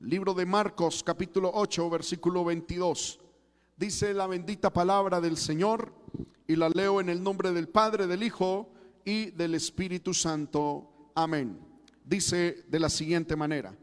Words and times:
Libro 0.00 0.34
de 0.34 0.44
Marcos 0.44 1.02
capítulo 1.02 1.50
8 1.54 1.88
versículo 1.88 2.44
22. 2.44 3.18
Dice 3.78 4.12
la 4.12 4.26
bendita 4.26 4.70
palabra 4.70 5.22
del 5.22 5.38
Señor 5.38 5.90
y 6.46 6.54
la 6.54 6.68
leo 6.68 7.00
en 7.00 7.08
el 7.08 7.22
nombre 7.22 7.50
del 7.52 7.68
Padre, 7.68 8.06
del 8.06 8.22
Hijo 8.22 8.70
y 9.06 9.30
del 9.30 9.54
Espíritu 9.54 10.12
Santo. 10.12 11.10
Amén. 11.14 11.58
Dice 12.04 12.64
de 12.68 12.78
la 12.78 12.90
siguiente 12.90 13.36
manera. 13.36 13.74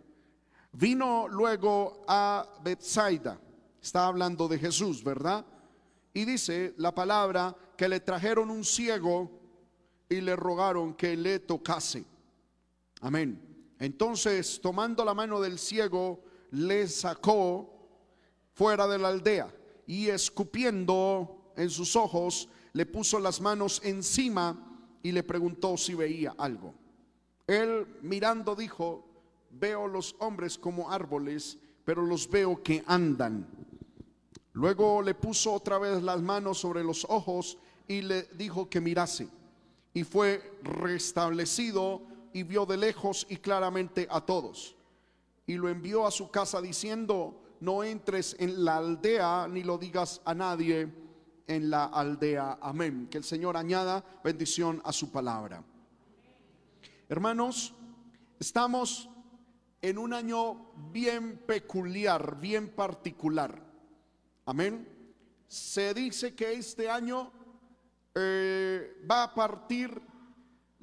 Vino 0.72 1.28
luego 1.28 2.06
a 2.08 2.48
Bethsaida. 2.64 3.40
Está 3.82 4.06
hablando 4.06 4.48
de 4.48 4.60
Jesús, 4.60 5.04
¿verdad? 5.04 5.44
Y 6.14 6.26
dice 6.26 6.76
la 6.78 6.94
palabra 6.94 7.56
que 7.76 7.90
le 7.90 8.00
trajeron 8.00 8.52
un 8.52 8.64
ciego 8.64 9.32
y 10.08 10.22
le 10.22 10.36
rogaron 10.36 10.94
que 10.94 11.18
le 11.18 11.40
tocase. 11.40 12.06
Amén. 13.02 13.53
Entonces, 13.84 14.62
tomando 14.62 15.04
la 15.04 15.14
mano 15.14 15.42
del 15.42 15.60
ciego, 15.60 16.24
le 16.52 16.88
sacó 16.88 17.70
fuera 18.54 18.88
de 18.88 18.98
la 18.98 19.10
aldea 19.10 19.54
y 19.86 20.08
escupiendo 20.08 21.52
en 21.58 21.70
sus 21.70 21.98
ojos, 21.98 22.48
le 22.72 22.86
puso 22.86 23.20
las 23.20 23.42
manos 23.42 23.82
encima 23.84 24.88
y 25.04 25.12
le 25.12 25.22
preguntó 25.22 25.76
si 25.76 25.96
veía 25.96 26.34
algo. 26.38 26.74
Él 27.46 27.86
mirando 28.02 28.56
dijo, 28.56 29.06
veo 29.52 29.86
los 29.90 30.16
hombres 30.20 30.58
como 30.58 30.90
árboles, 30.90 31.58
pero 31.84 32.06
los 32.06 32.30
veo 32.30 32.64
que 32.64 32.86
andan. 32.88 33.46
Luego 34.54 35.02
le 35.02 35.14
puso 35.14 35.52
otra 35.52 35.78
vez 35.78 36.02
las 36.02 36.22
manos 36.22 36.58
sobre 36.58 36.86
los 36.86 37.06
ojos 37.10 37.58
y 37.90 38.02
le 38.02 38.24
dijo 38.38 38.70
que 38.70 38.80
mirase. 38.80 39.28
Y 39.94 40.06
fue 40.06 40.58
restablecido 40.64 42.13
y 42.34 42.44
vio 42.44 42.66
de 42.66 42.78
lejos 42.78 43.26
y 43.30 43.38
claramente 43.38 44.08
a 44.10 44.22
todos. 44.22 44.76
Y 45.46 45.56
lo 45.56 45.70
envió 45.70 46.08
a 46.08 46.12
su 46.12 46.32
casa 46.32 46.62
diciendo, 46.62 47.42
no 47.60 47.84
entres 47.84 48.36
en 48.40 48.66
la 48.66 48.78
aldea 48.78 49.48
ni 49.48 49.64
lo 49.64 49.78
digas 49.78 50.22
a 50.26 50.34
nadie 50.34 50.92
en 51.48 51.70
la 51.70 51.86
aldea. 51.86 52.58
Amén. 52.62 53.08
Que 53.10 53.18
el 53.18 53.24
Señor 53.24 53.58
añada 53.58 54.04
bendición 54.24 54.82
a 54.84 54.92
su 54.92 55.12
palabra. 55.12 55.64
Hermanos, 57.10 57.74
estamos 58.40 59.10
en 59.82 59.98
un 59.98 60.14
año 60.14 60.72
bien 60.92 61.38
peculiar, 61.46 62.40
bien 62.40 62.70
particular. 62.70 63.62
Amén. 64.46 64.88
Se 65.48 65.94
dice 65.94 66.34
que 66.34 66.54
este 66.54 66.90
año 66.90 67.32
eh, 68.16 69.04
va 69.10 69.24
a 69.24 69.34
partir 69.34 70.02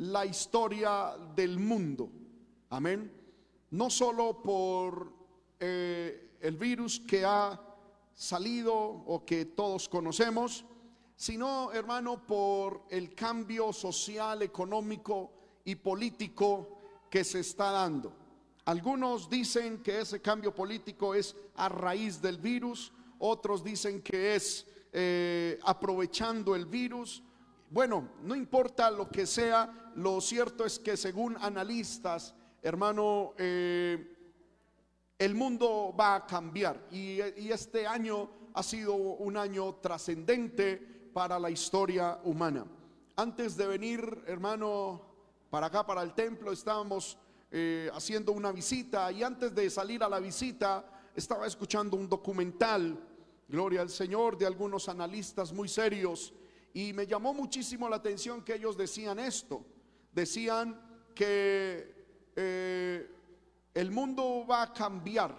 la 0.00 0.24
historia 0.24 1.14
del 1.36 1.58
mundo. 1.58 2.10
Amén. 2.70 3.12
No 3.70 3.90
solo 3.90 4.42
por 4.42 5.12
eh, 5.58 6.36
el 6.40 6.56
virus 6.56 7.00
que 7.00 7.22
ha 7.24 7.60
salido 8.14 8.74
o 8.74 9.24
que 9.26 9.44
todos 9.44 9.90
conocemos, 9.90 10.64
sino, 11.16 11.70
hermano, 11.72 12.26
por 12.26 12.84
el 12.88 13.14
cambio 13.14 13.74
social, 13.74 14.40
económico 14.40 15.32
y 15.66 15.74
político 15.74 16.78
que 17.10 17.22
se 17.22 17.40
está 17.40 17.70
dando. 17.70 18.10
Algunos 18.64 19.28
dicen 19.28 19.82
que 19.82 20.00
ese 20.00 20.22
cambio 20.22 20.54
político 20.54 21.14
es 21.14 21.36
a 21.56 21.68
raíz 21.68 22.22
del 22.22 22.38
virus, 22.38 22.90
otros 23.18 23.62
dicen 23.62 24.00
que 24.00 24.34
es 24.34 24.66
eh, 24.94 25.58
aprovechando 25.62 26.56
el 26.56 26.64
virus. 26.64 27.22
Bueno, 27.70 28.08
no 28.24 28.34
importa 28.34 28.90
lo 28.90 29.08
que 29.08 29.26
sea, 29.26 29.92
lo 29.94 30.20
cierto 30.20 30.64
es 30.64 30.80
que 30.80 30.96
según 30.96 31.36
analistas, 31.36 32.34
hermano, 32.60 33.32
eh, 33.38 34.16
el 35.16 35.36
mundo 35.36 35.94
va 35.98 36.16
a 36.16 36.26
cambiar 36.26 36.88
y, 36.90 37.20
este 37.20 37.86
año 37.86 38.28
ha 38.54 38.64
sido 38.64 38.94
un 38.94 39.36
año 39.36 39.76
trascendente 39.76 40.78
para 41.14 41.38
la 41.38 41.48
historia 41.48 42.18
humana. 42.24 42.66
Antes 43.14 43.56
de 43.56 43.68
venir, 43.68 44.24
hermano, 44.26 45.02
para 45.48 45.66
acá, 45.66 45.86
para 45.86 46.02
el 46.02 46.12
templo, 46.12 46.50
estábamos 46.50 47.18
eh, 47.52 47.88
haciendo 47.94 48.32
una 48.32 48.50
visita 48.50 49.12
y 49.12 49.22
antes 49.22 49.54
de 49.54 49.70
salir 49.70 50.02
a 50.02 50.08
la 50.08 50.18
visita 50.18 50.84
estaba 51.14 51.46
escuchando 51.46 51.96
un 51.96 52.08
documental, 52.08 52.98
Gloria 53.48 53.82
al 53.82 53.90
Señor, 53.90 54.36
de 54.36 54.46
algunos 54.46 54.88
analistas 54.88 55.52
muy 55.52 55.68
serios 55.68 56.34
y 56.72 56.92
me 56.92 57.06
llamó 57.06 57.34
muchísimo 57.34 57.88
la 57.88 57.96
atención 57.96 58.42
que 58.42 58.54
ellos 58.54 58.76
decían 58.76 59.18
esto. 59.18 59.64
Decían 60.12 60.80
que 61.14 62.32
eh, 62.36 63.10
el 63.74 63.90
mundo 63.90 64.46
va 64.48 64.62
a 64.62 64.72
cambiar 64.72 65.36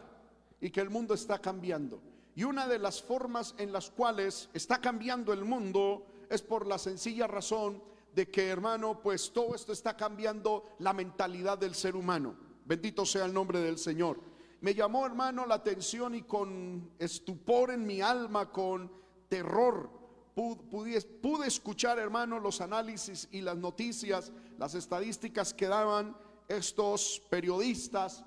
y 0.59 0.69
que 0.69 0.81
el 0.81 0.89
mundo 0.89 1.13
está 1.13 1.39
cambiando. 1.39 2.01
Y 2.35 2.43
una 2.43 2.67
de 2.67 2.79
las 2.79 3.01
formas 3.01 3.55
en 3.57 3.71
las 3.71 3.89
cuales 3.89 4.49
está 4.53 4.79
cambiando 4.79 5.33
el 5.33 5.43
mundo 5.43 6.05
es 6.29 6.41
por 6.41 6.65
la 6.65 6.77
sencilla 6.77 7.27
razón 7.27 7.83
de 8.13 8.29
que, 8.29 8.47
hermano, 8.47 9.01
pues 9.01 9.31
todo 9.31 9.55
esto 9.55 9.73
está 9.73 9.95
cambiando 9.95 10.65
la 10.79 10.93
mentalidad 10.93 11.57
del 11.57 11.75
ser 11.75 11.95
humano. 11.95 12.35
Bendito 12.65 13.05
sea 13.05 13.25
el 13.25 13.33
nombre 13.33 13.59
del 13.59 13.77
Señor. 13.77 14.19
Me 14.61 14.73
llamó, 14.73 15.05
hermano, 15.05 15.45
la 15.45 15.55
atención 15.55 16.15
y 16.15 16.21
con 16.23 16.91
estupor 16.99 17.71
en 17.71 17.85
mi 17.85 18.01
alma, 18.01 18.51
con 18.51 18.91
terror, 19.27 19.89
pude, 20.35 21.01
pude 21.01 21.47
escuchar, 21.47 21.99
hermano, 21.99 22.39
los 22.39 22.61
análisis 22.61 23.27
y 23.31 23.41
las 23.41 23.57
noticias, 23.57 24.31
las 24.57 24.75
estadísticas 24.75 25.53
que 25.53 25.67
daban 25.67 26.15
estos 26.47 27.21
periodistas, 27.29 28.23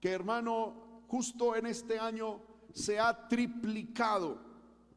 que, 0.00 0.10
hermano, 0.10 1.02
justo 1.08 1.56
en 1.56 1.66
este 1.66 1.98
año 1.98 2.40
se 2.72 2.98
ha 2.98 3.28
triplicado, 3.28 4.38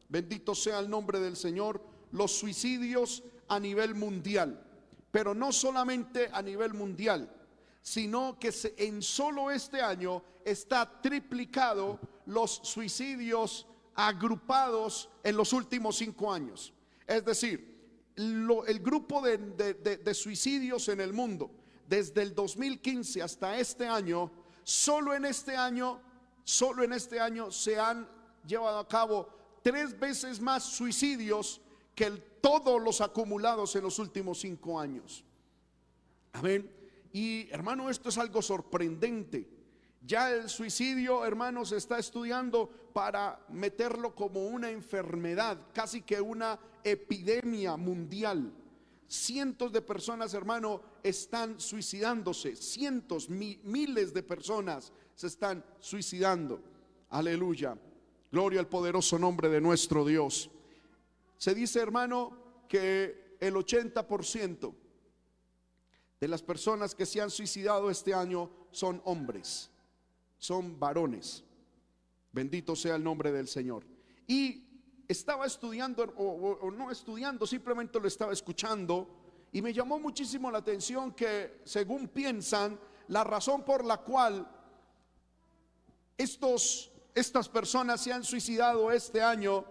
bendito 0.08 0.54
sea 0.54 0.78
el 0.78 0.88
nombre 0.88 1.18
del 1.18 1.36
Señor, 1.36 1.82
los 2.12 2.32
suicidios 2.32 3.22
a 3.48 3.58
nivel 3.58 3.94
mundial, 3.94 4.62
pero 5.10 5.34
no 5.34 5.52
solamente 5.52 6.28
a 6.32 6.42
nivel 6.42 6.74
mundial, 6.74 7.30
sino 7.80 8.38
que 8.38 8.52
en 8.76 9.02
solo 9.02 9.50
este 9.50 9.80
año 9.80 10.22
está 10.44 11.00
triplicado 11.00 11.98
los 12.26 12.60
suicidios 12.62 13.66
agrupados 13.94 15.08
en 15.22 15.36
los 15.36 15.52
últimos 15.52 15.96
cinco 15.96 16.32
años. 16.32 16.72
Es 17.06 17.24
decir, 17.24 17.72
el 18.16 18.80
grupo 18.80 19.22
de, 19.22 19.38
de 19.38 20.14
suicidios 20.14 20.88
en 20.88 21.00
el 21.00 21.12
mundo, 21.12 21.50
desde 21.88 22.22
el 22.22 22.34
2015 22.34 23.22
hasta 23.22 23.58
este 23.58 23.86
año, 23.86 24.30
solo 24.64 25.14
en 25.14 25.24
este 25.24 25.56
año, 25.56 26.00
solo 26.44 26.82
en 26.84 26.92
este 26.92 27.20
año 27.20 27.50
se 27.50 27.78
han 27.78 28.08
llevado 28.46 28.78
a 28.78 28.88
cabo 28.88 29.28
tres 29.62 29.98
veces 29.98 30.40
más 30.40 30.62
suicidios 30.64 31.60
que 31.94 32.10
todos 32.40 32.82
los 32.82 33.00
acumulados 33.00 33.74
en 33.76 33.82
los 33.82 33.98
últimos 33.98 34.40
cinco 34.40 34.78
años. 34.78 35.24
Amén. 36.32 36.70
Y 37.12 37.48
hermano, 37.50 37.90
esto 37.90 38.08
es 38.08 38.18
algo 38.18 38.42
sorprendente. 38.42 39.48
Ya 40.04 40.32
el 40.32 40.48
suicidio, 40.48 41.24
hermanos, 41.24 41.70
está 41.72 41.98
estudiando 41.98 42.68
para 42.92 43.44
meterlo 43.50 44.14
como 44.14 44.46
una 44.46 44.70
enfermedad, 44.70 45.58
casi 45.72 46.02
que 46.02 46.20
una 46.20 46.58
epidemia 46.82 47.76
mundial. 47.76 48.52
Cientos 49.06 49.72
de 49.72 49.82
personas, 49.82 50.34
hermano, 50.34 50.82
están 51.02 51.60
suicidándose. 51.60 52.56
Cientos, 52.56 53.28
miles 53.28 54.12
de 54.12 54.22
personas 54.22 54.92
se 55.14 55.28
están 55.28 55.64
suicidando. 55.78 56.60
Aleluya. 57.10 57.78
Gloria 58.30 58.60
al 58.60 58.68
poderoso 58.68 59.18
nombre 59.18 59.48
de 59.50 59.60
nuestro 59.60 60.04
Dios. 60.04 60.50
Se 61.36 61.54
dice, 61.54 61.80
hermano, 61.80 62.64
que 62.68 63.36
el 63.38 63.54
80% 63.54 64.74
de 66.18 66.28
las 66.28 66.42
personas 66.42 66.94
que 66.94 67.04
se 67.04 67.20
han 67.20 67.30
suicidado 67.30 67.90
este 67.90 68.14
año 68.14 68.48
son 68.70 69.02
hombres, 69.04 69.71
son 70.42 70.76
varones. 70.80 71.44
Bendito 72.32 72.74
sea 72.74 72.96
el 72.96 73.04
nombre 73.04 73.30
del 73.30 73.46
Señor. 73.46 73.84
Y 74.26 74.66
estaba 75.06 75.46
estudiando, 75.46 76.02
o, 76.16 76.68
no 76.72 76.90
estudiando, 76.90 77.46
simplemente 77.46 78.00
lo 78.00 78.08
estaba 78.08 78.32
escuchando, 78.32 79.08
y 79.52 79.62
me 79.62 79.72
llamó 79.72 80.00
muchísimo 80.00 80.50
la 80.50 80.58
atención 80.58 81.12
que, 81.12 81.60
según 81.62 82.08
piensan, 82.08 82.76
la 83.06 83.22
razón 83.22 83.64
por 83.64 83.84
la 83.84 83.98
cual 83.98 84.50
estos, 86.18 86.90
estas 87.14 87.48
personas 87.48 88.00
se 88.00 88.12
han 88.12 88.24
suicidado 88.24 88.90
este 88.90 89.22
año 89.22 89.64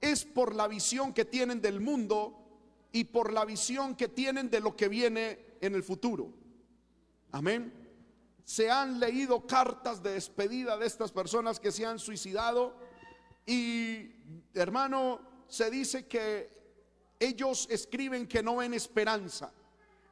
es 0.00 0.24
por 0.24 0.56
la 0.56 0.66
visión 0.66 1.14
que 1.14 1.26
tienen 1.26 1.60
del 1.60 1.78
mundo 1.78 2.34
y 2.90 3.04
por 3.04 3.32
la 3.32 3.44
visión 3.44 3.94
que 3.94 4.08
tienen 4.08 4.50
de 4.50 4.58
lo 4.58 4.74
que 4.74 4.88
viene 4.88 5.58
en 5.60 5.76
el 5.76 5.84
futuro. 5.84 6.32
Amén. 7.30 7.77
Se 8.48 8.70
han 8.70 8.98
leído 8.98 9.46
cartas 9.46 10.02
de 10.02 10.12
despedida 10.12 10.78
de 10.78 10.86
estas 10.86 11.12
personas 11.12 11.60
que 11.60 11.70
se 11.70 11.84
han 11.84 11.98
suicidado 11.98 12.74
y 13.44 14.10
hermano, 14.54 15.20
se 15.48 15.70
dice 15.70 16.06
que 16.06 16.48
ellos 17.20 17.68
escriben 17.70 18.26
que 18.26 18.42
no 18.42 18.56
ven 18.56 18.72
esperanza, 18.72 19.52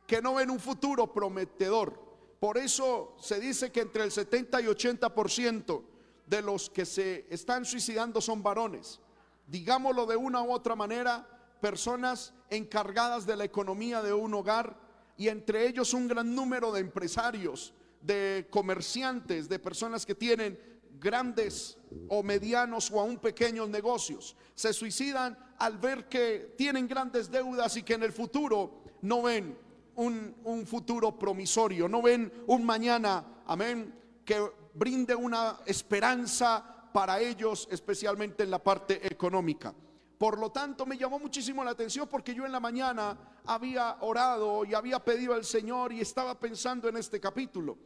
que 0.06 0.20
no 0.20 0.34
ven 0.34 0.50
un 0.50 0.60
futuro 0.60 1.10
prometedor, 1.10 1.98
Por 2.38 2.58
eso 2.58 3.16
se 3.18 3.40
dice 3.40 3.72
que 3.72 3.80
entre 3.80 4.04
el 4.04 4.12
70 4.12 4.60
y 4.60 4.64
80% 4.66 5.82
de 6.26 6.42
los 6.42 6.68
que 6.68 6.84
se 6.84 7.26
están 7.30 7.64
suicidando 7.64 8.20
son 8.20 8.42
varones. 8.42 9.00
Digámoslo 9.46 10.04
de 10.04 10.16
una 10.16 10.42
u 10.42 10.52
otra 10.52 10.76
manera, 10.76 11.26
personas 11.62 12.34
encargadas 12.50 13.24
de 13.24 13.36
la 13.36 13.44
economía 13.44 14.02
de 14.02 14.12
un 14.12 14.34
hogar 14.34 14.78
y 15.16 15.28
entre 15.28 15.66
ellos 15.66 15.94
un 15.94 16.06
gran 16.06 16.34
número 16.34 16.70
de 16.70 16.80
empresarios, 16.80 17.72
de 18.06 18.46
comerciantes, 18.50 19.48
de 19.48 19.58
personas 19.58 20.06
que 20.06 20.14
tienen 20.14 20.58
grandes 20.98 21.76
o 22.08 22.22
medianos 22.22 22.90
o 22.90 23.00
aún 23.00 23.18
pequeños 23.18 23.68
negocios. 23.68 24.36
Se 24.54 24.72
suicidan 24.72 25.36
al 25.58 25.78
ver 25.78 26.08
que 26.08 26.54
tienen 26.56 26.86
grandes 26.86 27.30
deudas 27.30 27.76
y 27.76 27.82
que 27.82 27.94
en 27.94 28.04
el 28.04 28.12
futuro 28.12 28.82
no 29.02 29.22
ven 29.22 29.58
un, 29.96 30.34
un 30.44 30.66
futuro 30.66 31.18
promisorio, 31.18 31.88
no 31.88 32.00
ven 32.00 32.32
un 32.46 32.64
mañana, 32.64 33.42
amén, 33.46 33.94
que 34.24 34.40
brinde 34.74 35.14
una 35.14 35.58
esperanza 35.66 36.90
para 36.92 37.20
ellos, 37.20 37.68
especialmente 37.70 38.42
en 38.42 38.50
la 38.50 38.62
parte 38.62 39.06
económica. 39.06 39.74
Por 40.18 40.38
lo 40.38 40.50
tanto, 40.50 40.86
me 40.86 40.96
llamó 40.96 41.18
muchísimo 41.18 41.62
la 41.62 41.72
atención 41.72 42.08
porque 42.08 42.34
yo 42.34 42.46
en 42.46 42.52
la 42.52 42.60
mañana 42.60 43.18
había 43.44 43.98
orado 44.00 44.64
y 44.64 44.72
había 44.72 44.98
pedido 45.04 45.34
al 45.34 45.44
Señor 45.44 45.92
y 45.92 46.00
estaba 46.00 46.38
pensando 46.38 46.88
en 46.88 46.96
este 46.96 47.20
capítulo. 47.20 47.76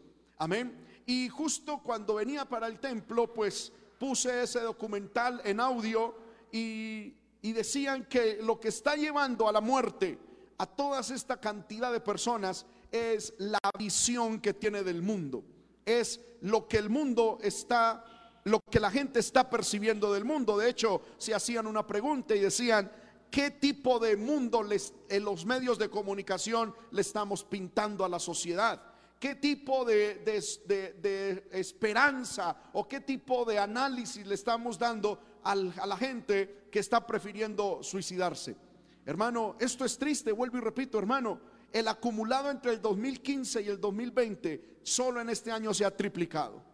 Amén. 0.40 0.74
Y 1.04 1.28
justo 1.28 1.82
cuando 1.82 2.14
venía 2.14 2.46
para 2.46 2.66
el 2.66 2.80
templo, 2.80 3.34
pues 3.34 3.70
puse 3.98 4.42
ese 4.42 4.60
documental 4.60 5.42
en 5.44 5.60
audio 5.60 6.16
y, 6.50 7.14
decían 7.42 8.06
que 8.06 8.38
lo 8.42 8.58
que 8.58 8.68
está 8.68 8.96
llevando 8.96 9.48
a 9.48 9.52
la 9.52 9.60
muerte 9.60 10.18
a 10.56 10.64
toda 10.64 11.00
esta 11.00 11.38
cantidad 11.38 11.92
de 11.92 12.00
personas 12.00 12.64
es 12.90 13.34
la 13.36 13.58
visión 13.78 14.40
que 14.40 14.54
tiene 14.54 14.82
del 14.82 15.02
mundo. 15.02 15.44
Es 15.84 16.20
lo 16.40 16.66
que 16.66 16.78
el 16.78 16.88
mundo 16.88 17.38
está 17.42 18.04
lo 18.44 18.60
que 18.70 18.80
la 18.80 18.90
gente 18.90 19.20
está 19.20 19.50
percibiendo 19.50 20.14
del 20.14 20.24
mundo. 20.24 20.56
De 20.56 20.70
hecho, 20.70 21.02
se 21.18 21.34
hacían 21.34 21.66
una 21.66 21.86
pregunta 21.86 22.34
y 22.34 22.40
decían, 22.40 22.90
¿qué 23.30 23.50
tipo 23.50 23.98
de 23.98 24.16
mundo 24.16 24.62
les, 24.62 24.94
en 25.10 25.22
los 25.24 25.44
medios 25.44 25.78
de 25.78 25.90
comunicación 25.90 26.74
le 26.90 27.02
estamos 27.02 27.44
pintando 27.44 28.06
a 28.06 28.08
la 28.08 28.18
sociedad? 28.18 28.89
¿Qué 29.20 29.34
tipo 29.34 29.84
de, 29.84 30.14
de, 30.24 31.48
esperanza 31.52 32.56
o 32.72 32.88
qué 32.88 33.00
tipo 33.00 33.44
de 33.44 33.58
análisis 33.58 34.26
le 34.26 34.34
estamos 34.34 34.78
dando 34.78 35.20
a 35.44 35.54
la 35.54 35.96
gente 35.98 36.68
que 36.72 36.78
está 36.78 37.06
prefiriendo 37.06 37.82
suicidarse? 37.82 38.56
Hermano, 39.04 39.56
esto 39.60 39.84
es 39.84 39.98
triste, 39.98 40.32
vuelvo 40.32 40.56
y 40.56 40.62
repito, 40.62 40.98
hermano, 40.98 41.38
el 41.70 41.86
acumulado 41.88 42.50
entre 42.50 42.72
el 42.72 42.80
2015 42.80 43.60
y 43.60 43.68
el 43.68 43.78
2020 43.78 44.78
solo 44.82 45.20
en 45.20 45.28
este 45.28 45.52
año 45.52 45.74
se 45.74 45.84
ha 45.84 45.94
triplicado. 45.94 46.69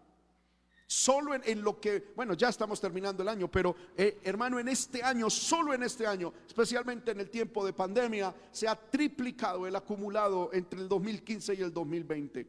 Solo 0.88 1.34
en, 1.34 1.62
lo 1.62 1.80
que, 1.80 2.12
bueno, 2.14 2.34
ya 2.34 2.48
estamos 2.48 2.80
terminando 2.80 3.20
el 3.20 3.28
año, 3.28 3.50
pero 3.50 3.74
eh, 3.96 4.20
hermano, 4.22 4.60
en 4.60 4.68
este 4.68 5.02
año, 5.02 5.28
solo 5.28 5.74
en 5.74 5.82
este 5.82 6.06
año, 6.06 6.32
especialmente 6.46 7.10
en 7.10 7.18
el 7.18 7.28
tiempo 7.28 7.66
de 7.66 7.72
pandemia, 7.72 8.32
se 8.52 8.68
ha 8.68 8.76
triplicado 8.76 9.66
el 9.66 9.74
acumulado 9.74 10.50
entre 10.52 10.80
el 10.80 10.88
2015 10.88 11.54
y 11.54 11.60
el 11.62 11.72
2020. 11.72 12.46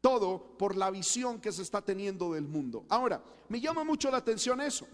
Todo 0.00 0.56
por 0.58 0.74
la 0.74 0.90
visión 0.90 1.40
que 1.40 1.52
se 1.52 1.62
está 1.62 1.80
teniendo 1.80 2.32
del 2.32 2.48
mundo. 2.48 2.84
Ahora, 2.88 3.22
me 3.48 3.60
llama 3.60 3.84
mucho 3.84 4.10
la 4.10 4.16
atención 4.16 4.60
eso. 4.60 4.88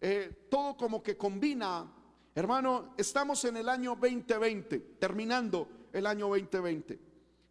Eh, 0.00 0.46
todo 0.50 0.78
como 0.78 1.02
que 1.02 1.18
combina, 1.18 1.92
hermano, 2.34 2.94
estamos 2.96 3.44
en 3.44 3.58
el 3.58 3.68
año 3.68 3.98
2020, 4.00 4.78
terminando 4.98 5.68
el 5.92 6.06
año 6.06 6.28
2020. 6.28 6.98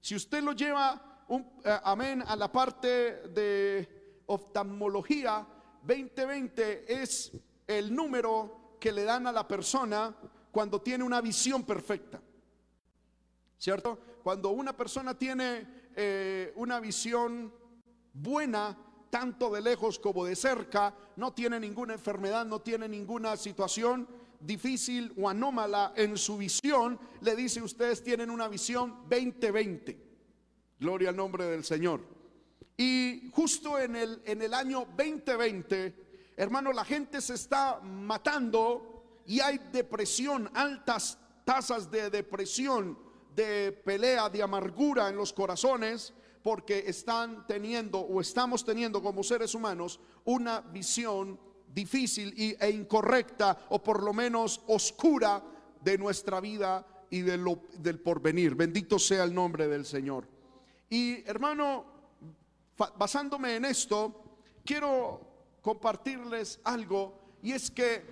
Si 0.02 0.16
usted 0.16 0.42
lo 0.42 0.54
lleva, 0.54 1.26
un, 1.28 1.42
eh, 1.64 1.80
amén, 1.84 2.24
a 2.26 2.36
la 2.36 2.52
parte 2.52 3.28
de 3.30 4.03
oftalmología 4.28 5.48
2020 5.86 7.02
es 7.02 7.32
el 7.68 7.94
número 7.94 8.78
que 8.80 8.92
le 8.92 9.04
dan 9.04 9.28
a 9.28 9.32
la 9.32 9.48
persona 9.48 10.16
cuando 10.52 10.82
tiene 10.82 11.04
una 11.04 11.22
visión 11.22 11.64
perfecta. 11.64 12.22
¿Cierto? 13.58 14.00
Cuando 14.24 14.50
una 14.50 14.76
persona 14.76 15.18
tiene 15.18 15.90
eh, 15.96 16.54
una 16.56 16.80
visión 16.80 17.54
buena, 18.14 18.78
tanto 19.10 19.52
de 19.52 19.62
lejos 19.62 20.00
como 20.00 20.26
de 20.26 20.36
cerca, 20.36 20.94
no 21.16 21.34
tiene 21.34 21.60
ninguna 21.60 21.94
enfermedad, 21.94 22.46
no 22.46 22.62
tiene 22.62 22.88
ninguna 22.88 23.38
situación 23.38 24.08
difícil 24.40 25.14
o 25.18 25.30
anómala 25.30 25.94
en 25.96 26.18
su 26.18 26.38
visión, 26.38 27.00
le 27.22 27.36
dice 27.36 27.62
ustedes 27.62 28.04
tienen 28.04 28.30
una 28.30 28.48
visión 28.48 29.04
2020. 29.10 29.98
Gloria 30.80 31.10
al 31.10 31.16
nombre 31.16 31.46
del 31.46 31.64
Señor. 31.64 32.02
Y 32.78 33.30
justo 33.32 33.80
en 33.80 33.96
el, 33.96 34.22
en 34.26 34.42
el 34.42 34.54
año 34.54 34.88
2020, 34.98 36.34
hermano, 36.38 36.74
la 36.74 36.84
gente 36.84 37.22
se 37.22 37.36
está 37.36 37.80
matando 37.82 39.22
y 39.26 39.40
hay 39.40 39.60
depresión, 39.72 40.50
altas 40.54 41.18
tasas 41.46 41.90
de 41.92 42.10
depresión, 42.10 42.98
de 43.36 43.72
pelea, 43.72 44.30
de 44.30 44.44
amargura 44.44 45.10
en 45.10 45.16
los 45.16 45.34
corazones, 45.34 46.14
porque 46.42 46.84
están 46.88 47.48
teniendo 47.48 48.00
o 48.00 48.20
estamos 48.20 48.66
teniendo 48.66 49.02
como 49.02 49.24
seres 49.24 49.56
humanos 49.56 50.00
una 50.26 50.60
visión 50.60 51.40
difícil 51.74 52.34
e 52.60 52.70
incorrecta 52.70 53.58
o 53.70 53.82
por 53.82 54.04
lo 54.04 54.14
menos 54.14 54.62
oscura 54.68 55.42
de 55.82 55.98
nuestra 55.98 56.40
vida 56.40 56.86
y 57.10 57.22
de 57.22 57.38
lo, 57.38 57.60
del 57.78 58.00
porvenir. 58.00 58.56
Bendito 58.56 59.00
sea 59.00 59.24
el 59.24 59.34
nombre 59.34 59.68
del 59.68 59.86
Señor. 59.86 60.28
Y 60.90 61.28
hermano, 61.28 61.93
basándome 62.78 63.56
en 63.56 63.66
esto, 63.66 64.22
quiero 64.66 65.22
compartirles 65.62 66.60
algo 66.64 67.20
y 67.42 67.52
es 67.52 67.70
que 67.70 68.04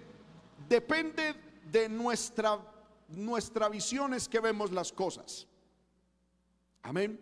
depende 0.67 1.35
de 1.71 1.89
nuestra, 1.89 2.59
visión 3.69 4.13
es 4.13 4.27
que 4.27 4.39
vemos 4.39 4.71
las 4.71 4.91
cosas. 4.91 5.47
Amén. 6.83 7.19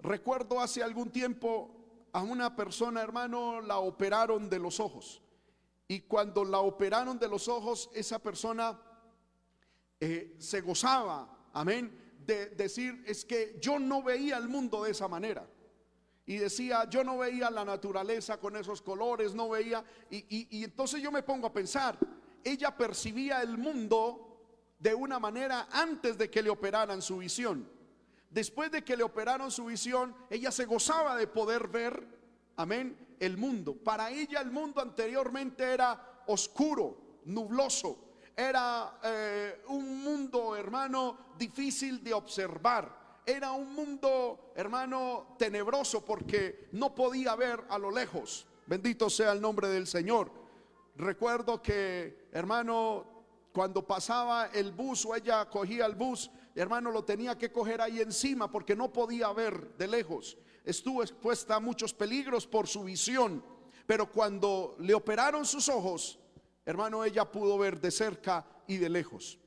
Recuerdo 0.00 0.60
hace 0.60 0.82
algún 0.82 1.10
tiempo 1.10 1.70
a 2.12 2.22
una 2.22 2.54
persona, 2.54 3.02
hermano, 3.02 3.60
la 3.60 3.78
operaron 3.78 4.48
de 4.48 4.58
los 4.58 4.80
ojos. 4.80 5.22
Y 5.88 6.00
cuando 6.00 6.44
la 6.44 6.58
operaron 6.58 7.18
de 7.18 7.28
los 7.28 7.48
ojos, 7.48 7.90
esa 7.94 8.18
persona 8.18 8.80
eh, 10.00 10.36
se 10.38 10.60
gozaba, 10.60 11.48
amén, 11.52 12.16
de 12.24 12.46
decir, 12.46 13.02
es 13.06 13.24
que 13.24 13.58
yo 13.60 13.78
no 13.78 14.02
veía 14.02 14.36
el 14.36 14.48
mundo 14.48 14.82
de 14.84 14.92
esa 14.92 15.08
manera 15.08 15.46
y 16.26 16.36
decía, 16.36 16.88
yo 16.88 17.02
no 17.02 17.18
veía 17.18 17.50
la 17.50 17.64
naturaleza 17.64 18.38
con 18.38 18.56
esos 18.56 18.80
colores, 18.80 19.34
no 19.34 19.50
veía, 19.50 19.84
y, 20.10 20.64
entonces 20.64 21.02
yo 21.02 21.10
me 21.10 21.22
pongo 21.22 21.48
a 21.48 21.52
pensar, 21.52 21.98
ella 22.44 22.76
percibía 22.76 23.42
el 23.42 23.58
mundo 23.58 24.28
de 24.78 24.94
una 24.94 25.18
manera 25.18 25.68
antes 25.70 26.16
de 26.16 26.30
que 26.30 26.42
le 26.42 26.50
operaran 26.50 27.02
su 27.02 27.18
visión. 27.18 27.68
Después 28.30 28.70
de 28.70 28.82
que 28.82 28.96
le 28.96 29.02
operaron 29.02 29.50
su 29.50 29.66
visión, 29.66 30.14
ella 30.30 30.50
se 30.50 30.64
gozaba 30.64 31.16
de 31.16 31.26
poder 31.26 31.68
ver, 31.68 32.06
amén, 32.56 32.96
el 33.20 33.36
mundo. 33.36 33.74
Para 33.74 34.10
ella 34.10 34.40
el 34.40 34.50
mundo 34.50 34.80
anteriormente 34.80 35.64
era 35.64 36.22
oscuro, 36.26 37.20
nubloso, 37.24 37.98
era 38.34 38.98
eh, 39.02 39.62
un 39.68 40.02
mundo, 40.02 40.56
hermano, 40.56 41.18
difícil 41.36 42.02
de 42.02 42.14
observar 42.14 43.01
era 43.26 43.52
un 43.52 43.72
mundo, 43.72 44.52
hermano, 44.56 45.36
tenebroso 45.38 46.04
porque 46.04 46.68
no 46.72 46.94
podía 46.94 47.34
ver 47.36 47.64
a 47.68 47.78
lo 47.78 47.90
lejos. 47.90 48.46
Bendito 48.66 49.08
sea 49.10 49.32
el 49.32 49.40
nombre 49.40 49.68
del 49.68 49.86
Señor. 49.86 50.30
Recuerdo 50.96 51.62
que, 51.62 52.28
hermano, 52.32 53.06
cuando 53.52 53.86
pasaba 53.86 54.46
el 54.46 54.72
bus 54.72 55.06
o 55.06 55.14
ella 55.14 55.48
cogía 55.48 55.86
el 55.86 55.94
bus, 55.94 56.30
hermano, 56.54 56.90
lo 56.90 57.04
tenía 57.04 57.36
que 57.36 57.52
coger 57.52 57.80
ahí 57.80 58.00
encima 58.00 58.50
porque 58.50 58.74
no 58.74 58.92
podía 58.92 59.32
ver 59.32 59.76
de 59.76 59.88
lejos. 59.88 60.36
Estuvo 60.64 61.02
expuesta 61.02 61.56
a 61.56 61.60
muchos 61.60 61.92
peligros 61.92 62.46
por 62.46 62.66
su 62.66 62.84
visión. 62.84 63.44
Pero 63.86 64.10
cuando 64.10 64.76
le 64.78 64.94
operaron 64.94 65.44
sus 65.44 65.68
ojos, 65.68 66.18
hermano, 66.64 67.04
ella 67.04 67.30
pudo 67.30 67.58
ver 67.58 67.80
de 67.80 67.90
cerca 67.90 68.46
y 68.66 68.76
de 68.76 68.88
lejos. 68.88 69.38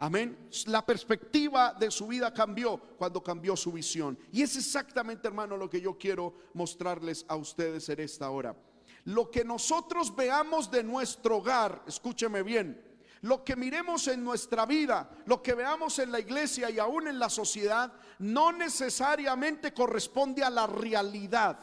Amén. 0.00 0.48
La 0.66 0.86
perspectiva 0.86 1.74
de 1.74 1.90
su 1.90 2.06
vida 2.06 2.32
cambió 2.32 2.78
cuando 2.96 3.20
cambió 3.20 3.56
su 3.56 3.72
visión. 3.72 4.16
Y 4.30 4.42
es 4.42 4.56
exactamente, 4.56 5.26
hermano, 5.26 5.56
lo 5.56 5.68
que 5.68 5.80
yo 5.80 5.98
quiero 5.98 6.34
mostrarles 6.54 7.24
a 7.28 7.34
ustedes 7.34 7.88
en 7.88 8.00
esta 8.00 8.30
hora. 8.30 8.56
Lo 9.04 9.28
que 9.28 9.44
nosotros 9.44 10.14
veamos 10.14 10.70
de 10.70 10.84
nuestro 10.84 11.38
hogar, 11.38 11.82
escúcheme 11.86 12.44
bien, 12.44 12.80
lo 13.22 13.42
que 13.42 13.56
miremos 13.56 14.06
en 14.06 14.22
nuestra 14.22 14.66
vida, 14.66 15.10
lo 15.26 15.42
que 15.42 15.54
veamos 15.54 15.98
en 15.98 16.12
la 16.12 16.20
iglesia 16.20 16.70
y 16.70 16.78
aún 16.78 17.08
en 17.08 17.18
la 17.18 17.28
sociedad, 17.28 17.92
no 18.20 18.52
necesariamente 18.52 19.74
corresponde 19.74 20.44
a 20.44 20.50
la 20.50 20.68
realidad. 20.68 21.58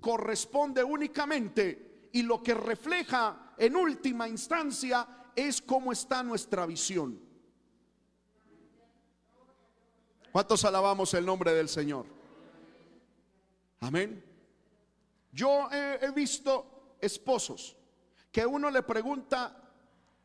Corresponde 0.00 0.84
únicamente 0.84 2.10
y 2.12 2.22
lo 2.22 2.42
que 2.42 2.52
refleja 2.52 3.54
en 3.56 3.74
última 3.74 4.28
instancia 4.28 5.08
es 5.34 5.62
cómo 5.62 5.92
está 5.92 6.22
nuestra 6.22 6.66
visión. 6.66 7.27
¿Cuántos 10.38 10.64
alabamos 10.64 11.12
el 11.14 11.26
nombre 11.26 11.52
del 11.52 11.68
Señor? 11.68 12.06
Amén. 13.80 14.24
Yo 15.32 15.68
he, 15.72 16.12
visto 16.12 16.94
esposos 17.00 17.76
que 18.30 18.46
uno 18.46 18.70
le 18.70 18.84
pregunta 18.84 19.68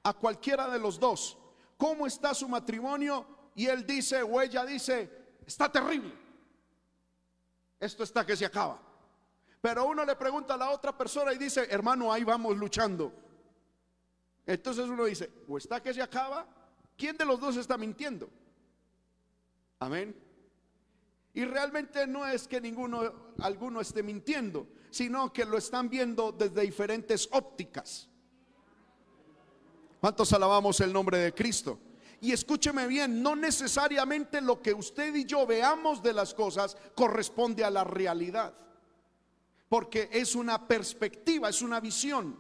a 0.04 0.14
cualquiera 0.14 0.70
de 0.70 0.78
los 0.78 1.00
dos, 1.00 1.36
¿cómo 1.78 2.06
está 2.06 2.36
su 2.36 2.48
matrimonio? 2.48 3.26
Y 3.56 3.66
él 3.66 3.88
dice 3.88 4.22
o 4.22 4.40
ella 4.40 4.64
dice, 4.68 5.10
está 5.48 5.72
terrible. 5.72 6.14
Esto 7.80 8.04
está 8.04 8.24
que 8.24 8.38
se 8.38 8.46
acaba. 8.46 8.80
Pero 9.62 9.88
uno 9.88 10.06
le 10.06 10.16
pregunta 10.16 10.54
a 10.54 10.58
la 10.58 10.70
otra 10.70 10.96
persona 10.96 11.34
y 11.34 11.40
dice, 11.40 11.66
hermano, 11.72 12.14
ahí 12.14 12.24
vamos 12.24 12.56
luchando. 12.56 13.12
Entonces 14.46 14.86
uno 14.86 15.06
dice, 15.06 15.32
o 15.48 15.58
está 15.58 15.82
que 15.82 15.92
se 15.92 16.04
acaba, 16.04 16.46
¿quién 16.96 17.18
de 17.18 17.26
los 17.26 17.40
dos 17.40 17.58
está 17.58 17.80
mintiendo? 17.80 18.30
Amén. 19.84 20.16
Y 21.34 21.44
realmente 21.44 22.08
no 22.08 22.26
es 22.26 22.48
que 22.48 22.62
ninguno, 22.62 23.34
alguno 23.40 23.82
esté 23.82 24.02
mintiendo, 24.02 24.66
sino 24.92 25.34
que 25.34 25.44
lo 25.44 25.58
están 25.58 25.90
viendo 25.90 26.32
desde 26.32 26.62
diferentes 26.62 27.28
ópticas. 27.34 28.08
¿Cuántos 30.00 30.32
alabamos 30.32 30.80
el 30.80 30.94
nombre 30.94 31.18
de 31.18 31.34
Cristo? 31.34 31.80
Y 32.22 32.32
escúcheme 32.32 32.88
bien, 32.88 33.22
no 33.22 33.36
necesariamente 33.36 34.40
lo 34.40 34.62
que 34.62 34.74
usted 34.74 35.14
y 35.16 35.26
yo 35.26 35.46
veamos 35.46 36.02
de 36.02 36.14
las 36.14 36.34
cosas 36.34 36.78
corresponde 36.96 37.66
a 37.66 37.70
la 37.70 37.84
realidad. 37.84 38.54
Porque 39.68 40.08
es 40.14 40.34
una 40.34 40.66
perspectiva, 40.66 41.50
es 41.50 41.62
una 41.62 41.82
visión. 41.82 42.40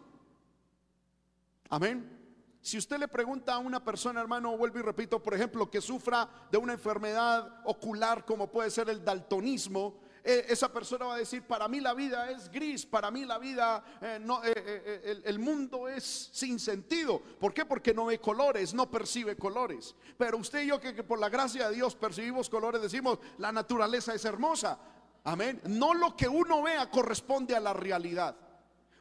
Amén. 1.69 2.22
Si 2.63 2.77
usted 2.77 2.97
le 2.97 3.09
pregunta 3.09 3.55
a 3.55 3.57
una 3.57 3.83
persona, 3.83 4.21
hermano, 4.21 4.55
vuelvo 4.55 4.79
y 4.79 4.83
repito, 4.83 5.21
por 5.21 5.33
ejemplo, 5.33 5.69
que 5.69 5.81
sufra 5.81 6.29
de 6.49 6.57
una 6.57 6.71
enfermedad 6.71 7.59
ocular 7.65 8.23
como 8.23 8.49
puede 8.49 8.71
ser 8.71 8.87
el 8.89 9.03
daltonismo, 9.03 9.99
eh, 10.23 10.45
esa 10.47 10.71
persona 10.71 11.07
va 11.07 11.15
a 11.15 11.17
decir, 11.17 11.43
para 11.43 11.67
mí 11.67 11.81
la 11.81 11.93
vida 11.93 12.31
es 12.31 12.49
gris, 12.49 12.85
para 12.85 13.11
mí 13.11 13.25
la 13.25 13.37
vida, 13.37 13.83
eh, 13.99 14.17
no, 14.21 14.41
eh, 14.45 15.21
el, 15.25 15.39
mundo 15.39 15.89
es 15.89 16.29
sin 16.31 16.57
sentido. 16.57 17.21
¿Por 17.37 17.53
qué? 17.53 17.65
Porque 17.65 17.93
no 17.93 18.05
ve 18.05 18.21
colores, 18.21 18.73
no 18.73 18.89
percibe 18.89 19.35
colores. 19.35 19.93
Pero 20.17 20.37
usted 20.37 20.61
y 20.61 20.67
yo 20.67 20.79
que, 20.79 20.95
que 20.95 21.03
por 21.03 21.19
la 21.19 21.27
gracia 21.27 21.67
de 21.67 21.75
Dios 21.75 21.97
percibimos 21.97 22.49
colores, 22.49 22.81
decimos, 22.81 23.19
la 23.39 23.51
naturaleza 23.51 24.13
es 24.13 24.23
hermosa. 24.23 24.79
Amén. 25.25 25.59
No 25.65 25.93
lo 25.93 26.15
que 26.15 26.29
uno 26.29 26.63
vea 26.63 26.89
corresponde 26.89 27.57
a 27.57 27.59
la 27.59 27.73
realidad. 27.73 28.37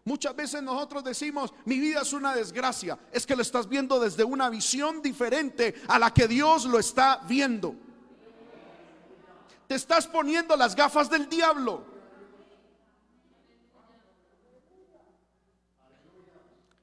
Muchas 0.05 0.35
veces 0.35 0.63
nosotros 0.63 1.05
decimos, 1.05 1.53
mi 1.65 1.79
vida 1.79 2.03
es 2.03 2.13
una 2.13 2.35
desgracia. 2.35 2.99
Es 3.13 3.25
que 3.25 3.37
lo 3.37 3.43
estás 3.43 3.69
viendo 3.69 4.01
desde 4.01 4.25
una 4.25 4.51
visión 4.51 5.01
diferente 5.01 5.75
a 5.89 5.99
la 5.99 6.13
que 6.13 6.27
Dios 6.27 6.65
lo 6.65 6.79
está 6.79 7.21
viendo 7.29 7.77
te 9.73 9.77
estás 9.77 10.07
poniendo 10.07 10.55
las 10.55 10.77
gafas 10.77 11.09
del 11.09 11.31
diablo. 11.31 11.83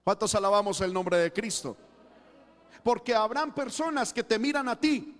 ¿Cuántos 0.04 0.34
alabamos 0.34 0.82
el 0.82 0.92
nombre 0.92 1.18
de 1.18 1.32
Cristo? 1.32 1.78
Porque 2.84 3.14
habrán 3.14 3.54
personas 3.54 4.12
que 4.12 4.24
te 4.24 4.40
miran 4.40 4.68
a 4.70 4.80
ti 4.80 5.16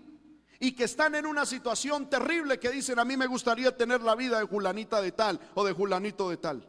y 0.60 0.72
que 0.72 0.86
están 0.86 1.13
en 1.13 1.27
una 1.27 1.46
situación 1.46 2.10
terrible 2.10 2.60
que 2.60 2.72
dicen, 2.72 2.98
a 2.98 3.06
mí 3.06 3.15
me 3.15 3.27
gustaría 3.27 3.77
tener 3.77 4.01
la 4.01 4.15
vida 4.15 4.39
de 4.39 4.46
Julanita 4.46 5.00
de 5.00 5.12
tal 5.12 5.39
o 5.53 5.63
de 5.63 5.74
Julanito 5.74 6.27
de 6.32 6.38
tal. 6.38 6.68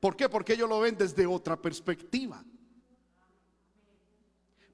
¿Por 0.00 0.16
qué? 0.16 0.28
Porque 0.28 0.54
ellos 0.54 0.68
lo 0.68 0.80
ven 0.80 0.96
desde 0.96 1.26
otra 1.26 1.60
perspectiva. 1.60 2.42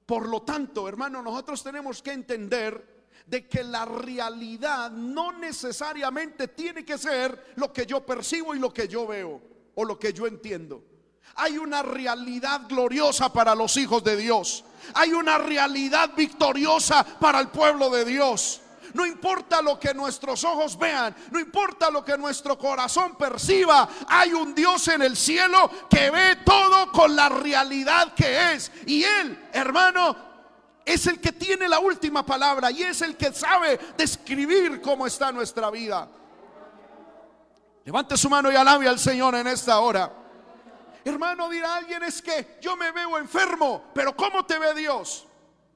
Por 0.06 0.28
lo 0.28 0.42
tanto, 0.42 0.88
hermano, 0.88 1.20
nosotros 1.20 1.62
tenemos 1.64 2.00
que 2.00 2.12
entender 2.12 2.96
de 3.26 3.48
que 3.48 3.64
la 3.64 3.84
realidad 3.84 4.90
no 4.92 5.32
necesariamente 5.32 6.48
tiene 6.48 6.84
que 6.84 6.96
ser 6.96 7.54
lo 7.56 7.72
que 7.72 7.84
yo 7.84 8.06
percibo 8.06 8.54
y 8.54 8.60
lo 8.60 8.72
que 8.72 8.86
yo 8.86 9.04
veo 9.04 9.42
o 9.74 9.84
lo 9.84 9.98
que 9.98 10.12
yo 10.12 10.28
entiendo. 10.28 10.84
Hay 11.34 11.58
una 11.58 11.82
realidad 11.82 12.62
gloriosa 12.68 13.32
para 13.32 13.54
los 13.56 13.76
hijos 13.76 14.04
de 14.04 14.16
Dios. 14.16 14.64
Hay 14.94 15.12
una 15.12 15.38
realidad 15.38 16.12
victoriosa 16.16 17.04
para 17.18 17.40
el 17.40 17.48
pueblo 17.48 17.90
de 17.90 18.04
Dios. 18.04 18.62
No 18.96 19.04
importa 19.04 19.60
lo 19.60 19.78
que 19.78 19.92
nuestros 19.92 20.42
ojos 20.42 20.78
vean, 20.78 21.14
no 21.30 21.38
importa 21.38 21.90
lo 21.90 22.02
que 22.02 22.16
nuestro 22.16 22.56
corazón 22.56 23.14
perciba, 23.14 23.86
hay 24.08 24.32
un 24.32 24.54
Dios 24.54 24.88
en 24.88 25.02
el 25.02 25.18
cielo 25.18 25.70
que 25.90 26.10
ve 26.10 26.36
todo 26.36 26.90
con 26.90 27.14
la 27.14 27.28
realidad 27.28 28.14
que 28.14 28.54
es. 28.54 28.72
Y 28.86 29.04
Él, 29.04 29.48
hermano, 29.52 30.16
es 30.82 31.06
el 31.06 31.20
que 31.20 31.32
tiene 31.32 31.68
la 31.68 31.78
última 31.78 32.24
palabra 32.24 32.70
y 32.70 32.84
es 32.84 33.02
el 33.02 33.18
que 33.18 33.34
sabe 33.34 33.78
describir 33.98 34.80
cómo 34.80 35.06
está 35.06 35.30
nuestra 35.30 35.70
vida. 35.70 36.08
Levante 37.84 38.16
su 38.16 38.30
mano 38.30 38.50
y 38.50 38.56
alabe 38.56 38.88
al 38.88 38.98
Señor 38.98 39.34
en 39.34 39.46
esta 39.46 39.78
hora. 39.80 40.10
Hermano, 41.04 41.50
dirá 41.50 41.76
alguien, 41.76 42.02
es 42.02 42.22
que 42.22 42.56
yo 42.62 42.76
me 42.76 42.92
veo 42.92 43.18
enfermo, 43.18 43.90
pero 43.92 44.16
¿cómo 44.16 44.46
te 44.46 44.58
ve 44.58 44.74
Dios? 44.74 45.26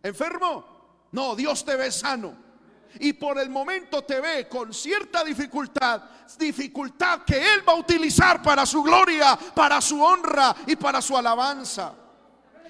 ¿Enfermo? 0.02 0.64
No, 1.12 1.36
Dios 1.36 1.66
te 1.66 1.76
ve 1.76 1.92
sano. 1.92 2.49
Y 2.98 3.12
por 3.12 3.38
el 3.38 3.48
momento 3.48 4.02
te 4.02 4.20
ve 4.20 4.48
con 4.48 4.74
cierta 4.74 5.22
dificultad, 5.22 6.02
dificultad 6.38 7.22
que 7.22 7.54
Él 7.54 7.66
va 7.66 7.74
a 7.74 7.76
utilizar 7.76 8.42
para 8.42 8.66
su 8.66 8.82
gloria, 8.82 9.38
para 9.54 9.80
su 9.80 10.02
honra 10.02 10.54
y 10.66 10.76
para 10.76 11.00
su 11.00 11.16
alabanza. 11.16 11.94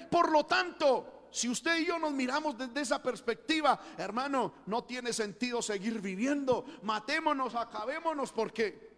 Por 0.09 0.31
lo 0.31 0.45
tanto, 0.45 1.27
si 1.31 1.47
usted 1.47 1.79
y 1.79 1.85
yo 1.85 1.97
nos 1.97 2.11
miramos 2.11 2.57
desde 2.57 2.81
esa 2.81 3.01
perspectiva, 3.01 3.79
hermano, 3.97 4.53
no 4.65 4.83
tiene 4.83 5.13
sentido 5.13 5.61
seguir 5.61 6.01
viviendo. 6.01 6.65
Matémonos, 6.83 7.55
acabémonos 7.55 8.33
porque, 8.33 8.89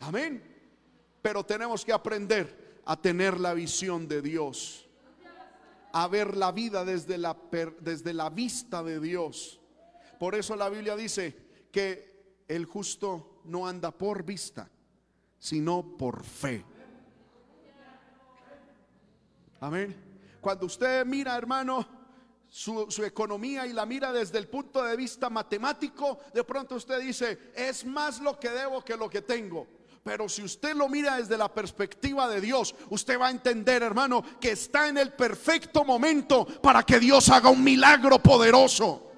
amén. 0.00 0.48
Pero 1.20 1.44
tenemos 1.44 1.84
que 1.84 1.92
aprender 1.92 2.80
a 2.84 2.96
tener 2.96 3.38
la 3.38 3.54
visión 3.54 4.06
de 4.06 4.22
Dios, 4.22 4.88
a 5.92 6.06
ver 6.06 6.36
la 6.36 6.52
vida 6.52 6.84
desde 6.84 7.18
la, 7.18 7.36
desde 7.80 8.14
la 8.14 8.30
vista 8.30 8.82
de 8.82 9.00
Dios. 9.00 9.60
Por 10.22 10.36
eso 10.36 10.54
la 10.54 10.68
Biblia 10.68 10.94
dice 10.94 11.34
que 11.72 12.44
el 12.46 12.64
justo 12.64 13.40
no 13.46 13.66
anda 13.66 13.90
por 13.90 14.22
vista, 14.22 14.70
sino 15.36 15.96
por 15.98 16.22
fe. 16.22 16.64
Amén. 19.58 19.96
Cuando 20.40 20.66
usted 20.66 21.04
mira, 21.04 21.36
hermano, 21.36 21.84
su, 22.48 22.86
economía 23.04 23.66
y 23.66 23.72
la 23.72 23.84
mira 23.84 24.12
desde 24.12 24.38
el 24.38 24.46
punto 24.46 24.84
de 24.84 24.96
vista 24.96 25.28
matemático, 25.28 26.20
de 26.32 26.44
pronto 26.44 26.76
usted 26.76 27.00
dice, 27.00 27.50
es 27.56 27.84
más 27.84 28.20
lo 28.20 28.38
que 28.38 28.50
debo 28.50 28.84
que 28.84 28.96
lo 28.96 29.10
que 29.10 29.22
tengo. 29.22 29.66
Pero 30.04 30.28
si 30.28 30.44
usted 30.44 30.76
lo 30.76 30.88
mira 30.88 31.16
desde 31.16 31.36
la 31.36 31.52
perspectiva 31.52 32.28
de 32.28 32.40
Dios, 32.40 32.76
usted 32.90 33.18
va 33.18 33.26
a 33.26 33.32
entender, 33.32 33.82
hermano, 33.82 34.22
que 34.40 34.52
está 34.52 34.86
en 34.86 34.98
el 34.98 35.14
perfecto 35.14 35.84
momento 35.84 36.46
para 36.62 36.84
que 36.84 37.00
Dios 37.00 37.28
haga 37.28 37.50
un 37.50 37.64
milagro 37.64 38.20
poderoso. 38.20 39.08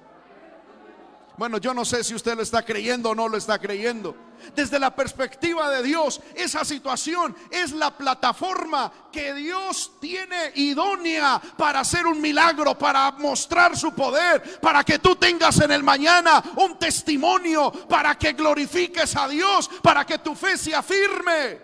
Bueno, 1.37 1.57
yo 1.57 1.73
no 1.73 1.83
sé 1.83 2.03
si 2.03 2.15
usted 2.15 2.35
lo 2.35 2.43
está 2.43 2.63
creyendo 2.63 3.09
o 3.09 3.15
no 3.15 3.27
lo 3.27 3.35
está 3.35 3.59
creyendo. 3.59 4.15
Desde 4.55 4.79
la 4.79 4.95
perspectiva 4.95 5.69
de 5.69 5.83
Dios, 5.83 6.21
esa 6.33 6.63
situación 6.63 7.35
es 7.51 7.73
la 7.73 7.91
plataforma 7.97 8.91
que 9.11 9.33
Dios 9.33 9.93
tiene 9.99 10.53
idónea 10.55 11.41
para 11.57 11.81
hacer 11.81 12.07
un 12.07 12.21
milagro, 12.21 12.77
para 12.77 13.11
mostrar 13.11 13.75
su 13.75 13.93
poder, 13.93 14.59
para 14.61 14.83
que 14.83 14.99
tú 14.99 15.15
tengas 15.17 15.59
en 15.59 15.71
el 15.71 15.83
mañana 15.83 16.41
un 16.55 16.79
testimonio, 16.79 17.71
para 17.89 18.17
que 18.17 18.33
glorifiques 18.33 19.15
a 19.17 19.27
Dios, 19.27 19.69
para 19.81 20.05
que 20.05 20.19
tu 20.19 20.35
fe 20.35 20.57
se 20.57 20.73
afirme. 20.73 21.59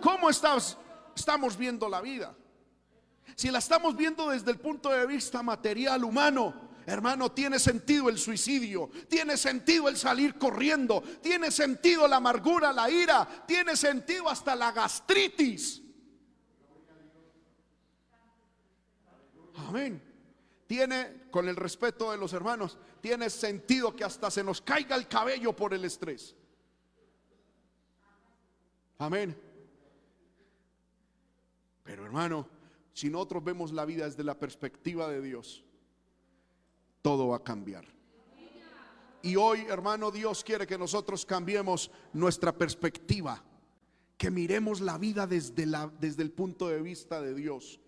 ¿Cómo 0.00 0.28
estamos 0.28 1.56
viendo 1.56 1.88
la 1.88 2.02
vida? 2.02 2.34
Si 3.34 3.50
la 3.50 3.58
estamos 3.58 3.96
viendo 3.96 4.30
desde 4.30 4.50
el 4.50 4.58
punto 4.58 4.90
de 4.90 5.06
vista 5.06 5.42
material 5.42 6.04
humano, 6.04 6.66
Hermano, 6.86 7.32
tiene 7.32 7.58
sentido 7.58 8.08
el 8.08 8.16
suicidio, 8.16 8.88
tiene 9.08 9.36
sentido 9.36 9.88
el 9.88 9.96
salir 9.96 10.38
corriendo, 10.38 11.02
tiene 11.20 11.50
sentido 11.50 12.06
la 12.06 12.16
amargura, 12.16 12.72
la 12.72 12.88
ira, 12.88 13.44
tiene 13.44 13.76
sentido 13.76 14.28
hasta 14.28 14.54
la 14.54 14.70
gastritis. 14.70 15.82
Amén. 19.56 20.00
Tiene, 20.68 21.24
con 21.32 21.48
el 21.48 21.56
respeto 21.56 22.12
de 22.12 22.18
los 22.18 22.32
hermanos, 22.32 22.78
tiene 23.00 23.30
sentido 23.30 23.96
que 23.96 24.04
hasta 24.04 24.30
se 24.30 24.44
nos 24.44 24.60
caiga 24.60 24.94
el 24.94 25.08
cabello 25.08 25.56
por 25.56 25.74
el 25.74 25.84
estrés. 25.84 26.36
Amén. 28.98 29.36
Pero 31.82 32.04
hermano, 32.04 32.48
si 32.92 33.10
nosotros 33.10 33.42
vemos 33.42 33.72
la 33.72 33.84
vida 33.84 34.04
desde 34.04 34.22
la 34.22 34.38
perspectiva 34.38 35.08
de 35.08 35.20
Dios, 35.20 35.65
todo 37.06 37.28
va 37.28 37.36
a 37.36 37.44
cambiar. 37.44 37.84
Y 39.22 39.36
hoy, 39.36 39.60
hermano, 39.68 40.10
Dios 40.10 40.42
quiere 40.42 40.66
que 40.66 40.76
nosotros 40.76 41.24
cambiemos 41.24 41.88
nuestra 42.12 42.50
perspectiva, 42.50 43.44
que 44.18 44.28
miremos 44.28 44.80
la 44.80 44.98
vida 44.98 45.24
desde, 45.24 45.66
la, 45.66 45.88
desde 46.00 46.24
el 46.24 46.32
punto 46.32 46.66
de 46.66 46.82
vista 46.82 47.20
de 47.20 47.32
Dios. 47.32 47.78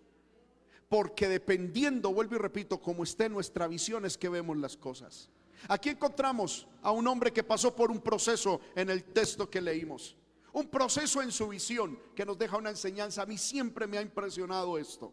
Porque 0.87 1.27
dependiendo, 1.27 2.13
vuelvo 2.13 2.35
y 2.35 2.37
repito, 2.37 2.79
como 2.79 3.03
esté 3.03 3.27
nuestra 3.27 3.67
visión 3.67 4.05
es 4.05 4.17
que 4.17 4.29
vemos 4.29 4.55
las 4.55 4.77
cosas. 4.77 5.29
Aquí 5.67 5.89
encontramos 5.89 6.65
a 6.81 6.91
un 6.91 7.05
hombre 7.05 7.33
que 7.33 7.43
pasó 7.43 7.75
por 7.75 7.91
un 7.91 7.99
proceso 7.99 8.61
en 8.73 8.89
el 8.89 9.03
texto 9.03 9.49
que 9.49 9.59
leímos. 9.59 10.15
Un 10.53 10.67
proceso 10.67 11.21
en 11.21 11.33
su 11.33 11.49
visión 11.49 11.99
que 12.15 12.25
nos 12.25 12.37
deja 12.37 12.55
una 12.55 12.69
enseñanza. 12.69 13.23
A 13.23 13.25
mí 13.25 13.37
siempre 13.37 13.85
me 13.85 13.97
ha 13.97 14.01
impresionado 14.01 14.77
esto. 14.77 15.11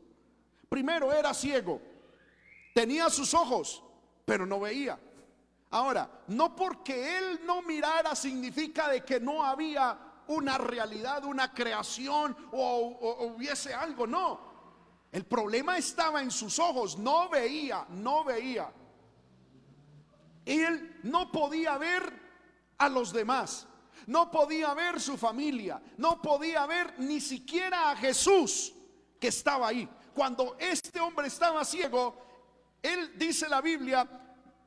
Primero 0.68 1.12
era 1.12 1.34
ciego. 1.34 1.82
Tenía 2.72 3.08
sus 3.08 3.32
ojos, 3.32 3.82
pero 4.26 4.44
no 4.44 4.60
veía. 4.60 4.98
Ahora, 5.70 6.10
no 6.26 6.54
porque 6.54 7.16
él 7.16 7.40
no 7.44 7.62
mirara 7.62 8.14
significa 8.14 8.88
de 8.88 9.02
que 9.02 9.20
no 9.20 9.42
había 9.42 9.98
una 10.26 10.58
realidad, 10.58 11.24
una 11.24 11.54
creación 11.54 12.36
o, 12.52 13.28
hubiese 13.34 13.72
algo, 13.72 14.06
no. 14.06 14.40
El 15.12 15.24
problema 15.24 15.78
estaba 15.78 16.20
en 16.20 16.30
sus 16.30 16.58
ojos, 16.58 16.98
no 16.98 17.28
veía, 17.28 17.86
no 17.90 18.24
veía. 18.24 18.70
Él 20.44 21.00
no 21.04 21.30
podía 21.30 21.78
ver 21.78 22.12
a 22.78 22.88
los 22.88 23.12
demás, 23.12 23.66
no 24.06 24.30
podía 24.30 24.74
ver 24.74 25.00
su 25.00 25.16
familia, 25.16 25.80
no 25.98 26.20
podía 26.20 26.66
ver 26.66 26.94
ni 26.98 27.20
siquiera 27.20 27.90
a 27.90 27.96
Jesús 27.96 28.74
que 29.20 29.28
estaba 29.28 29.68
ahí. 29.68 29.88
Cuando 30.12 30.56
este 30.58 31.00
hombre 31.00 31.28
estaba 31.28 31.64
ciego, 31.64 32.25
él 32.86 33.18
dice 33.18 33.48
la 33.48 33.60
Biblia, 33.60 34.08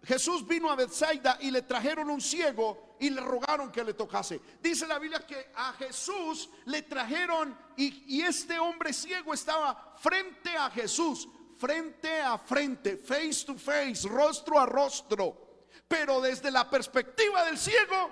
Jesús 0.04 0.48
vino 0.48 0.70
a 0.70 0.76
Bethsaida 0.76 1.38
y 1.42 1.52
le 1.52 1.62
trajeron 1.62 2.10
un 2.10 2.22
ciego 2.22 2.96
y 3.00 3.10
le 3.10 3.22
rogaron 3.22 3.72
que 3.72 3.84
le 3.84 3.94
tocase. 3.94 4.40
Dice 4.62 4.88
la 4.88 5.00
Biblia 5.00 5.26
que 5.26 5.52
a 5.56 5.74
Jesús 5.74 6.50
le 6.66 6.82
trajeron 6.84 7.58
y, 7.78 8.22
este 8.22 8.60
hombre 8.60 8.94
ciego 8.94 9.34
estaba 9.34 9.96
frente 9.98 10.50
a 10.56 10.70
Jesús, 10.70 11.28
frente 11.58 12.22
a 12.22 12.38
frente, 12.38 12.98
face 12.98 13.46
to 13.46 13.56
face, 13.56 14.08
rostro 14.08 14.60
a 14.60 14.66
rostro. 14.66 15.66
Pero 15.88 16.22
desde 16.22 16.52
la 16.52 16.70
perspectiva 16.70 17.46
del 17.46 17.58
ciego, 17.58 18.12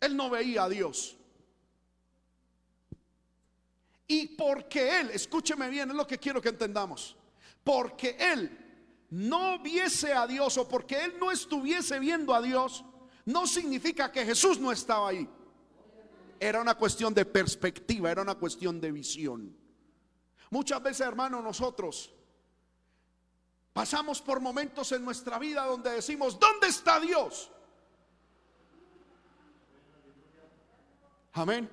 él 0.00 0.16
no 0.16 0.28
veía 0.28 0.64
a 0.64 0.68
Dios. 0.68 1.16
Y 4.06 4.26
porque 4.36 5.00
él, 5.00 5.10
escúcheme 5.10 5.68
bien, 5.70 5.90
es 5.90 5.96
lo 5.96 6.06
que 6.06 6.18
quiero 6.18 6.42
que 6.42 6.50
entendamos. 6.50 7.16
Porque 7.64 8.16
él 8.18 8.61
no 9.12 9.58
viese 9.58 10.14
a 10.14 10.26
Dios 10.26 10.56
o 10.56 10.66
porque 10.66 11.04
él 11.04 11.16
no 11.20 11.30
estuviese 11.30 11.98
viendo 11.98 12.32
a 12.32 12.40
Dios, 12.40 12.82
no 13.26 13.46
significa 13.46 14.10
que 14.10 14.24
Jesús 14.24 14.58
no 14.58 14.72
estaba 14.72 15.10
ahí. 15.10 15.28
Era 16.40 16.62
una 16.62 16.74
cuestión 16.74 17.12
de 17.12 17.26
perspectiva, 17.26 18.10
era 18.10 18.22
una 18.22 18.36
cuestión 18.36 18.80
de 18.80 18.90
visión. 18.90 19.54
Muchas 20.48 20.82
veces, 20.82 21.06
hermanos, 21.06 21.44
nosotros 21.44 22.10
pasamos 23.74 24.22
por 24.22 24.40
momentos 24.40 24.90
en 24.92 25.04
nuestra 25.04 25.38
vida 25.38 25.66
donde 25.66 25.90
decimos, 25.90 26.40
¿dónde 26.40 26.68
está 26.68 26.98
Dios? 26.98 27.50
Amén. 31.34 31.68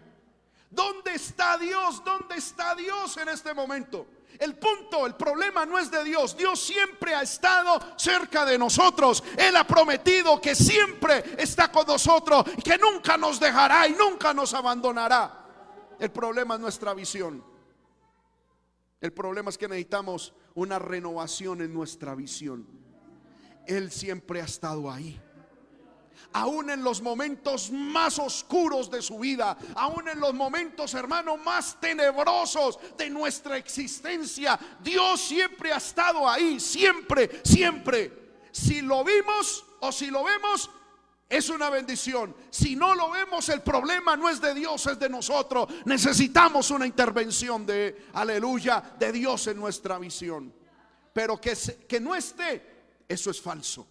¿Dónde 0.69 1.13
está 1.13 1.57
Dios? 1.57 2.03
¿Dónde 2.03 2.35
está 2.35 2.75
Dios 2.75 3.15
en 3.15 3.29
este 3.29 3.53
momento? 3.53 4.05
El 4.37 4.55
punto, 4.55 5.05
el 5.05 5.15
problema 5.15 5.65
no 5.65 5.77
es 5.77 5.89
de 5.89 6.03
Dios. 6.03 6.37
Dios 6.37 6.59
siempre 6.59 7.15
ha 7.15 7.23
estado 7.23 7.79
cerca 7.97 8.45
de 8.45 8.57
nosotros. 8.57 9.23
Él 9.37 9.55
ha 9.55 9.65
prometido 9.65 10.39
que 10.39 10.55
siempre 10.55 11.23
está 11.37 11.71
con 11.71 11.87
nosotros 11.87 12.45
que 12.63 12.77
nunca 12.77 13.17
nos 13.17 13.39
dejará 13.39 13.87
y 13.87 13.93
nunca 13.93 14.33
nos 14.33 14.53
abandonará. 14.53 15.45
El 15.99 16.11
problema 16.11 16.55
es 16.55 16.61
nuestra 16.61 16.93
visión. 16.93 17.43
El 19.01 19.13
problema 19.13 19.49
es 19.49 19.57
que 19.57 19.67
necesitamos 19.67 20.33
una 20.55 20.79
renovación 20.79 21.61
en 21.61 21.73
nuestra 21.73 22.15
visión. 22.15 22.67
Él 23.65 23.91
siempre 23.91 24.41
ha 24.41 24.45
estado 24.45 24.89
ahí 24.91 25.21
aún 26.33 26.69
en 26.69 26.83
los 26.83 27.01
momentos 27.01 27.71
más 27.71 28.19
oscuros 28.19 28.89
de 28.89 29.01
su 29.01 29.19
vida, 29.19 29.57
aún 29.75 30.07
en 30.07 30.19
los 30.19 30.33
momentos, 30.33 30.93
hermano, 30.93 31.37
más 31.37 31.79
tenebrosos 31.79 32.79
de 32.97 33.09
nuestra 33.09 33.57
existencia. 33.57 34.59
Dios 34.81 35.21
siempre 35.21 35.73
ha 35.73 35.77
estado 35.77 36.27
ahí, 36.27 36.59
siempre, 36.59 37.41
siempre. 37.43 38.29
Si 38.51 38.81
lo 38.81 39.03
vimos 39.03 39.65
o 39.79 39.91
si 39.91 40.07
lo 40.07 40.23
vemos, 40.23 40.69
es 41.29 41.49
una 41.49 41.69
bendición. 41.69 42.35
Si 42.49 42.75
no 42.75 42.95
lo 42.95 43.11
vemos, 43.11 43.47
el 43.49 43.61
problema 43.61 44.17
no 44.17 44.29
es 44.29 44.41
de 44.41 44.53
Dios, 44.55 44.85
es 44.87 44.99
de 44.99 45.09
nosotros. 45.09 45.69
Necesitamos 45.85 46.71
una 46.71 46.87
intervención 46.87 47.65
de, 47.65 48.07
aleluya, 48.13 48.95
de 48.97 49.11
Dios 49.11 49.45
en 49.47 49.57
nuestra 49.57 49.99
visión. 49.99 50.51
Pero 51.13 51.39
que, 51.39 51.55
que 51.87 51.99
no 51.99 52.15
esté, 52.15 53.03
eso 53.07 53.29
es 53.29 53.39
falso. 53.39 53.87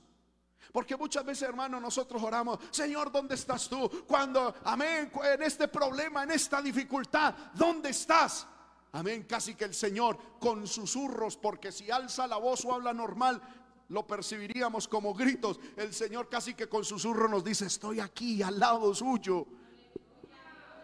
Porque 0.73 0.97
muchas 0.97 1.25
veces, 1.25 1.49
hermano, 1.49 1.81
nosotros 1.81 2.23
oramos, 2.23 2.59
Señor, 2.71 3.11
¿dónde 3.11 3.35
estás 3.35 3.69
tú? 3.69 4.05
Cuando, 4.07 4.55
amén, 4.65 5.11
en 5.25 5.43
este 5.43 5.69
problema, 5.69 6.23
en 6.23 6.33
esta 6.33 6.61
dificultad, 6.61 7.35
¿dónde 7.55 7.91
estás? 7.91 8.47
Amén, 8.93 9.25
casi 9.29 9.55
que 9.55 9.65
el 9.65 9.75
Señor 9.75 10.19
con 10.41 10.67
susurros, 10.67 11.37
porque 11.37 11.73
si 11.73 11.91
alza 11.91 12.27
la 12.27 12.37
voz 12.37 12.65
o 12.65 12.75
habla 12.75 12.93
normal, 12.93 13.41
lo 13.89 14.07
percibiríamos 14.07 14.89
como 14.89 15.15
gritos. 15.15 15.59
El 15.77 15.95
Señor 15.95 16.29
casi 16.29 16.55
que 16.55 16.69
con 16.69 16.85
susurro 16.85 17.29
nos 17.29 17.45
dice, 17.45 17.67
estoy 17.67 18.01
aquí 18.01 18.43
al 18.43 18.59
lado 18.59 18.95
suyo. 18.95 19.47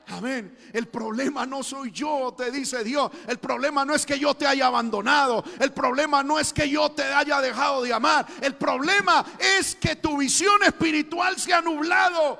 Amén. 0.08 0.56
El 0.72 0.88
problema 0.88 1.46
no 1.46 1.62
soy 1.62 1.90
yo, 1.90 2.34
te 2.36 2.50
dice 2.50 2.84
Dios. 2.84 3.10
El 3.26 3.38
problema 3.38 3.84
no 3.84 3.94
es 3.94 4.04
que 4.04 4.18
yo 4.18 4.34
te 4.34 4.46
haya 4.46 4.66
abandonado. 4.66 5.42
El 5.58 5.72
problema 5.72 6.22
no 6.22 6.38
es 6.38 6.52
que 6.52 6.68
yo 6.68 6.90
te 6.90 7.02
haya 7.02 7.40
dejado 7.40 7.82
de 7.82 7.92
amar. 7.92 8.26
El 8.42 8.54
problema 8.54 9.24
es 9.58 9.74
que 9.74 9.96
tu 9.96 10.18
visión 10.18 10.62
espiritual 10.62 11.38
se 11.38 11.54
ha 11.54 11.62
nublado 11.62 12.38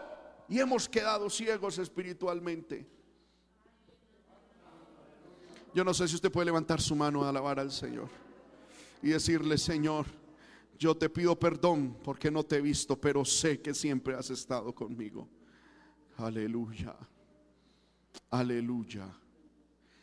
y 0.48 0.59
hemos 0.61 0.88
quedado 0.88 1.31
ciegos 1.31 1.79
espiritualmente. 1.79 2.87
Yo 5.74 5.83
no 5.83 5.94
sé 5.94 6.07
si 6.07 6.14
usted 6.14 6.31
puede 6.31 6.46
levantar 6.46 6.81
su 6.81 6.94
mano 6.94 7.24
a 7.24 7.31
alabar 7.31 7.59
al 7.59 7.72
Señor 7.72 8.09
y 9.03 9.09
decirle, 9.09 9.59
Señor, 9.59 10.07
yo 10.79 10.94
te 10.96 11.09
pido 11.09 11.38
perdón 11.38 11.96
porque 12.05 12.31
no 12.31 12.44
te 12.44 12.57
he 12.57 12.61
visto, 12.61 13.00
pero 13.00 13.24
sé 13.24 13.61
que 13.61 13.74
siempre 13.74 14.14
has 14.14 14.31
estado 14.31 14.74
conmigo. 14.74 15.29
Aleluya. 16.18 16.94
Aleluya. 18.31 19.07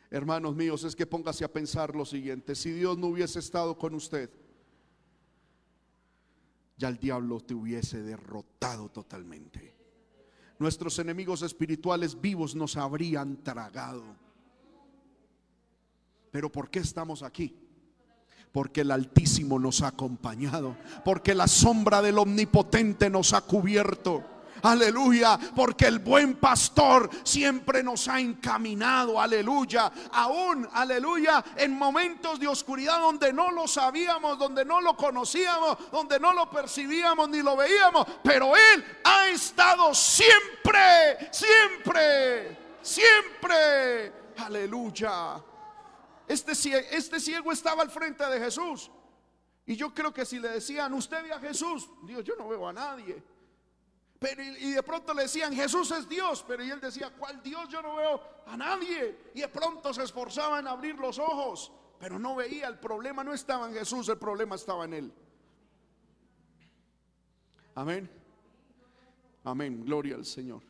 Hermanos 0.09 0.55
míos, 0.55 0.83
es 0.83 0.95
que 0.95 1.05
póngase 1.05 1.45
a 1.45 1.51
pensar 1.51 1.95
lo 1.95 2.05
siguiente. 2.05 2.55
Si 2.55 2.71
Dios 2.71 2.97
no 2.97 3.07
hubiese 3.07 3.39
estado 3.39 3.77
con 3.77 3.93
usted, 3.93 4.29
ya 6.77 6.89
el 6.89 6.97
diablo 6.97 7.39
te 7.39 7.53
hubiese 7.53 8.01
derrotado 8.01 8.89
totalmente. 8.89 9.73
Nuestros 10.59 10.99
enemigos 10.99 11.41
espirituales 11.43 12.19
vivos 12.19 12.55
nos 12.55 12.75
habrían 12.75 13.37
tragado. 13.43 14.03
Pero 16.31 16.51
¿por 16.51 16.69
qué 16.69 16.79
estamos 16.79 17.23
aquí? 17.23 17.55
Porque 18.51 18.81
el 18.81 18.91
Altísimo 18.91 19.59
nos 19.59 19.81
ha 19.81 19.87
acompañado, 19.87 20.75
porque 21.05 21.33
la 21.35 21.47
sombra 21.47 22.01
del 22.01 22.17
Omnipotente 22.17 23.09
nos 23.09 23.33
ha 23.33 23.41
cubierto 23.41 24.25
Aleluya. 24.63 25.39
Porque 25.55 25.87
el 25.87 25.99
buen 25.99 26.35
pastor 26.35 27.09
siempre 27.23 27.83
nos 27.83 28.07
ha 28.07 28.19
encaminado. 28.19 29.19
Aleluya. 29.19 29.91
Aún, 30.11 30.67
aleluya, 30.73 31.43
en 31.55 31.77
momentos 31.77 32.39
de 32.39 32.47
oscuridad 32.47 32.99
donde 32.99 33.33
no 33.33 33.51
lo 33.51 33.67
sabíamos, 33.67 34.37
donde 34.37 34.65
no 34.65 34.81
lo 34.81 34.95
conocíamos, 34.95 35.77
donde 35.91 36.19
no 36.19 36.33
lo 36.33 36.49
percibíamos 36.49 37.29
ni 37.29 37.41
lo 37.41 37.55
veíamos. 37.55 38.07
Pero 38.23 38.55
Él 38.55 39.01
ha 39.03 39.27
estado 39.29 39.93
siempre, 39.93 41.29
siempre, 41.31 42.57
siempre. 42.81 44.13
Aleluya. 44.37 45.41
Este, 46.27 46.53
este 46.95 47.19
ciego 47.19 47.51
estaba 47.51 47.81
al 47.81 47.89
frente 47.89 48.25
de 48.25 48.39
Jesús. 48.39 48.89
Y 49.65 49.75
yo 49.75 49.93
creo 49.93 50.13
que 50.13 50.25
si 50.25 50.39
le 50.39 50.49
decían, 50.49 50.93
usted 50.93 51.23
ve 51.23 51.33
a 51.33 51.39
Jesús, 51.39 51.89
Dios, 52.03 52.23
yo 52.23 52.35
no 52.37 52.47
veo 52.47 52.67
a 52.67 52.73
nadie. 52.73 53.21
Y 54.21 54.73
de 54.73 54.83
pronto 54.83 55.15
le 55.15 55.23
decían, 55.23 55.51
Jesús 55.51 55.89
es 55.91 56.07
Dios. 56.07 56.45
Pero 56.47 56.63
y 56.63 56.69
él 56.69 56.79
decía, 56.79 57.11
¿cuál 57.17 57.41
Dios? 57.41 57.67
Yo 57.69 57.81
no 57.81 57.95
veo 57.95 58.21
a 58.45 58.55
nadie. 58.55 59.17
Y 59.33 59.41
de 59.41 59.47
pronto 59.47 59.91
se 59.93 60.03
esforzaba 60.03 60.59
en 60.59 60.67
abrir 60.67 60.95
los 60.95 61.17
ojos. 61.17 61.71
Pero 61.99 62.19
no 62.19 62.35
veía, 62.35 62.67
el 62.67 62.79
problema 62.79 63.23
no 63.23 63.33
estaba 63.33 63.67
en 63.67 63.73
Jesús, 63.73 64.09
el 64.09 64.17
problema 64.17 64.55
estaba 64.55 64.85
en 64.85 64.93
él. 64.93 65.13
Amén. 67.73 68.09
Amén. 69.43 69.83
Gloria 69.83 70.15
al 70.15 70.25
Señor. 70.25 70.61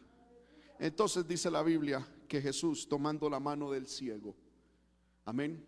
Entonces 0.79 1.27
dice 1.27 1.51
la 1.51 1.61
Biblia 1.61 2.07
que 2.29 2.41
Jesús 2.41 2.87
tomando 2.87 3.29
la 3.29 3.39
mano 3.39 3.69
del 3.69 3.85
ciego. 3.85 4.33
Amén. 5.25 5.65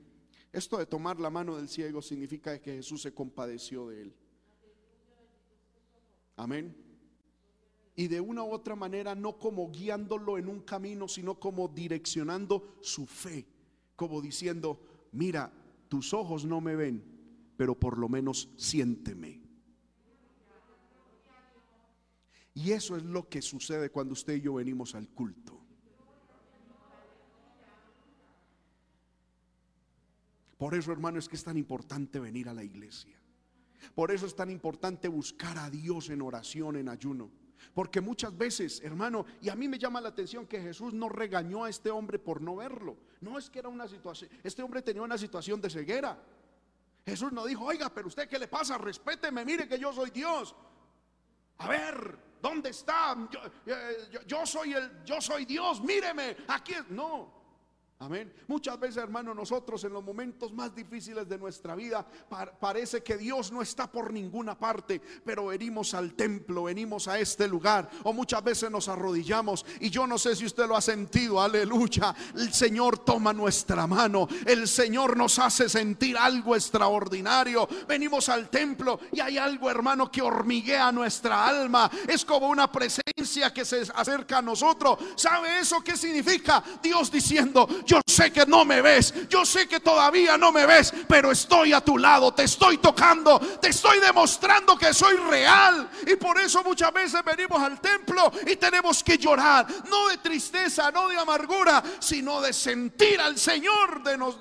Esto 0.54 0.78
de 0.78 0.86
tomar 0.86 1.20
la 1.20 1.30
mano 1.30 1.58
del 1.58 1.68
ciego 1.68 2.02
significa 2.02 2.58
que 2.62 2.76
Jesús 2.76 3.02
se 3.02 3.14
compadeció 3.14 3.90
de 3.90 4.04
él. 4.04 4.16
Amén 6.38 6.83
y 7.96 8.08
de 8.08 8.20
una 8.20 8.44
u 8.44 8.52
otra 8.52 8.76
manera 8.76 9.16
no 9.16 9.38
como 9.38 9.70
guiándolo 9.70 10.38
en 10.38 10.48
un 10.48 10.62
camino, 10.62 11.08
sino 11.08 11.40
como 11.40 11.68
direccionando 11.68 12.78
su 12.82 13.06
fe, 13.06 13.46
como 13.96 14.22
diciendo, 14.22 14.82
mira, 15.12 15.52
tus 15.90 16.14
ojos 16.14 16.46
no 16.46 16.60
me 16.60 16.76
ven, 16.76 17.04
pero 17.56 17.80
por 17.80 17.98
lo 17.98 18.10
menos 18.10 18.50
siénteme. 18.58 19.42
Y 22.56 22.72
eso 22.72 22.96
es 22.96 23.04
lo 23.04 23.28
que 23.30 23.42
sucede 23.42 23.90
cuando 23.90 24.14
usted 24.14 24.36
y 24.36 24.42
yo 24.42 24.56
venimos 24.56 24.96
al 24.96 25.10
culto. 25.10 25.60
Por 30.58 30.76
eso, 30.76 30.92
hermano, 30.92 31.20
es 31.20 31.28
que 31.28 31.36
es 31.36 31.44
tan 31.44 31.58
importante 31.58 32.20
venir 32.20 32.48
a 32.48 32.54
la 32.54 32.64
iglesia. 32.64 33.20
Por 33.96 34.12
eso 34.12 34.26
es 34.26 34.36
tan 34.36 34.50
importante 34.50 35.08
buscar 35.08 35.58
a 35.58 35.70
Dios 35.70 36.10
en 36.10 36.22
oración, 36.22 36.78
en 36.78 36.88
ayuno. 36.88 37.32
Porque 37.74 38.02
muchas 38.02 38.38
veces, 38.38 38.82
hermano, 38.82 39.26
y 39.42 39.50
a 39.50 39.56
mí 39.56 39.68
me 39.68 39.78
llama 39.78 40.02
la 40.02 40.10
atención 40.10 40.46
que 40.48 40.62
Jesús 40.62 40.94
no 40.94 41.10
regañó 41.10 41.64
a 41.64 41.70
este 41.70 41.90
hombre 41.90 42.20
por 42.20 42.42
no 42.42 42.56
verlo. 42.56 42.98
No 43.22 43.38
es 43.38 43.50
que 43.50 43.60
era 43.60 43.70
una 43.70 43.88
situación, 43.88 44.30
este 44.44 44.62
hombre 44.64 44.82
tenía 44.82 45.02
una 45.02 45.18
situación 45.18 45.62
de 45.62 45.70
ceguera. 45.70 46.18
Jesús 47.06 47.32
no 47.32 47.46
dijo, 47.46 47.66
oiga, 47.66 47.94
pero 47.94 48.08
usted 48.08 48.30
qué 48.30 48.40
le 48.40 48.48
pasa, 48.48 48.78
respéteme, 48.78 49.44
mire 49.44 49.68
que 49.68 49.78
yo 49.78 49.92
soy 49.92 50.10
Dios. 50.10 50.56
A 51.58 51.68
ver, 51.68 52.18
¿dónde 52.42 52.70
está? 52.70 53.16
Yo, 53.30 53.40
eh, 53.66 54.46
soy 54.46 54.74
el, 54.74 55.04
yo 55.04 55.22
soy 55.22 55.46
Dios, 55.46 55.82
míreme, 55.82 56.38
aquí. 56.48 56.74
No, 56.90 57.43
Amén. 58.04 58.34
Muchas 58.48 58.78
veces, 58.78 58.98
hermano, 58.98 59.34
nosotros 59.34 59.82
en 59.86 59.94
los 59.94 60.04
momentos 60.04 60.52
más 60.52 60.76
difíciles 60.76 61.30
de 61.30 61.38
nuestra 61.38 61.74
vida 61.74 62.06
parece 62.60 63.02
que 63.02 63.16
Dios 63.18 63.50
no 63.50 63.62
está 63.62 63.90
por 63.90 64.12
ninguna 64.12 64.60
parte, 64.60 65.02
pero 65.24 65.46
venimos 65.46 65.94
al 65.94 66.14
templo, 66.14 66.64
venimos 66.64 67.08
a 67.08 67.18
este 67.18 67.48
lugar, 67.48 67.90
o 68.04 68.12
muchas 68.12 68.44
veces 68.44 68.70
nos 68.70 68.90
arrodillamos 68.90 69.66
y 69.80 69.90
yo 69.90 70.06
no 70.06 70.18
sé 70.18 70.36
si 70.36 70.46
usted 70.46 70.68
lo 70.68 70.76
ha 70.76 70.82
sentido, 70.82 71.40
aleluya. 71.40 72.14
El 72.36 72.52
Señor 72.52 73.00
toma 73.00 73.32
nuestra 73.32 73.88
mano, 73.88 74.28
el 74.46 74.68
Señor 74.68 75.16
nos 75.16 75.40
hace 75.40 75.70
sentir 75.70 76.18
algo 76.18 76.58
extraordinario. 76.58 77.70
Venimos 77.88 78.28
al 78.28 78.50
templo 78.50 79.00
y 79.14 79.22
hay 79.22 79.38
algo, 79.38 79.70
hermano, 79.70 80.12
que 80.12 80.22
hormiguea 80.22 80.92
nuestra 80.92 81.48
alma. 81.48 81.90
Es 82.06 82.26
como 82.26 82.50
una 82.50 82.70
presencia 82.70 83.54
que 83.54 83.64
se 83.64 83.84
acerca 83.96 84.40
a 84.40 84.42
nosotros. 84.42 85.00
¿Sabe 85.16 85.60
eso 85.60 85.82
qué 85.82 85.96
significa? 85.96 86.62
Dios 86.82 87.10
diciendo, 87.10 87.66
yo 87.86 87.93
sé 88.08 88.32
que 88.32 88.46
no 88.46 88.66
me 88.66 88.82
ves, 88.82 89.14
yo 89.30 89.46
sé 89.46 89.68
que 89.68 89.80
todavía 89.80 90.38
no 90.38 90.52
me 90.52 90.66
ves, 90.66 90.94
pero 91.08 91.32
estoy 91.32 91.74
a 91.74 91.82
tu 91.82 91.98
lado, 91.98 92.34
te 92.34 92.44
estoy 92.44 92.78
tocando, 92.78 93.40
te 93.40 93.70
estoy 93.70 94.00
demostrando 94.00 94.78
que 94.78 94.94
soy 94.94 95.16
real. 95.18 95.90
Y 96.08 96.16
por 96.16 96.40
eso 96.40 96.64
muchas 96.64 96.94
veces 96.94 97.22
venimos 97.24 97.62
al 97.62 97.80
templo 97.80 98.32
y 98.48 98.56
tenemos 98.56 99.04
que 99.04 99.18
llorar, 99.18 99.68
no 99.90 100.10
de 100.10 100.18
tristeza, 100.18 100.92
no 100.92 101.08
de 101.10 101.18
amargura, 101.18 101.84
sino 102.00 102.42
de 102.42 102.54
sentir 102.54 103.20
al 103.20 103.38
Señor 103.38 104.04
de, 104.04 104.18
nos, 104.18 104.38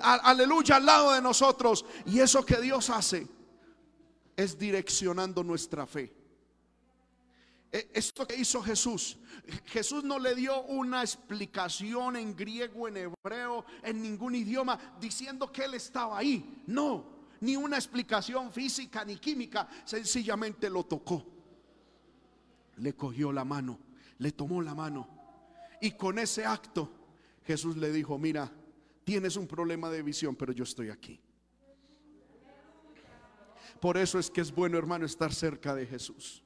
aleluya 0.00 0.76
al 0.76 0.86
lado 0.86 1.12
de 1.12 1.22
nosotros. 1.22 1.84
Y 2.06 2.20
eso 2.20 2.44
que 2.44 2.56
Dios 2.56 2.90
hace 2.90 3.26
es 4.36 4.58
direccionando 4.58 5.42
nuestra 5.42 5.86
fe. 5.86 6.12
E, 7.72 7.90
esto 7.92 8.26
que 8.26 8.36
hizo 8.36 8.62
Jesús, 8.62 9.18
Jesús 9.66 10.04
no 10.04 10.18
le 10.18 10.34
dio 10.34 10.62
una 10.62 11.02
explicación 11.02 12.16
en 12.16 12.34
griego, 12.34 12.88
en 12.88 12.96
hebreo, 12.96 13.64
en 13.82 14.00
ningún 14.00 14.34
idioma, 14.34 14.96
diciendo 15.00 15.52
que 15.52 15.64
Él 15.64 15.74
estaba 15.74 16.18
ahí. 16.18 16.62
No, 16.66 17.04
ni 17.40 17.56
una 17.56 17.76
explicación 17.76 18.52
física 18.52 19.04
ni 19.04 19.16
química, 19.16 19.68
sencillamente 19.84 20.70
lo 20.70 20.84
tocó. 20.84 21.24
Le 22.76 22.94
cogió 22.94 23.32
la 23.32 23.44
mano, 23.44 23.78
le 24.18 24.32
tomó 24.32 24.62
la 24.62 24.74
mano. 24.74 25.08
Y 25.80 25.92
con 25.92 26.18
ese 26.18 26.46
acto 26.46 26.90
Jesús 27.44 27.76
le 27.76 27.92
dijo, 27.92 28.18
mira, 28.18 28.50
tienes 29.04 29.36
un 29.36 29.46
problema 29.46 29.90
de 29.90 30.02
visión, 30.02 30.34
pero 30.34 30.52
yo 30.52 30.64
estoy 30.64 30.88
aquí. 30.88 31.20
Por 33.80 33.98
eso 33.98 34.18
es 34.18 34.30
que 34.30 34.40
es 34.40 34.54
bueno, 34.54 34.78
hermano, 34.78 35.04
estar 35.04 35.34
cerca 35.34 35.74
de 35.74 35.86
Jesús. 35.86 36.43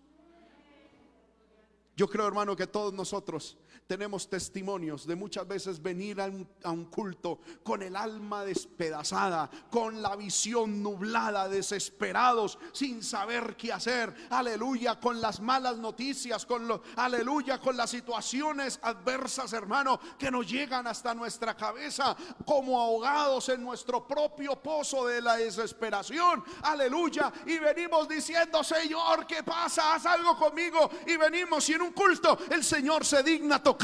Yo 1.98 2.08
creo, 2.08 2.28
hermano, 2.28 2.54
que 2.54 2.68
todos 2.68 2.94
nosotros 2.94 3.56
tenemos 3.88 4.29
testimonios 4.29 5.07
de 5.07 5.16
muchas 5.16 5.48
veces 5.48 5.81
venir 5.81 6.20
a 6.20 6.27
un, 6.27 6.85
culto 6.85 7.40
con 7.62 7.83
el 7.83 7.96
alma 7.96 8.44
despedazada, 8.44 9.48
con 9.70 10.03
la 10.03 10.14
visión 10.14 10.83
nublada, 10.83 11.48
desesperados, 11.48 12.59
sin 12.72 13.03
saber 13.03 13.57
qué 13.57 13.72
hacer. 13.72 14.14
Aleluya, 14.29 15.01
con 15.01 15.22
las 15.22 15.40
malas 15.40 15.79
noticias, 15.79 16.44
con 16.44 16.68
lo, 16.68 16.83
aleluya, 16.96 17.59
con 17.59 17.79
las 17.79 17.88
situaciones 17.88 18.79
adversas, 18.83 19.55
hermano, 19.55 19.98
que 20.18 20.31
nos 20.31 20.46
llegan 20.46 20.87
hasta 20.87 21.14
nuestra 21.14 21.57
cabeza, 21.57 22.14
como 22.44 22.79
ahogados 22.79 23.48
en 23.48 23.62
nuestro 23.64 24.07
propio 24.07 24.57
pozo 24.57 25.07
de 25.07 25.22
la 25.22 25.37
desesperación. 25.38 26.44
Aleluya, 26.64 27.33
y 27.46 27.57
venimos 27.57 28.07
diciendo, 28.07 28.62
Señor, 28.62 29.27
¿qué 29.27 29.42
pasa? 29.42 29.94
Haz 29.94 30.05
algo 30.05 30.37
conmigo. 30.37 30.90
Y 31.07 31.16
venimos 31.16 31.66
y 31.70 31.72
en 31.72 31.81
un 31.81 31.92
culto 31.92 32.38
el 32.51 32.62
Señor 32.62 33.07
se 33.07 33.22
digna 33.22 33.62
tocar 33.62 33.77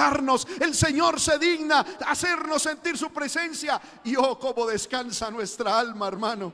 el 0.61 0.74
Señor 0.74 1.20
se 1.20 1.38
digna 1.38 1.85
hacernos 2.07 2.62
sentir 2.62 2.98
su 2.98 3.11
presencia. 3.11 3.80
Y 4.04 4.16
oh, 4.16 4.38
cómo 4.38 4.66
descansa 4.66 5.30
nuestra 5.30 5.78
alma, 5.78 6.09
hermano. 6.09 6.52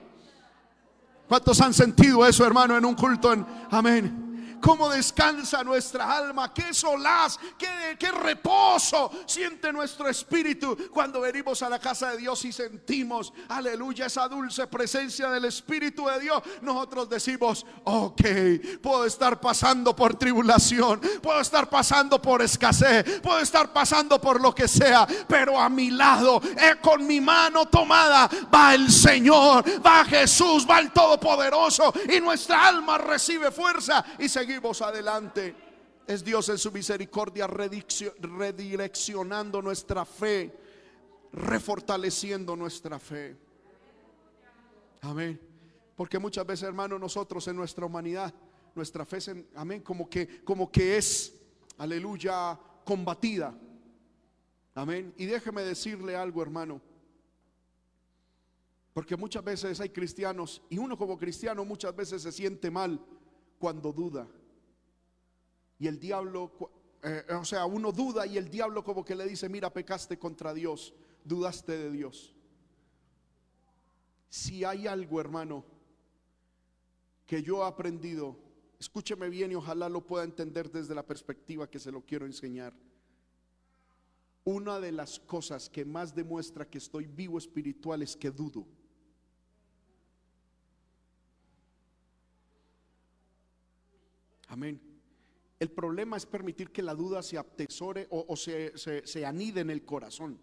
¿Cuántos 1.29 1.61
han 1.61 1.73
sentido 1.75 2.27
eso, 2.27 2.45
hermano, 2.45 2.77
en 2.77 2.85
un 2.85 2.95
culto? 2.95 3.33
En, 3.33 3.47
amén 3.71 4.30
cómo 4.61 4.91
descansa 4.91 5.65
nuestra 5.65 6.17
alma, 6.17 6.53
qué 6.53 6.75
solaz, 6.75 7.39
qué, 7.59 8.11
reposo 8.11 9.11
siente 9.25 9.73
nuestro 9.73 10.09
espíritu 10.09 10.77
cuando 10.93 11.21
venimos 11.21 11.63
a 11.63 11.69
la 11.69 11.79
casa 11.79 12.11
de 12.11 12.19
Dios 12.19 12.45
y 12.45 12.53
sentimos, 12.53 13.33
aleluya, 13.49 14.07
esa 14.07 14.29
dulce 14.29 14.67
presencia 14.67 15.31
del 15.31 15.47
Espíritu 15.47 16.07
de 16.07 16.21
Dios. 16.21 16.43
Nosotros 16.61 17.09
decimos, 17.09 17.65
ok, 17.85 18.23
puedo 18.83 19.07
estar 19.07 19.41
pasando 19.41 19.95
por 19.95 20.17
tribulación, 20.17 21.01
puedo 21.23 21.41
estar 21.41 21.69
pasando 21.71 22.21
por 22.21 22.43
escasez, 22.43 23.21
puedo 23.21 23.39
estar 23.39 23.73
pasando 23.73 24.21
por 24.21 24.41
lo 24.41 24.55
que 24.55 24.69
sea, 24.69 25.07
pero 25.29 25.59
a 25.59 25.69
mi 25.69 25.91
lado, 25.91 26.43
eh, 26.43 26.77
con 26.83 27.07
mi 27.07 27.21
mano 27.21 27.67
tomada, 27.67 28.29
va 28.53 28.75
el 28.75 28.91
Señor, 28.91 29.65
va 29.85 30.05
Jesús, 30.05 30.67
va 30.69 30.81
el 30.81 30.91
Todopoderoso 30.91 31.93
y 32.13 32.21
nuestra 32.21 32.67
alma 32.67 32.99
recibe 32.99 33.51
fuerza 33.51 34.05
y 34.19 34.29
seguimos 34.29 34.50
seguimos 34.51 34.83
adelante. 34.83 35.55
Es 36.09 36.25
Dios 36.25 36.49
en 36.49 36.59
su 36.59 36.73
misericordia 36.73 37.47
redireccionando 37.47 39.63
nuestra 39.63 40.05
fe, 40.05 40.53
refortaleciendo 41.33 42.57
nuestra 42.57 42.99
fe. 42.99 43.37
Amén. 45.03 45.41
Porque 45.95 46.19
muchas 46.19 46.45
veces, 46.45 46.65
hermano, 46.65 46.99
nosotros 46.99 47.47
en 47.47 47.55
nuestra 47.55 47.87
humanidad, 47.87 48.35
nuestra 48.75 49.07
fe, 49.07 49.19
amén, 49.55 49.83
como 49.83 50.11
que, 50.11 50.43
como 50.43 50.69
que 50.69 50.97
es, 50.97 51.33
aleluya, 51.79 52.59
combatida. 52.85 53.57
Amén. 54.75 55.15
Y 55.17 55.27
déjeme 55.27 55.63
decirle 55.63 56.17
algo, 56.17 56.43
hermano. 56.43 56.81
Porque 58.93 59.17
muchas 59.17 59.45
veces 59.45 59.79
hay 59.79 59.91
cristianos 59.91 60.61
y 60.69 60.79
uno 60.79 60.99
como 60.99 61.17
cristiano 61.17 61.65
muchas 61.65 61.95
veces 61.95 62.23
se 62.23 62.33
siente 62.33 62.69
mal 62.69 63.01
cuando 63.61 63.93
duda. 63.93 64.27
Y 65.81 65.87
el 65.87 65.99
diablo, 65.99 66.53
eh, 67.03 67.25
o 67.31 67.45
sea, 67.45 67.65
uno 67.65 67.91
duda 67.91 68.27
y 68.27 68.37
el 68.37 68.51
diablo 68.51 68.85
como 68.85 69.03
que 69.03 69.15
le 69.15 69.27
dice, 69.27 69.49
mira, 69.49 69.73
pecaste 69.73 70.19
contra 70.19 70.53
Dios, 70.53 70.93
dudaste 71.25 71.77
de 71.77 71.91
Dios. 71.91 72.35
Si 74.29 74.63
hay 74.63 74.87
algo, 74.87 75.19
hermano, 75.19 75.65
que 77.27 77.43
yo 77.43 77.65
he 77.65 77.67
aprendido, 77.67 78.37
escúcheme 78.79 79.31
bien 79.31 79.53
y 79.53 79.55
ojalá 79.55 79.89
lo 79.89 80.07
pueda 80.07 80.23
entender 80.23 80.71
desde 80.71 80.95
la 80.95 81.07
perspectiva 81.07 81.71
que 81.71 81.79
se 81.79 81.91
lo 81.91 82.03
quiero 82.03 82.27
enseñar. 82.27 82.75
Una 84.45 84.81
de 84.81 84.93
las 84.93 85.19
cosas 85.19 85.71
que 85.71 85.87
más 85.87 86.15
demuestra 86.15 86.69
que 86.69 86.77
estoy 86.77 87.07
vivo 87.07 87.39
espiritual 87.39 88.03
es 88.03 88.17
que 88.17 88.31
dudo. 88.31 88.67
Amén. 94.49 94.90
El 95.61 95.71
problema 95.71 96.17
es 96.17 96.25
permitir 96.25 96.71
que 96.71 96.83
la 96.83 96.95
duda 96.95 97.23
se 97.23 97.37
atesore 97.37 98.07
o, 98.11 98.35
se, 98.35 99.27
anide 99.27 99.61
en 99.61 99.69
el 99.69 99.85
corazón. 99.85 100.41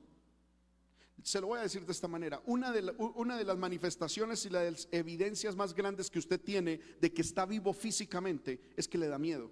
Se 1.24 1.42
lo 1.42 1.48
voy 1.48 1.58
a 1.58 1.64
decir 1.64 1.84
de 1.88 1.92
esta 1.92 2.08
manera. 2.08 2.40
Una 2.46 2.72
de, 2.72 2.94
una 3.16 3.36
de 3.36 3.44
las 3.44 3.58
manifestaciones 3.58 4.46
y 4.46 4.52
las 4.52 4.88
evidencias 4.92 5.56
más 5.56 5.74
grandes 5.74 6.12
que 6.12 6.20
usted 6.20 6.40
tiene 6.40 6.80
de 7.02 7.12
que 7.12 7.24
está 7.24 7.48
vivo 7.48 7.74
físicamente 7.74 8.62
es 8.78 8.88
que 8.88 9.00
le 9.00 9.08
da 9.08 9.18
miedo. 9.18 9.50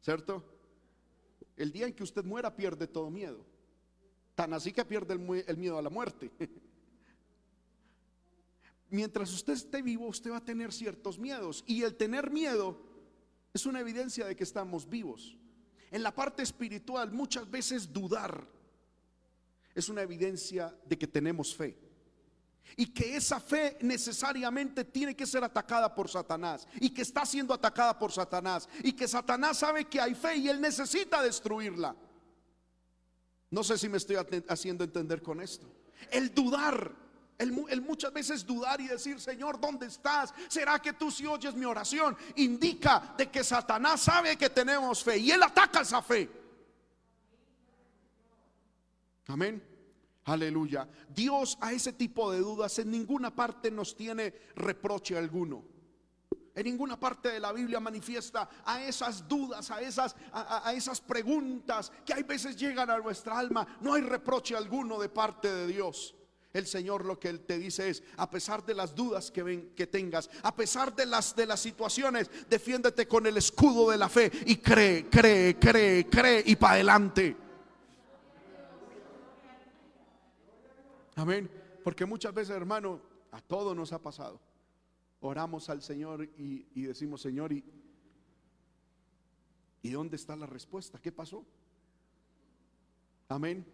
¿Cierto? 0.00 0.42
El 1.54 1.70
día 1.70 1.86
en 1.86 1.92
que 1.92 2.04
usted 2.04 2.24
muera 2.24 2.56
pierde 2.56 2.86
todo 2.86 3.10
miedo. 3.10 3.44
Tan 4.34 4.54
así 4.54 4.72
que 4.72 4.86
pierde 4.86 5.12
el 5.12 5.58
miedo 5.58 5.76
a 5.76 5.82
la 5.82 5.90
muerte. 5.90 6.30
Mientras 8.88 9.30
usted 9.34 9.52
esté 9.52 9.82
vivo, 9.82 10.06
usted 10.06 10.30
va 10.30 10.38
a 10.38 10.44
tener 10.44 10.72
ciertos 10.72 11.18
miedos. 11.18 11.64
Y 11.66 11.82
el 11.82 11.96
tener 11.96 12.30
miedo 12.30 12.93
es 13.54 13.66
una 13.66 13.80
evidencia 13.80 14.26
de 14.26 14.34
que 14.34 14.42
estamos 14.42 14.88
vivos. 14.88 15.36
En 15.92 16.02
la 16.02 16.12
parte 16.12 16.42
espiritual, 16.42 17.12
muchas 17.12 17.48
veces 17.48 17.90
dudar 17.92 18.44
es 19.74 19.88
una 19.88 20.02
evidencia 20.02 20.76
de 20.84 20.98
que 20.98 21.06
tenemos 21.06 21.54
fe. 21.54 21.78
Y 22.76 22.86
que 22.86 23.16
esa 23.16 23.38
fe 23.38 23.78
necesariamente 23.82 24.84
tiene 24.84 25.14
que 25.14 25.26
ser 25.26 25.44
atacada 25.44 25.94
por 25.94 26.08
Satanás. 26.08 26.66
Y 26.80 26.90
que 26.90 27.02
está 27.02 27.24
siendo 27.24 27.54
atacada 27.54 27.96
por 27.96 28.10
Satanás. 28.10 28.68
Y 28.82 28.92
que 28.92 29.06
Satanás 29.06 29.58
sabe 29.58 29.84
que 29.84 30.00
hay 30.00 30.14
fe 30.14 30.36
y 30.36 30.48
él 30.48 30.60
necesita 30.60 31.22
destruirla. 31.22 31.94
No 33.50 33.62
sé 33.62 33.78
si 33.78 33.88
me 33.88 33.98
estoy 33.98 34.16
haciendo 34.48 34.82
entender 34.82 35.22
con 35.22 35.40
esto. 35.40 35.72
El 36.10 36.34
dudar 36.34 37.03
el, 37.68 37.82
muchas 37.82 38.12
veces 38.12 38.44
dudar 38.44 38.80
y 38.80 38.88
decir, 38.88 39.20
Señor, 39.20 39.60
¿dónde 39.60 39.86
estás? 39.86 40.34
¿Será 40.48 40.78
que 40.80 40.92
tú 40.94 41.10
si 41.10 41.26
oyes 41.26 41.54
mi 41.54 41.64
oración? 41.64 42.16
Indica 42.36 43.14
de 43.16 43.30
que 43.30 43.44
Satanás 43.44 44.02
sabe 44.02 44.36
que 44.36 44.50
tenemos 44.50 45.02
fe 45.02 45.18
y 45.18 45.30
él 45.30 45.42
ataca 45.42 45.82
esa 45.82 46.02
fe. 46.02 46.30
Amén. 49.28 49.62
Aleluya. 50.26 50.88
Dios 51.08 51.58
a 51.60 51.72
ese 51.72 51.92
tipo 51.92 52.32
de 52.32 52.38
dudas 52.38 52.78
en 52.78 52.90
ninguna 52.90 53.34
parte 53.34 53.70
nos 53.70 53.94
tiene 53.96 54.32
reproche 54.56 55.16
alguno. 55.16 55.64
En 56.54 56.64
ninguna 56.64 56.98
parte 56.98 57.30
de 57.30 57.40
la 57.40 57.52
Biblia 57.52 57.80
manifiesta 57.80 58.48
a 58.64 58.82
esas 58.84 59.26
dudas, 59.26 59.70
a 59.72 59.80
esas, 59.80 60.14
a, 60.32 60.72
esas 60.72 61.00
preguntas 61.00 61.90
que 62.06 62.14
hay 62.14 62.22
veces 62.22 62.56
llegan 62.56 62.90
a 62.90 62.98
nuestra 62.98 63.38
alma. 63.38 63.66
No 63.80 63.94
hay 63.94 64.02
reproche 64.02 64.56
alguno 64.56 64.98
de 64.98 65.08
parte 65.08 65.52
de 65.52 65.66
Dios. 65.66 66.14
El 66.54 66.68
Señor 66.68 67.04
lo 67.04 67.18
que 67.18 67.28
Él 67.28 67.40
te 67.40 67.58
dice 67.58 67.90
es, 67.90 68.04
a 68.16 68.30
pesar 68.30 68.64
de 68.64 68.74
las 68.74 68.94
dudas 68.94 69.32
que, 69.32 69.72
que 69.74 69.88
tengas, 69.88 70.30
a 70.44 70.54
pesar 70.54 70.94
de 70.94 71.04
las, 71.04 71.34
de 71.34 71.46
las 71.46 71.58
situaciones, 71.58 72.30
defiéndete 72.48 73.08
con 73.08 73.26
el 73.26 73.36
escudo 73.36 73.90
de 73.90 73.98
la 73.98 74.08
fe 74.08 74.30
y 74.46 74.56
cree, 74.58 75.10
cree, 75.10 75.58
cree, 75.58 76.08
cree 76.08 76.44
y 76.46 76.54
para 76.54 76.74
adelante. 76.74 77.36
Amén. 81.16 81.50
Porque 81.82 82.06
muchas 82.06 82.32
veces, 82.32 82.54
hermano, 82.54 83.00
a 83.32 83.40
todos 83.40 83.74
nos 83.74 83.92
ha 83.92 84.00
pasado. 84.00 84.40
Oramos 85.22 85.68
al 85.68 85.82
Señor 85.82 86.22
y, 86.38 86.68
y 86.72 86.82
decimos, 86.82 87.20
Señor, 87.20 87.52
¿y, 87.52 87.64
¿y 89.82 89.90
dónde 89.90 90.14
está 90.14 90.36
la 90.36 90.46
respuesta? 90.46 91.00
¿Qué 91.00 91.10
pasó? 91.10 91.44
Amén. 93.28 93.66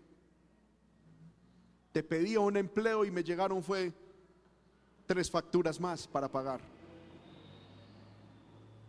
Te 1.92 2.02
pedía 2.02 2.40
un 2.40 2.56
empleo 2.56 3.04
y 3.04 3.10
me 3.10 3.24
llegaron 3.24 3.62
fue 3.62 3.92
tres 5.06 5.30
facturas 5.30 5.80
más 5.80 6.06
para 6.06 6.30
pagar. 6.30 6.60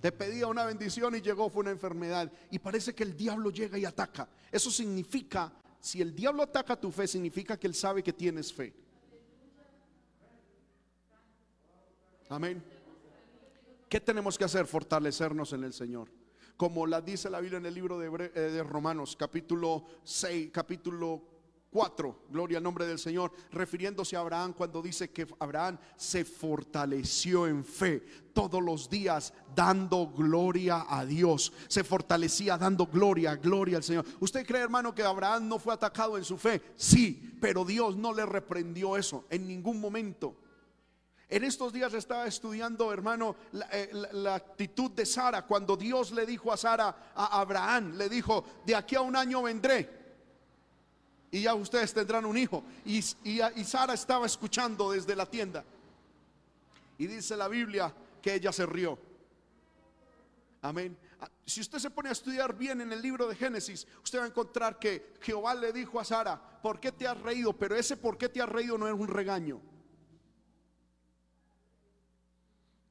Te 0.02 0.12
pedía 0.12 0.48
una 0.48 0.66
bendición 0.66 1.16
y 1.16 1.22
llegó 1.22 1.50
fue 1.50 1.62
una 1.62 1.72
enfermedad. 1.72 2.32
Y 2.50 2.60
parece 2.60 2.94
que 2.94 3.04
el 3.04 3.16
diablo 3.16 3.52
llega 3.52 3.78
y 3.78 3.86
ataca. 3.86 4.28
Eso 4.52 4.72
significa, 4.72 5.52
si 5.80 6.02
el 6.02 6.16
diablo 6.16 6.44
ataca 6.44 6.80
tu 6.80 6.92
fe, 6.92 7.08
significa 7.08 7.58
que 7.58 7.68
él 7.68 7.76
sabe 7.76 8.04
que 8.04 8.14
tienes 8.14 8.52
fe. 8.52 8.74
Amén. 12.30 12.64
¿Qué 13.90 14.00
tenemos 14.00 14.38
que 14.38 14.46
hacer? 14.46 14.66
Fortalecernos 14.66 15.54
en 15.54 15.64
el 15.64 15.74
Señor. 15.74 16.08
Como 16.56 16.88
la 16.88 17.02
dice 17.02 17.30
la 17.30 17.42
Biblia 17.42 17.58
en 17.58 17.66
el 17.66 17.74
libro 17.74 18.00
de, 18.00 18.32
eh, 18.36 18.64
Romanos, 18.64 19.16
capítulo 19.16 19.86
6, 20.04 20.50
capítulo 20.52 21.31
4, 21.72 22.26
gloria 22.30 22.58
al 22.58 22.64
nombre 22.64 22.86
del 22.86 23.00
Señor, 23.00 23.32
refiriéndose 23.50 24.18
a 24.18 24.20
Abraham 24.20 24.54
cuando 24.54 24.82
dice 24.82 25.10
que 25.10 25.26
Abraham 25.40 25.78
se 25.96 26.26
fortaleció 26.26 27.48
en 27.48 27.64
fe 27.64 28.04
todos 28.34 28.62
los 28.62 28.90
días 28.90 29.34
dando 29.56 30.08
gloria 30.08 30.86
a 30.90 31.06
Dios. 31.06 31.54
Se 31.70 31.86
fortalecía 31.86 32.58
dando 32.58 32.88
gloria, 32.88 33.38
gloria 33.38 33.78
al 33.78 33.84
Señor. 33.84 34.06
¿Usted 34.20 34.46
cree, 34.46 34.62
hermano, 34.62 34.94
que 34.94 35.02
Abraham 35.02 35.48
no 35.48 35.60
fue 35.60 35.74
atacado 35.74 36.18
en 36.18 36.26
su 36.26 36.38
fe? 36.38 36.62
Sí, 36.76 37.38
pero 37.40 37.64
Dios 37.64 37.96
no 37.96 38.14
le 38.14 38.26
reprendió 38.26 38.98
eso 38.98 39.24
en 39.30 39.48
ningún 39.48 39.80
momento. 39.80 40.36
En 41.30 41.46
estos 41.46 41.72
días 41.72 41.94
estaba 41.94 42.28
estudiando, 42.28 42.92
hermano, 42.92 43.38
la, 43.54 43.70
eh, 43.72 43.90
la, 44.12 44.36
actitud 44.36 44.92
de 44.92 45.06
Sara 45.06 45.48
cuando 45.48 45.78
Dios 45.78 46.12
le 46.12 46.26
dijo 46.26 46.52
a 46.52 46.58
Sara, 46.58 47.14
a 47.16 47.40
Abraham, 47.40 47.94
le 47.96 48.10
dijo, 48.10 48.44
de 48.66 48.76
aquí 48.76 48.98
a 48.98 49.02
un 49.02 49.16
año 49.16 49.42
vendré 49.42 50.01
y 51.32 51.44
ya 51.44 51.56
ustedes 51.56 51.94
tendrán 51.94 52.26
un 52.26 52.38
hijo. 52.38 52.64
Y, 52.86 52.98
y, 53.24 53.64
Sara 53.64 53.94
estaba 53.94 54.26
escuchando 54.26 54.92
desde 54.92 55.16
la 55.16 55.26
tienda. 55.26 55.64
Y 56.98 57.08
dice 57.08 57.38
la 57.38 57.48
Biblia 57.48 57.94
que 58.22 58.34
ella 58.36 58.52
se 58.52 58.66
rió. 58.66 59.00
Amén. 60.62 60.98
Ah, 61.22 61.30
si 61.46 61.62
usted 61.62 61.80
se 61.80 61.90
pone 61.90 62.10
a 62.10 62.12
estudiar 62.12 62.56
bien 62.56 62.82
en 62.82 62.92
el 62.92 63.02
libro 63.02 63.28
de 63.28 63.36
Génesis, 63.36 63.88
usted 64.04 64.20
va 64.20 64.26
a 64.26 64.28
encontrar 64.28 64.78
que 64.78 65.14
Jehová 65.22 65.56
le 65.56 65.72
dijo 65.72 66.00
a 66.00 66.04
Sara, 66.04 66.40
¿por 66.62 66.82
qué 66.82 66.92
te 66.92 67.08
has 67.08 67.20
reído? 67.22 67.54
Pero 67.54 67.76
ese 67.76 67.96
por 67.96 68.18
qué 68.18 68.28
te 68.28 68.42
has 68.42 68.50
reído 68.50 68.78
no 68.78 68.88
es 68.88 68.94
un 68.94 69.08
regaño. 69.08 69.62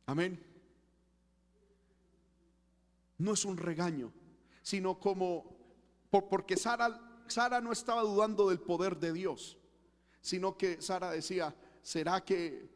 Amén. 0.07 0.43
No 3.19 3.35
es 3.35 3.45
un 3.45 3.59
regaño, 3.59 4.11
sino 4.63 4.99
como 4.99 5.45
porque 6.11 6.57
Sara 6.57 7.10
Sara 7.31 7.61
no 7.61 7.73
estaba 7.73 8.03
dudando 8.03 8.49
del 8.49 8.61
poder 8.61 8.99
de 8.99 9.13
Dios, 9.13 9.59
sino 10.21 10.57
que 10.57 10.81
Sara 10.83 11.11
decía, 11.11 11.55
¿será 11.83 12.25
que 12.25 12.69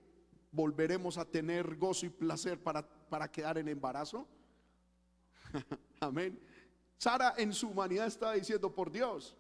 volveremos 0.52 1.18
a 1.18 1.24
tener 1.24 1.76
gozo 1.76 2.06
y 2.06 2.10
placer 2.10 2.62
para, 2.62 2.86
para 2.86 3.30
quedar 3.30 3.58
en 3.58 3.68
embarazo? 3.68 4.26
Amén. 6.00 6.40
Sara 6.96 7.34
en 7.36 7.52
su 7.52 7.68
humanidad 7.68 8.06
estaba 8.06 8.34
diciendo, 8.34 8.74
por 8.74 8.90
Dios, 8.90 9.36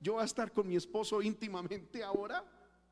yo 0.00 0.14
voy 0.14 0.22
a 0.22 0.26
estar 0.26 0.52
con 0.52 0.66
mi 0.66 0.76
esposo 0.76 1.22
íntimamente 1.22 2.02
ahora, 2.02 2.44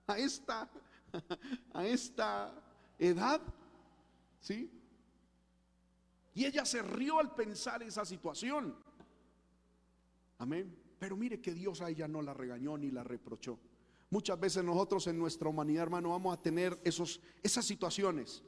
a 0.06 0.18
esta, 0.18 0.70
a 1.74 1.84
esta 1.84 2.54
edad, 2.98 3.40
¿sí? 4.40 4.70
Y 6.34 6.44
ella 6.44 6.64
se 6.64 6.80
rió 6.82 7.18
al 7.18 7.34
pensar 7.34 7.82
esa 7.82 8.04
situación. 8.04 8.76
Amén. 10.38 10.79
Pero 11.00 11.16
mire 11.16 11.40
que 11.40 11.54
Dios 11.54 11.80
a 11.80 11.88
ella 11.88 12.06
no 12.06 12.20
la 12.20 12.34
regañó 12.34 12.76
ni 12.76 12.90
la 12.90 13.02
reprochó. 13.02 13.58
Muchas 14.10 14.38
veces 14.38 14.62
nosotros 14.62 15.06
en 15.06 15.18
nuestra 15.18 15.48
humanidad, 15.48 15.84
hermano, 15.84 16.10
vamos 16.10 16.36
a 16.36 16.42
tener 16.42 16.78
esos, 16.84 17.20
esas 17.42 17.64
situaciones. 17.64 18.42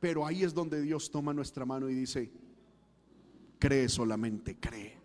Pero 0.00 0.26
ahí 0.26 0.42
es 0.42 0.52
donde 0.52 0.82
Dios 0.82 1.08
toma 1.08 1.32
nuestra 1.32 1.64
mano 1.64 1.88
y 1.88 1.94
dice, 1.94 2.32
cree 3.60 3.88
solamente, 3.88 4.56
cree. 4.58 4.98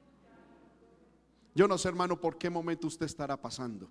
Yo 1.53 1.67
no 1.67 1.77
sé, 1.77 1.89
hermano, 1.89 2.19
por 2.19 2.39
qué 2.39 2.49
momento 2.49 2.87
usted 2.87 3.05
estará 3.05 3.39
pasando. 3.39 3.87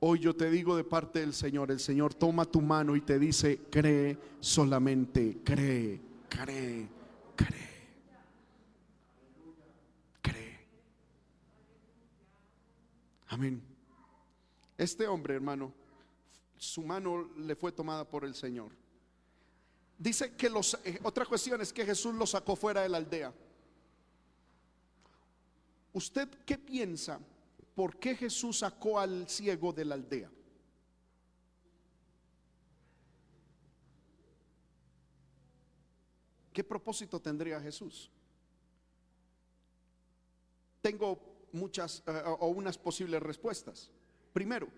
Hoy 0.00 0.20
yo 0.20 0.34
te 0.34 0.50
digo 0.50 0.76
de 0.76 0.84
parte 0.84 1.20
del 1.20 1.34
Señor, 1.34 1.70
el 1.70 1.80
Señor 1.80 2.14
toma 2.14 2.46
tu 2.46 2.62
mano 2.62 2.96
y 2.96 3.02
te 3.02 3.18
dice, 3.18 3.60
cree 3.70 4.16
solamente, 4.40 5.40
cree, 5.44 6.00
cree, 6.30 6.88
cree. 7.34 7.65
Amén. 13.28 13.62
Este 14.78 15.06
hombre, 15.06 15.34
hermano, 15.34 15.72
su 16.56 16.82
mano 16.82 17.30
le 17.36 17.56
fue 17.56 17.72
tomada 17.72 18.08
por 18.08 18.24
el 18.24 18.34
Señor. 18.34 18.72
Dice 19.98 20.36
que 20.36 20.50
los, 20.50 20.74
eh, 20.84 21.00
otra 21.02 21.24
cuestión 21.24 21.60
es 21.60 21.72
que 21.72 21.84
Jesús 21.84 22.14
lo 22.14 22.26
sacó 22.26 22.54
fuera 22.54 22.82
de 22.82 22.88
la 22.88 22.98
aldea. 22.98 23.32
¿Usted 25.92 26.28
qué 26.44 26.58
piensa? 26.58 27.18
¿Por 27.74 27.98
qué 27.98 28.14
Jesús 28.14 28.58
sacó 28.58 29.00
al 29.00 29.28
ciego 29.28 29.72
de 29.72 29.84
la 29.84 29.94
aldea? 29.94 30.30
¿Qué 36.52 36.64
propósito 36.64 37.20
tendría 37.20 37.60
Jesús? 37.60 38.10
Tengo 40.80 41.35
muchas 41.52 42.02
eh, 42.06 42.22
o 42.24 42.48
unas 42.48 42.78
posibles 42.78 43.22
respuestas. 43.22 43.90
Primero, 44.32 44.68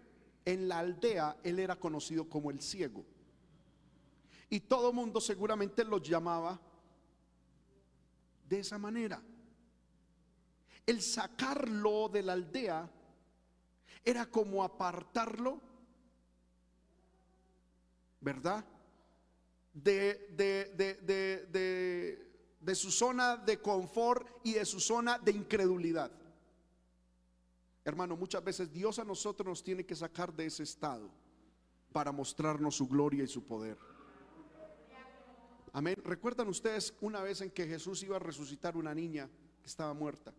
en 0.45 0.69
la 0.69 0.79
aldea 0.79 1.37
él 1.43 1.59
era 1.59 1.77
conocido 1.77 2.29
como 2.29 2.51
el 2.51 2.61
ciego. 2.61 3.05
Y 4.51 4.61
todo 4.61 4.93
mundo 4.93 5.21
seguramente 5.21 5.85
lo 5.85 5.99
llamaba 5.99 6.59
de 8.49 8.61
esa 8.61 8.79
manera. 8.79 9.23
El 10.87 11.03
sacarlo 11.03 12.09
de 12.09 12.23
la 12.23 12.33
aldea 12.33 12.91
era 14.03 14.25
como 14.25 14.65
apartarlo, 14.65 15.61
¿verdad? 18.21 18.65
De, 19.75 20.29
de, 20.31 22.25
de, 22.61 22.75
su 22.75 22.91
zona 22.91 23.37
de 23.37 23.61
confort 23.61 24.27
y 24.45 24.55
de 24.55 24.65
su 24.65 24.81
zona 24.81 25.19
de 25.19 25.33
incredulidad. 25.33 26.11
Hermano, 27.89 28.19
muchas 28.19 28.45
veces 28.45 28.71
Dios 28.71 28.99
a 28.99 29.05
nosotros 29.05 29.47
nos 29.47 29.65
tiene 29.65 29.87
que 29.87 29.97
sacar 29.97 30.31
de 30.35 30.45
ese 30.45 30.63
estado 30.63 31.09
para 31.91 32.13
mostrarnos 32.13 32.77
su 32.77 32.87
gloria 32.87 33.25
y 33.25 33.27
su 33.27 33.43
poder. 33.47 33.79
Amén. 35.73 35.97
¿Recuerdan 36.05 36.49
ustedes 36.49 36.93
una 37.01 37.23
vez 37.23 37.41
en 37.41 37.51
que 37.51 37.67
Jesús 37.67 38.03
iba 38.03 38.17
a 38.17 38.19
resucitar 38.19 38.77
una 38.77 38.95
niña 38.95 39.27
que 39.63 39.67
estaba 39.67 39.95
muerta? 39.95 40.35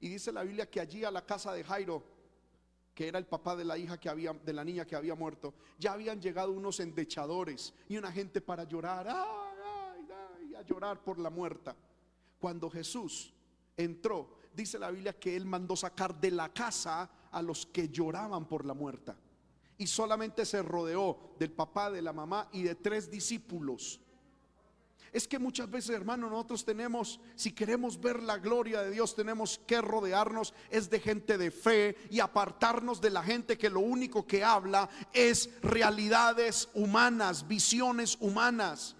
Y 0.00 0.08
dice 0.08 0.32
la 0.32 0.42
Biblia 0.42 0.68
que 0.68 0.80
allí 0.80 1.04
a 1.04 1.12
la 1.12 1.24
casa 1.24 1.52
de 1.52 1.62
Jairo, 1.62 2.02
que 2.92 3.06
era 3.06 3.20
el 3.20 3.26
papá 3.26 3.54
de 3.54 3.64
la 3.64 3.78
hija 3.78 4.00
que 4.00 4.08
había, 4.08 4.32
de 4.32 4.52
la 4.52 4.64
niña 4.64 4.84
que 4.84 4.96
había 4.96 5.14
muerto, 5.14 5.54
ya 5.78 5.92
habían 5.92 6.20
llegado 6.20 6.50
unos 6.50 6.80
endechadores 6.80 7.74
y 7.88 7.96
una 7.96 8.10
gente 8.10 8.40
para 8.40 8.64
llorar, 8.64 9.06
a 9.08 10.62
llorar 10.66 11.00
por 11.04 11.20
la 11.20 11.30
muerta. 11.30 11.76
Cuando 12.40 12.68
Jesús 12.68 13.32
entró, 13.76 14.36
dice 14.58 14.78
la 14.78 14.90
Biblia 14.90 15.18
que 15.18 15.34
él 15.34 15.46
mandó 15.46 15.74
sacar 15.76 16.20
de 16.20 16.30
la 16.30 16.52
casa 16.52 17.08
a 17.30 17.40
los 17.42 17.64
que 17.66 17.88
lloraban 17.88 18.46
por 18.46 18.66
la 18.66 18.74
muerta. 18.74 19.16
Y 19.78 19.86
solamente 19.86 20.44
se 20.44 20.62
rodeó 20.62 21.34
del 21.38 21.52
papá, 21.52 21.90
de 21.90 22.02
la 22.02 22.12
mamá 22.12 22.48
y 22.52 22.62
de 22.62 22.74
tres 22.74 23.10
discípulos 23.10 24.00
es 25.12 25.26
que 25.26 25.38
muchas 25.38 25.70
veces, 25.70 25.90
hermano, 25.90 26.28
nosotros 26.28 26.64
tenemos, 26.64 27.20
si 27.34 27.52
queremos 27.52 28.00
ver 28.00 28.22
la 28.22 28.38
gloria 28.38 28.82
de 28.82 28.90
Dios, 28.90 29.14
tenemos 29.14 29.60
que 29.66 29.80
rodearnos 29.80 30.52
es 30.70 30.90
de 30.90 31.00
gente 31.00 31.38
de 31.38 31.50
fe 31.50 31.96
y 32.10 32.20
apartarnos 32.20 33.00
de 33.00 33.10
la 33.10 33.22
gente 33.22 33.56
que 33.56 33.70
lo 33.70 33.80
único 33.80 34.26
que 34.26 34.44
habla 34.44 34.88
es 35.12 35.50
realidades 35.62 36.68
humanas, 36.74 37.48
visiones 37.48 38.18
humanas. 38.20 38.96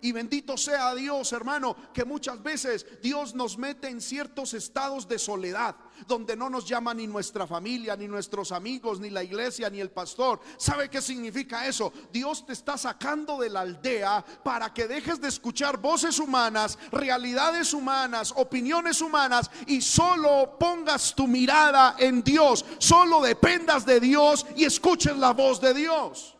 Y 0.00 0.12
bendito 0.12 0.56
sea 0.56 0.94
Dios, 0.94 1.32
hermano, 1.32 1.76
que 1.92 2.04
muchas 2.04 2.42
veces 2.42 2.86
Dios 3.02 3.34
nos 3.34 3.58
mete 3.58 3.88
en 3.88 4.00
ciertos 4.00 4.54
estados 4.54 5.08
de 5.08 5.18
soledad, 5.18 5.76
donde 6.06 6.36
no 6.36 6.48
nos 6.48 6.66
llama 6.66 6.94
ni 6.94 7.06
nuestra 7.06 7.46
familia, 7.46 7.96
ni 7.96 8.06
nuestros 8.06 8.52
amigos, 8.52 9.00
ni 9.00 9.10
la 9.10 9.22
iglesia, 9.22 9.70
ni 9.70 9.80
el 9.80 9.90
pastor. 9.90 10.40
¿Sabe 10.56 10.88
qué 10.88 11.02
significa 11.02 11.66
eso? 11.66 11.92
Dios 12.12 12.46
te 12.46 12.52
está 12.52 12.76
sacando 12.76 13.38
de 13.38 13.50
la 13.50 13.60
aldea 13.60 14.24
para 14.44 14.72
que 14.72 14.86
dejes 14.86 15.20
de 15.20 15.28
escuchar 15.28 15.78
voces 15.78 16.18
humanas, 16.18 16.78
realidades 16.92 17.72
humanas, 17.72 18.32
opiniones 18.36 19.00
humanas 19.00 19.50
y 19.66 19.80
solo 19.80 20.56
pongas 20.58 21.14
tu 21.14 21.26
mirada 21.26 21.96
en 21.98 22.22
Dios, 22.22 22.64
solo 22.78 23.20
dependas 23.20 23.84
de 23.84 24.00
Dios 24.00 24.46
y 24.56 24.64
escuches 24.64 25.16
la 25.16 25.32
voz 25.32 25.60
de 25.60 25.74
Dios. 25.74 26.34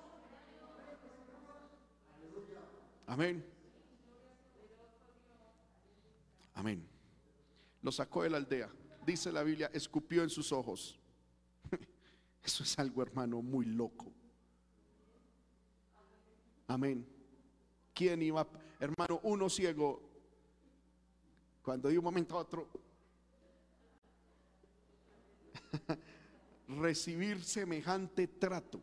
Amén. 3.06 3.47
Amén. 6.58 6.84
Lo 7.82 7.92
sacó 7.92 8.24
de 8.24 8.30
la 8.30 8.38
aldea. 8.38 8.68
Dice 9.06 9.30
la 9.30 9.44
Biblia, 9.44 9.70
escupió 9.72 10.24
en 10.24 10.28
sus 10.28 10.50
ojos. 10.50 10.98
Eso 12.42 12.64
es 12.64 12.76
algo, 12.80 13.00
hermano, 13.00 13.40
muy 13.40 13.64
loco. 13.64 14.12
Amén. 16.66 17.06
¿Quién 17.94 18.22
iba, 18.22 18.44
hermano, 18.80 19.20
uno 19.22 19.48
ciego, 19.48 20.02
cuando 21.62 21.88
de 21.90 21.96
un 21.96 22.02
momento 22.02 22.36
a 22.36 22.40
otro, 22.40 22.68
recibir 26.66 27.44
semejante 27.44 28.26
trato? 28.26 28.80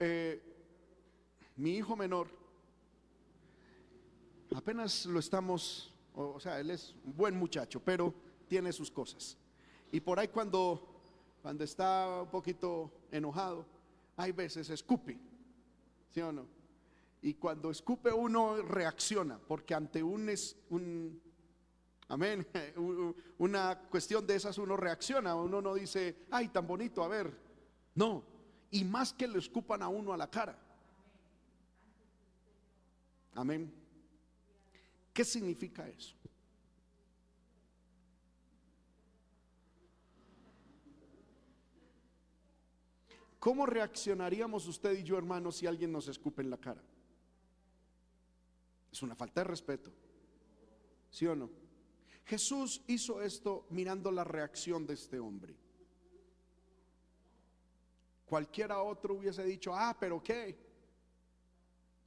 Eh, 0.00 0.42
mi 1.54 1.76
hijo 1.76 1.94
menor, 1.94 2.37
apenas 4.54 5.06
lo 5.06 5.18
estamos, 5.18 5.92
o, 6.14 6.40
sea, 6.40 6.60
él 6.60 6.70
es 6.70 6.94
un 7.04 7.16
buen 7.16 7.36
muchacho, 7.36 7.80
pero 7.80 8.14
tiene 8.46 8.72
sus 8.72 8.90
cosas. 8.90 9.36
Y 9.92 10.00
por 10.00 10.18
ahí 10.18 10.28
cuando, 10.28 11.00
cuando 11.42 11.64
está 11.64 12.22
un 12.22 12.30
poquito 12.30 12.90
enojado, 13.10 13.66
hay 14.16 14.32
veces 14.32 14.68
escupe, 14.70 15.18
¿sí 16.10 16.20
o 16.20 16.32
no? 16.32 16.46
Y 17.20 17.34
cuando 17.34 17.70
escupe 17.70 18.12
uno 18.12 18.62
reacciona, 18.62 19.38
porque 19.38 19.74
ante 19.74 20.02
un, 20.02 20.28
es, 20.28 20.56
un 20.70 21.20
amén, 22.08 22.46
una 23.38 23.78
cuestión 23.90 24.26
de 24.26 24.36
esas 24.36 24.58
uno 24.58 24.76
reacciona, 24.76 25.34
uno 25.34 25.60
no 25.60 25.74
dice, 25.74 26.26
ay, 26.30 26.48
tan 26.48 26.66
bonito, 26.66 27.02
a 27.02 27.08
ver, 27.08 27.36
no, 27.94 28.22
y 28.70 28.84
más 28.84 29.12
que 29.12 29.26
le 29.26 29.38
escupan 29.38 29.82
a 29.82 29.88
uno 29.88 30.12
a 30.12 30.16
la 30.16 30.30
cara. 30.30 30.58
Amén. 33.34 33.77
¿Qué 35.18 35.24
significa 35.24 35.88
eso? 35.88 36.14
¿Cómo 43.40 43.66
reaccionaríamos 43.66 44.68
usted 44.68 44.96
y 44.96 45.02
yo, 45.02 45.18
hermano, 45.18 45.50
si 45.50 45.66
alguien 45.66 45.90
nos 45.90 46.06
escupe 46.06 46.42
en 46.42 46.50
la 46.50 46.56
cara? 46.58 46.80
Es 48.92 49.02
una 49.02 49.16
falta 49.16 49.40
de 49.40 49.48
respeto. 49.48 49.90
¿Sí 51.10 51.26
o 51.26 51.34
no? 51.34 51.50
Jesús 52.24 52.80
hizo 52.86 53.20
esto 53.20 53.66
mirando 53.70 54.12
la 54.12 54.22
reacción 54.22 54.86
de 54.86 54.94
este 54.94 55.18
hombre. 55.18 55.56
Cualquiera 58.24 58.80
otro 58.82 59.14
hubiese 59.14 59.42
dicho, 59.42 59.74
ah, 59.74 59.96
pero 59.98 60.22
¿qué? 60.22 60.56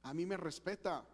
A 0.04 0.14
mí 0.14 0.24
me 0.24 0.38
respeta. 0.38 1.06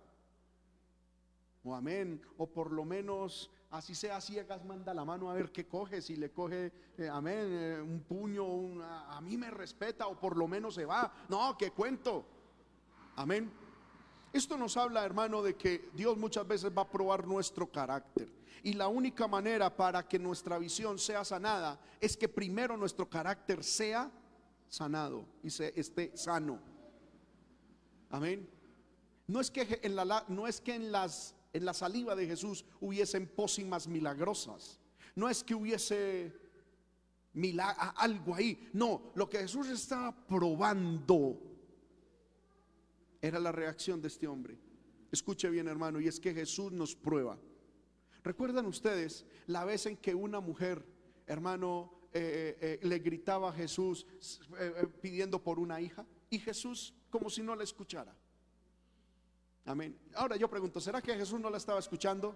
O 1.64 1.74
amén. 1.74 2.20
O 2.36 2.46
por 2.46 2.72
lo 2.72 2.84
menos, 2.84 3.50
así 3.70 3.94
sea 3.94 4.20
ciegas, 4.20 4.64
manda 4.64 4.94
la 4.94 5.04
mano 5.04 5.30
a 5.30 5.34
ver 5.34 5.50
qué 5.52 5.66
coge. 5.66 6.00
Si 6.00 6.16
le 6.16 6.30
coge, 6.30 6.72
eh, 6.96 7.08
amén, 7.08 7.46
eh, 7.50 7.80
un 7.80 8.00
puño, 8.00 8.82
a 8.82 9.20
mí 9.20 9.36
me 9.36 9.50
respeta. 9.50 10.06
O 10.06 10.18
por 10.18 10.36
lo 10.36 10.46
menos 10.48 10.74
se 10.74 10.84
va. 10.84 11.12
No, 11.28 11.56
que 11.56 11.70
cuento. 11.70 12.24
Amén. 13.16 13.50
Esto 14.32 14.56
nos 14.56 14.76
habla, 14.76 15.04
hermano, 15.04 15.42
de 15.42 15.56
que 15.56 15.90
Dios 15.94 16.16
muchas 16.18 16.46
veces 16.46 16.70
va 16.76 16.82
a 16.82 16.90
probar 16.90 17.26
nuestro 17.26 17.70
carácter. 17.70 18.28
Y 18.62 18.74
la 18.74 18.88
única 18.88 19.26
manera 19.26 19.74
para 19.74 20.06
que 20.06 20.18
nuestra 20.18 20.58
visión 20.58 20.98
sea 20.98 21.24
sanada 21.24 21.80
es 22.00 22.16
que 22.16 22.28
primero 22.28 22.76
nuestro 22.76 23.08
carácter 23.08 23.64
sea 23.64 24.10
sanado 24.68 25.24
y 25.42 25.50
se 25.50 25.78
esté 25.78 26.16
sano. 26.16 26.58
Amén. 28.10 28.48
No 29.26 29.40
es 29.40 29.50
que 29.50 29.80
en 29.82 29.96
la, 29.96 30.24
no 30.28 30.46
es 30.46 30.60
que 30.60 30.74
en 30.74 30.90
las 30.92 31.34
en 31.52 31.64
la 31.64 31.74
saliva 31.74 32.14
de 32.14 32.26
Jesús 32.26 32.64
hubiesen 32.80 33.26
pócimas 33.26 33.88
milagrosas. 33.88 34.78
No 35.14 35.28
es 35.28 35.42
que 35.42 35.54
hubiese 35.54 36.32
algo 37.96 38.34
ahí. 38.34 38.68
No, 38.72 39.12
lo 39.14 39.28
que 39.28 39.38
Jesús 39.38 39.68
estaba 39.68 40.14
probando 40.26 41.40
era 43.20 43.38
la 43.38 43.52
reacción 43.52 44.00
de 44.00 44.08
este 44.08 44.26
hombre. 44.26 44.58
Escuche 45.10 45.48
bien, 45.48 45.68
hermano, 45.68 46.00
y 46.00 46.08
es 46.08 46.20
que 46.20 46.34
Jesús 46.34 46.72
nos 46.72 46.94
prueba. 46.94 47.38
¿Recuerdan 48.22 48.66
ustedes 48.66 49.24
la 49.46 49.64
vez 49.64 49.86
en 49.86 49.96
que 49.96 50.14
una 50.14 50.40
mujer, 50.40 50.84
hermano, 51.26 51.98
eh, 52.12 52.56
eh, 52.60 52.86
le 52.86 52.98
gritaba 53.00 53.50
a 53.50 53.52
Jesús 53.52 54.06
eh, 54.58 54.86
pidiendo 55.00 55.42
por 55.42 55.58
una 55.58 55.80
hija 55.80 56.06
y 56.30 56.38
Jesús 56.38 56.94
como 57.10 57.28
si 57.28 57.42
no 57.42 57.54
la 57.54 57.64
escuchara. 57.64 58.14
Amén. 59.68 59.94
Ahora 60.14 60.36
yo 60.36 60.48
pregunto, 60.48 60.80
¿será 60.80 61.02
que 61.02 61.14
Jesús 61.14 61.38
no 61.38 61.50
la 61.50 61.58
estaba 61.58 61.78
escuchando? 61.78 62.34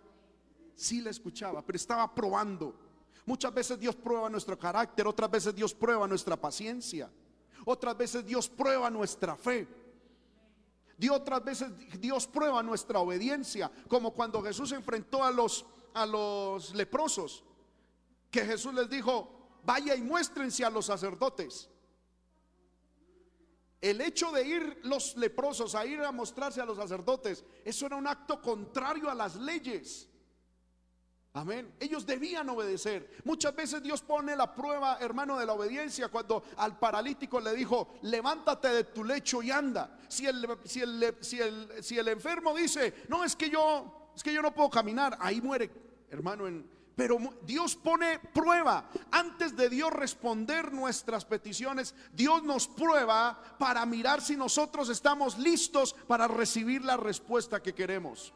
Sí 0.74 1.00
la 1.00 1.08
escuchaba, 1.08 1.62
pero 1.62 1.76
estaba 1.76 2.14
probando. 2.14 2.74
Muchas 3.24 3.54
veces 3.54 3.80
Dios 3.80 3.96
prueba 3.96 4.28
nuestro 4.28 4.58
carácter, 4.58 5.06
otras 5.06 5.30
veces 5.30 5.54
Dios 5.54 5.72
prueba 5.72 6.06
nuestra 6.06 6.36
paciencia, 6.36 7.10
otras 7.64 7.96
veces 7.96 8.26
Dios 8.26 8.50
prueba 8.50 8.90
nuestra 8.90 9.34
fe. 9.34 9.66
Dios, 10.98 11.16
otras 11.16 11.42
veces 11.42 11.70
Dios 11.98 12.26
prueba 12.26 12.62
nuestra 12.62 12.98
obediencia, 12.98 13.72
como 13.88 14.12
cuando 14.12 14.42
Jesús 14.42 14.70
enfrentó 14.72 15.24
a 15.24 15.30
los 15.30 15.64
a 15.94 16.06
los 16.06 16.74
leprosos, 16.74 17.44
que 18.30 18.44
Jesús 18.44 18.74
les 18.74 18.88
dijo, 18.88 19.58
vaya 19.64 19.94
y 19.94 20.02
muéstrense 20.02 20.64
a 20.64 20.70
los 20.70 20.86
sacerdotes. 20.86 21.68
El 23.82 24.00
hecho 24.00 24.30
de 24.30 24.46
ir 24.46 24.78
los 24.84 25.16
leprosos 25.16 25.74
a 25.74 25.84
ir 25.84 26.00
a 26.00 26.12
mostrarse 26.12 26.60
a 26.60 26.64
los 26.64 26.76
sacerdotes, 26.76 27.44
eso 27.64 27.84
era 27.84 27.96
un 27.96 28.06
acto 28.06 28.40
contrario 28.40 29.10
a 29.10 29.14
las 29.14 29.34
leyes. 29.34 30.08
Amén. 31.32 31.74
Ellos 31.80 32.06
debían 32.06 32.48
obedecer. 32.48 33.10
Muchas 33.24 33.56
veces 33.56 33.82
Dios 33.82 34.00
pone 34.02 34.36
la 34.36 34.54
prueba, 34.54 34.98
hermano, 35.00 35.36
de 35.36 35.46
la 35.46 35.54
obediencia 35.54 36.08
cuando 36.08 36.44
al 36.58 36.78
paralítico 36.78 37.40
le 37.40 37.54
dijo, 37.54 37.94
levántate 38.02 38.68
de 38.68 38.84
tu 38.84 39.02
lecho 39.02 39.42
y 39.42 39.50
anda. 39.50 39.98
Si 40.06 40.26
el, 40.28 40.46
si 40.64 40.82
el, 40.82 41.16
si 41.20 41.40
el, 41.40 41.82
si 41.82 41.98
el 41.98 42.06
enfermo 42.06 42.54
dice, 42.54 42.94
no, 43.08 43.24
es 43.24 43.34
que 43.34 43.50
yo, 43.50 44.10
es 44.14 44.22
que 44.22 44.32
yo 44.32 44.42
no 44.42 44.54
puedo 44.54 44.70
caminar, 44.70 45.16
ahí 45.18 45.40
muere, 45.40 45.70
hermano, 46.08 46.46
en, 46.46 46.70
pero 46.96 47.18
Dios 47.42 47.76
pone 47.76 48.18
prueba. 48.18 48.88
Antes 49.10 49.56
de 49.56 49.68
Dios 49.68 49.92
responder 49.92 50.72
nuestras 50.72 51.24
peticiones, 51.24 51.94
Dios 52.12 52.42
nos 52.42 52.68
prueba 52.68 53.56
para 53.58 53.84
mirar 53.86 54.20
si 54.20 54.36
nosotros 54.36 54.88
estamos 54.88 55.38
listos 55.38 55.94
para 56.06 56.28
recibir 56.28 56.84
la 56.84 56.96
respuesta 56.96 57.62
que 57.62 57.74
queremos. 57.74 58.32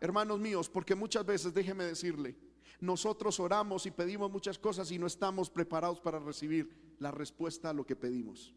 Hermanos 0.00 0.38
míos, 0.38 0.68
porque 0.68 0.94
muchas 0.94 1.24
veces, 1.24 1.52
déjeme 1.52 1.84
decirle, 1.84 2.36
nosotros 2.80 3.40
oramos 3.40 3.86
y 3.86 3.90
pedimos 3.90 4.30
muchas 4.30 4.58
cosas 4.58 4.90
y 4.92 4.98
no 4.98 5.06
estamos 5.06 5.50
preparados 5.50 6.00
para 6.00 6.20
recibir 6.20 6.70
la 7.00 7.10
respuesta 7.10 7.70
a 7.70 7.72
lo 7.72 7.84
que 7.84 7.96
pedimos. 7.96 8.54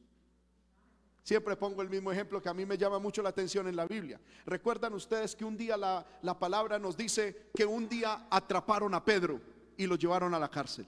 Siempre 1.24 1.56
pongo 1.56 1.82
el 1.82 1.90
mismo 1.90 2.12
ejemplo 2.12 2.42
que 2.42 2.50
a 2.50 2.54
mí 2.54 2.66
me 2.66 2.78
llama 2.78 2.98
mucho 2.98 3.22
la 3.22 3.30
atención 3.30 3.68
en 3.68 3.76
la 3.76 3.86
Biblia. 3.86 4.20
Recuerdan 4.46 4.94
ustedes 4.94 5.36
que 5.36 5.46
un 5.46 5.56
día 5.56 5.78
la, 5.78 6.06
la 6.24 6.38
palabra 6.38 6.80
nos 6.80 6.98
dice 6.98 7.50
que 7.56 7.66
un 7.66 7.88
día 7.88 8.28
atraparon 8.30 8.94
a 8.96 9.06
Pedro 9.06 9.40
y 9.78 9.86
lo 9.86 9.96
llevaron 9.96 10.34
a 10.34 10.40
la 10.40 10.50
cárcel. 10.50 10.88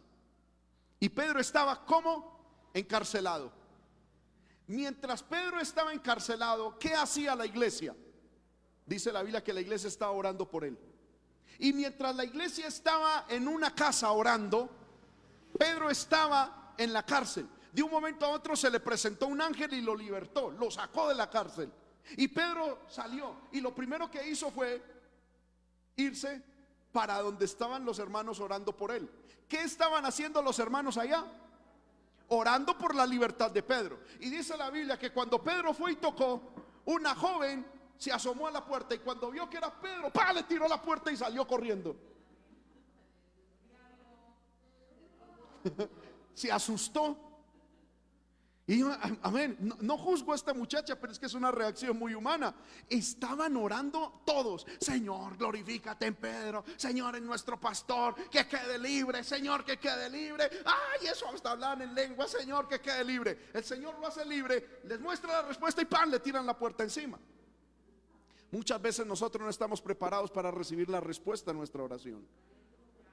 Y 1.00 1.10
Pedro 1.10 1.40
estaba 1.40 1.86
como 1.86 2.70
encarcelado. 2.74 3.52
Mientras 4.68 5.22
Pedro 5.22 5.60
estaba 5.60 5.94
encarcelado, 5.94 6.80
¿qué 6.80 6.96
hacía 6.96 7.36
la 7.36 7.46
iglesia? 7.46 7.96
Dice 8.86 9.12
la 9.12 9.22
Biblia 9.22 9.44
que 9.44 9.54
la 9.54 9.62
iglesia 9.62 9.88
estaba 9.88 10.12
orando 10.12 10.50
por 10.50 10.64
él. 10.64 10.78
Y 11.60 11.74
mientras 11.74 12.16
la 12.16 12.26
iglesia 12.26 12.68
estaba 12.68 13.26
en 13.30 13.48
una 13.48 13.76
casa 13.76 14.12
orando, 14.12 14.70
Pedro 15.58 15.90
estaba 15.90 16.74
en 16.78 16.92
la 16.92 17.06
cárcel. 17.06 17.48
De 17.74 17.82
un 17.82 17.90
momento 17.90 18.24
a 18.28 18.30
otro 18.30 18.56
se 18.56 18.70
le 18.70 18.80
presentó 18.80 19.26
un 19.26 19.42
ángel 19.42 19.74
y 19.74 19.82
lo 19.82 19.96
libertó, 19.96 20.52
lo 20.52 20.70
sacó 20.70 21.10
de 21.10 21.16
la 21.16 21.28
cárcel. 21.28 21.74
Y 22.18 22.28
Pedro 22.28 22.82
salió 22.88 23.36
y 23.52 23.62
lo 23.62 23.74
primero 23.74 24.12
que 24.12 24.28
hizo 24.30 24.52
fue 24.52 24.80
irse 25.96 26.44
para 26.92 27.20
donde 27.20 27.46
estaban 27.46 27.84
los 27.84 27.98
hermanos 27.98 28.40
orando 28.40 28.78
por 28.78 28.92
él. 28.92 29.10
¿Qué 29.50 29.64
estaban 29.64 30.06
haciendo 30.06 30.40
los 30.44 30.60
hermanos 30.60 31.00
allá? 31.00 31.26
Orando 32.28 32.78
por 32.78 32.94
la 32.94 33.08
libertad 33.08 33.50
de 33.50 33.64
Pedro. 33.64 34.02
Y 34.20 34.30
dice 34.30 34.56
la 34.56 34.70
Biblia 34.70 35.00
que 35.00 35.12
cuando 35.12 35.44
Pedro 35.44 35.74
fue 35.74 35.94
y 35.94 35.96
tocó, 35.96 36.54
una 36.86 37.16
joven 37.16 37.66
se 37.98 38.12
asomó 38.12 38.46
a 38.46 38.52
la 38.52 38.64
puerta 38.64 38.94
y 38.94 39.00
cuando 39.00 39.32
vio 39.32 39.50
que 39.50 39.58
era 39.58 39.74
Pedro, 39.82 40.12
¡pa! 40.12 40.32
le 40.32 40.44
tiró 40.44 40.68
la 40.68 40.80
puerta 40.80 41.12
y 41.12 41.18
salió 41.18 41.48
corriendo. 41.48 41.96
se 46.36 46.52
asustó 46.52 47.33
y 48.66 48.80
yo, 48.80 48.96
amén, 49.24 49.58
no, 49.82 49.98
juzgo 49.98 50.32
a 50.32 50.36
esta 50.36 50.54
muchacha, 50.54 50.98
pero 50.98 51.12
es 51.12 51.20
que 51.20 51.26
es 51.26 51.34
una 51.34 51.52
reacción 51.52 52.00
muy 52.00 52.14
humana. 52.14 52.56
Estaban 52.88 53.58
orando 53.58 54.22
todos, 54.26 54.66
Señor, 54.80 55.36
glorifícate 55.36 56.06
en 56.06 56.16
Pedro, 56.16 56.64
Señor, 56.78 57.18
en 57.18 57.26
nuestro 57.26 57.60
pastor, 57.60 58.16
que 58.30 58.48
quede 58.48 58.80
libre, 58.80 59.22
Señor, 59.26 59.66
que 59.66 59.78
quede 59.78 60.10
libre. 60.10 60.50
Ay, 60.64 61.08
eso 61.08 61.28
hasta 61.28 61.52
hablar 61.52 61.82
en 61.82 61.94
lengua, 61.94 62.26
Señor, 62.26 62.70
que 62.70 62.80
quede 62.80 63.04
libre. 63.04 63.50
El 63.54 63.66
Señor 63.66 64.00
lo 64.00 64.08
hace 64.08 64.24
libre, 64.24 64.80
les 64.86 65.00
muestra 65.02 65.34
la 65.34 65.42
respuesta 65.42 65.82
y 65.82 65.86
pan, 65.86 66.10
le 66.10 66.22
tiran 66.22 66.46
la 66.46 66.58
puerta 66.58 66.84
encima. 66.84 67.20
Muchas 68.52 68.82
veces 68.82 69.06
nosotros 69.06 69.44
no 69.44 69.50
estamos 69.50 69.82
preparados 69.82 70.32
para 70.32 70.52
recibir 70.52 70.90
la 70.90 71.02
respuesta 71.02 71.52
a 71.52 71.54
nuestra 71.54 71.84
oración. 71.84 72.26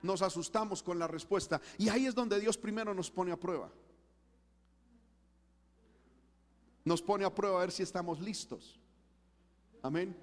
Nos 0.02 0.22
asustamos 0.22 0.80
con 0.80 0.96
la 0.96 1.08
respuesta 1.08 1.60
y 1.76 1.88
ahí 1.88 2.06
es 2.06 2.14
donde 2.14 2.38
Dios 2.38 2.56
primero 2.56 2.94
nos 2.94 3.10
pone 3.10 3.32
a 3.32 3.36
prueba 3.36 3.68
nos 6.90 7.00
pone 7.00 7.24
a 7.24 7.32
prueba 7.32 7.58
a 7.58 7.60
ver 7.60 7.70
si 7.70 7.84
estamos 7.84 8.18
listos. 8.18 8.76
Amén. 9.80 10.16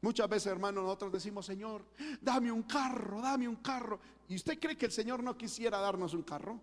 Muchas 0.00 0.28
veces, 0.28 0.48
hermano, 0.48 0.82
nosotros 0.82 1.12
decimos, 1.12 1.46
Señor, 1.46 1.84
dame 2.20 2.50
un 2.50 2.64
carro, 2.64 3.20
dame 3.20 3.46
un 3.46 3.54
carro. 3.54 4.00
¿Y 4.26 4.34
usted 4.34 4.58
cree 4.58 4.76
que 4.76 4.86
el 4.86 4.90
Señor 4.90 5.22
no 5.22 5.38
quisiera 5.38 5.78
darnos 5.78 6.12
un 6.12 6.24
carro? 6.24 6.60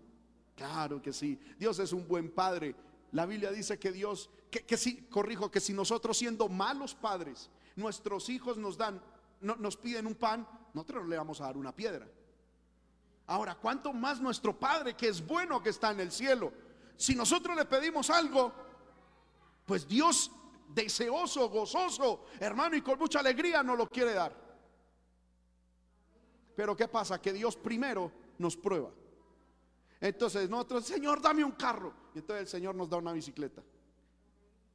Claro 0.54 1.00
que 1.00 1.10
sí. 1.10 1.40
Dios 1.58 1.78
es 1.78 1.94
un 1.94 2.06
buen 2.06 2.30
padre. 2.30 2.74
La 3.12 3.24
Biblia 3.24 3.50
dice 3.50 3.78
que 3.78 3.92
Dios, 3.92 4.28
que, 4.50 4.60
que 4.66 4.76
sí, 4.76 5.06
corrijo, 5.08 5.50
que 5.50 5.60
si 5.60 5.72
nosotros 5.72 6.18
siendo 6.18 6.46
malos 6.50 6.94
padres, 6.94 7.48
nuestros 7.76 8.28
hijos 8.28 8.58
nos 8.58 8.76
dan, 8.76 9.00
no, 9.40 9.56
nos 9.56 9.78
piden 9.78 10.06
un 10.06 10.16
pan, 10.16 10.46
nosotros 10.74 11.08
le 11.08 11.16
vamos 11.16 11.40
a 11.40 11.44
dar 11.44 11.56
una 11.56 11.74
piedra. 11.74 12.06
Ahora, 13.26 13.54
¿cuánto 13.54 13.94
más 13.94 14.20
nuestro 14.20 14.58
Padre, 14.60 14.94
que 14.94 15.08
es 15.08 15.26
bueno, 15.26 15.62
que 15.62 15.70
está 15.70 15.92
en 15.92 16.00
el 16.00 16.12
cielo, 16.12 16.52
si 17.00 17.14
nosotros 17.14 17.56
le 17.56 17.64
pedimos 17.64 18.10
algo, 18.10 18.52
pues 19.64 19.88
Dios 19.88 20.30
deseoso, 20.68 21.48
gozoso, 21.48 22.26
hermano, 22.38 22.76
y 22.76 22.82
con 22.82 22.98
mucha 22.98 23.20
alegría 23.20 23.62
nos 23.62 23.78
lo 23.78 23.88
quiere 23.88 24.12
dar. 24.12 24.36
Pero 26.54 26.76
¿qué 26.76 26.88
pasa? 26.88 27.18
Que 27.18 27.32
Dios 27.32 27.56
primero 27.56 28.12
nos 28.36 28.54
prueba. 28.54 28.90
Entonces 29.98 30.50
nosotros, 30.50 30.84
Señor, 30.84 31.22
dame 31.22 31.42
un 31.42 31.52
carro. 31.52 31.94
Y 32.14 32.18
entonces 32.18 32.42
el 32.42 32.48
Señor 32.48 32.74
nos 32.74 32.90
da 32.90 32.98
una 32.98 33.12
bicicleta 33.12 33.62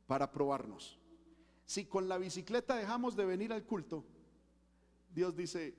para 0.08 0.32
probarnos. 0.32 0.98
Si 1.64 1.86
con 1.86 2.10
la 2.10 2.18
bicicleta 2.18 2.76
dejamos 2.76 3.16
de 3.16 3.26
venir 3.26 3.54
al 3.54 3.66
culto, 3.66 4.04
Dios 5.14 5.36
dice, 5.36 5.76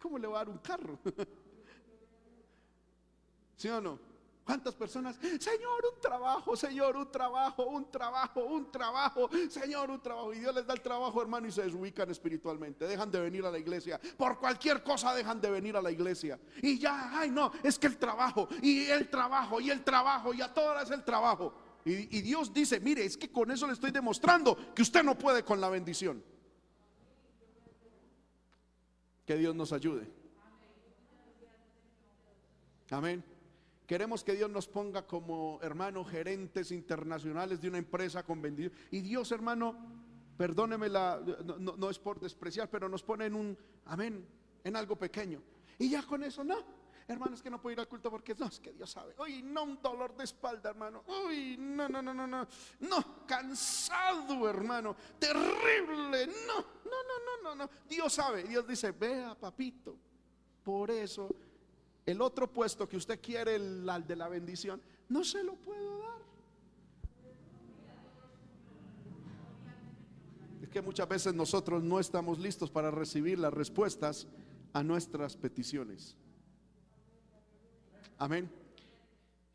¿cómo 0.00 0.16
le 0.16 0.28
va 0.28 0.36
a 0.36 0.44
dar 0.46 0.48
un 0.48 0.58
carro? 0.58 0.98
¿Sí 3.58 3.68
o 3.68 3.82
no? 3.82 4.15
¿Cuántas 4.46 4.76
personas? 4.76 5.16
Señor, 5.16 5.84
un 5.92 6.00
trabajo, 6.00 6.56
Señor, 6.56 6.96
un 6.96 7.10
trabajo, 7.10 7.66
un 7.66 7.90
trabajo, 7.90 8.44
un 8.44 8.70
trabajo, 8.70 9.28
Señor, 9.50 9.90
un 9.90 10.00
trabajo. 10.00 10.32
Y 10.32 10.38
Dios 10.38 10.54
les 10.54 10.64
da 10.64 10.72
el 10.72 10.80
trabajo, 10.80 11.20
hermano, 11.20 11.48
y 11.48 11.50
se 11.50 11.64
desubican 11.64 12.08
espiritualmente. 12.10 12.86
Dejan 12.86 13.10
de 13.10 13.20
venir 13.20 13.44
a 13.44 13.50
la 13.50 13.58
iglesia. 13.58 14.00
Por 14.16 14.38
cualquier 14.38 14.84
cosa 14.84 15.12
dejan 15.14 15.40
de 15.40 15.50
venir 15.50 15.76
a 15.76 15.82
la 15.82 15.90
iglesia. 15.90 16.38
Y 16.62 16.78
ya, 16.78 17.18
ay, 17.18 17.28
no, 17.28 17.50
es 17.64 17.76
que 17.76 17.88
el 17.88 17.96
trabajo, 17.96 18.48
y 18.62 18.84
el 18.84 19.10
trabajo, 19.10 19.60
y 19.60 19.70
el 19.70 19.82
trabajo, 19.82 20.32
y 20.32 20.40
a 20.40 20.54
todas 20.54 20.84
es 20.84 20.90
el 20.92 21.02
trabajo. 21.02 21.52
Y, 21.84 22.16
y 22.16 22.22
Dios 22.22 22.54
dice, 22.54 22.78
mire, 22.78 23.04
es 23.04 23.16
que 23.16 23.32
con 23.32 23.50
eso 23.50 23.66
le 23.66 23.72
estoy 23.72 23.90
demostrando 23.90 24.56
que 24.76 24.82
usted 24.82 25.02
no 25.02 25.18
puede 25.18 25.42
con 25.42 25.60
la 25.60 25.68
bendición. 25.68 26.22
Que 29.26 29.34
Dios 29.34 29.56
nos 29.56 29.72
ayude. 29.72 30.08
Amén. 32.92 33.35
Queremos 33.86 34.24
que 34.24 34.34
Dios 34.34 34.50
nos 34.50 34.66
ponga 34.66 35.06
como 35.06 35.60
hermanos 35.62 36.10
gerentes 36.10 36.72
internacionales 36.72 37.60
de 37.60 37.68
una 37.68 37.78
empresa 37.78 38.24
con 38.24 38.42
bendición. 38.42 38.72
Y 38.90 39.00
Dios, 39.00 39.30
hermano, 39.30 39.76
perdóneme 40.36 40.88
la, 40.88 41.20
no, 41.58 41.88
es 41.88 41.98
por 41.98 42.18
despreciar, 42.18 42.68
pero 42.68 42.88
nos 42.88 43.04
pone 43.04 43.26
en 43.26 43.36
un, 43.36 43.56
amén, 43.84 44.26
en 44.64 44.74
algo 44.74 44.96
pequeño. 44.96 45.40
Y 45.78 45.88
ya 45.88 46.02
con 46.02 46.24
eso, 46.24 46.42
no. 46.42 46.86
Hermano, 47.08 47.36
es 47.36 47.42
que 47.42 47.50
no 47.50 47.62
puedo 47.62 47.74
ir 47.74 47.78
al 47.78 47.86
culto 47.86 48.10
porque 48.10 48.34
no, 48.34 48.46
es 48.46 48.58
que 48.58 48.72
Dios 48.72 48.90
sabe. 48.90 49.14
Uy, 49.20 49.40
no, 49.40 49.62
un 49.62 49.80
dolor 49.80 50.16
de 50.16 50.24
espalda, 50.24 50.70
hermano. 50.70 51.04
Uy, 51.06 51.56
no, 51.56 51.88
no, 51.88 52.02
no, 52.02 52.12
no, 52.12 52.26
no. 52.26 52.48
No, 52.80 53.24
cansado, 53.24 54.48
hermano. 54.48 54.96
Terrible. 55.16 56.26
No, 56.26 56.56
no, 56.84 56.90
no, 56.90 57.18
no, 57.24 57.42
no, 57.44 57.54
no. 57.54 57.70
Dios 57.88 58.12
sabe. 58.12 58.42
Dios 58.42 58.66
dice, 58.66 58.90
vea, 58.90 59.36
papito. 59.36 59.96
Por 60.64 60.90
eso 60.90 61.28
el 62.06 62.20
otro 62.20 62.50
puesto 62.52 62.88
que 62.88 62.96
usted 62.96 63.20
quiere, 63.20 63.56
el, 63.56 63.84
de 64.06 64.16
la 64.16 64.28
bendición, 64.28 64.80
no 65.08 65.24
se 65.24 65.42
lo 65.42 65.56
puedo 65.56 65.98
dar. 65.98 66.22
Es 70.62 70.68
que 70.68 70.80
muchas 70.80 71.08
veces 71.08 71.34
nosotros 71.34 71.82
no 71.82 71.98
estamos 71.98 72.38
listos 72.38 72.70
para 72.70 72.92
recibir 72.92 73.40
las 73.40 73.52
respuestas 73.52 74.28
a 74.72 74.84
nuestras 74.84 75.36
peticiones. 75.36 76.16
Amén. 78.18 78.48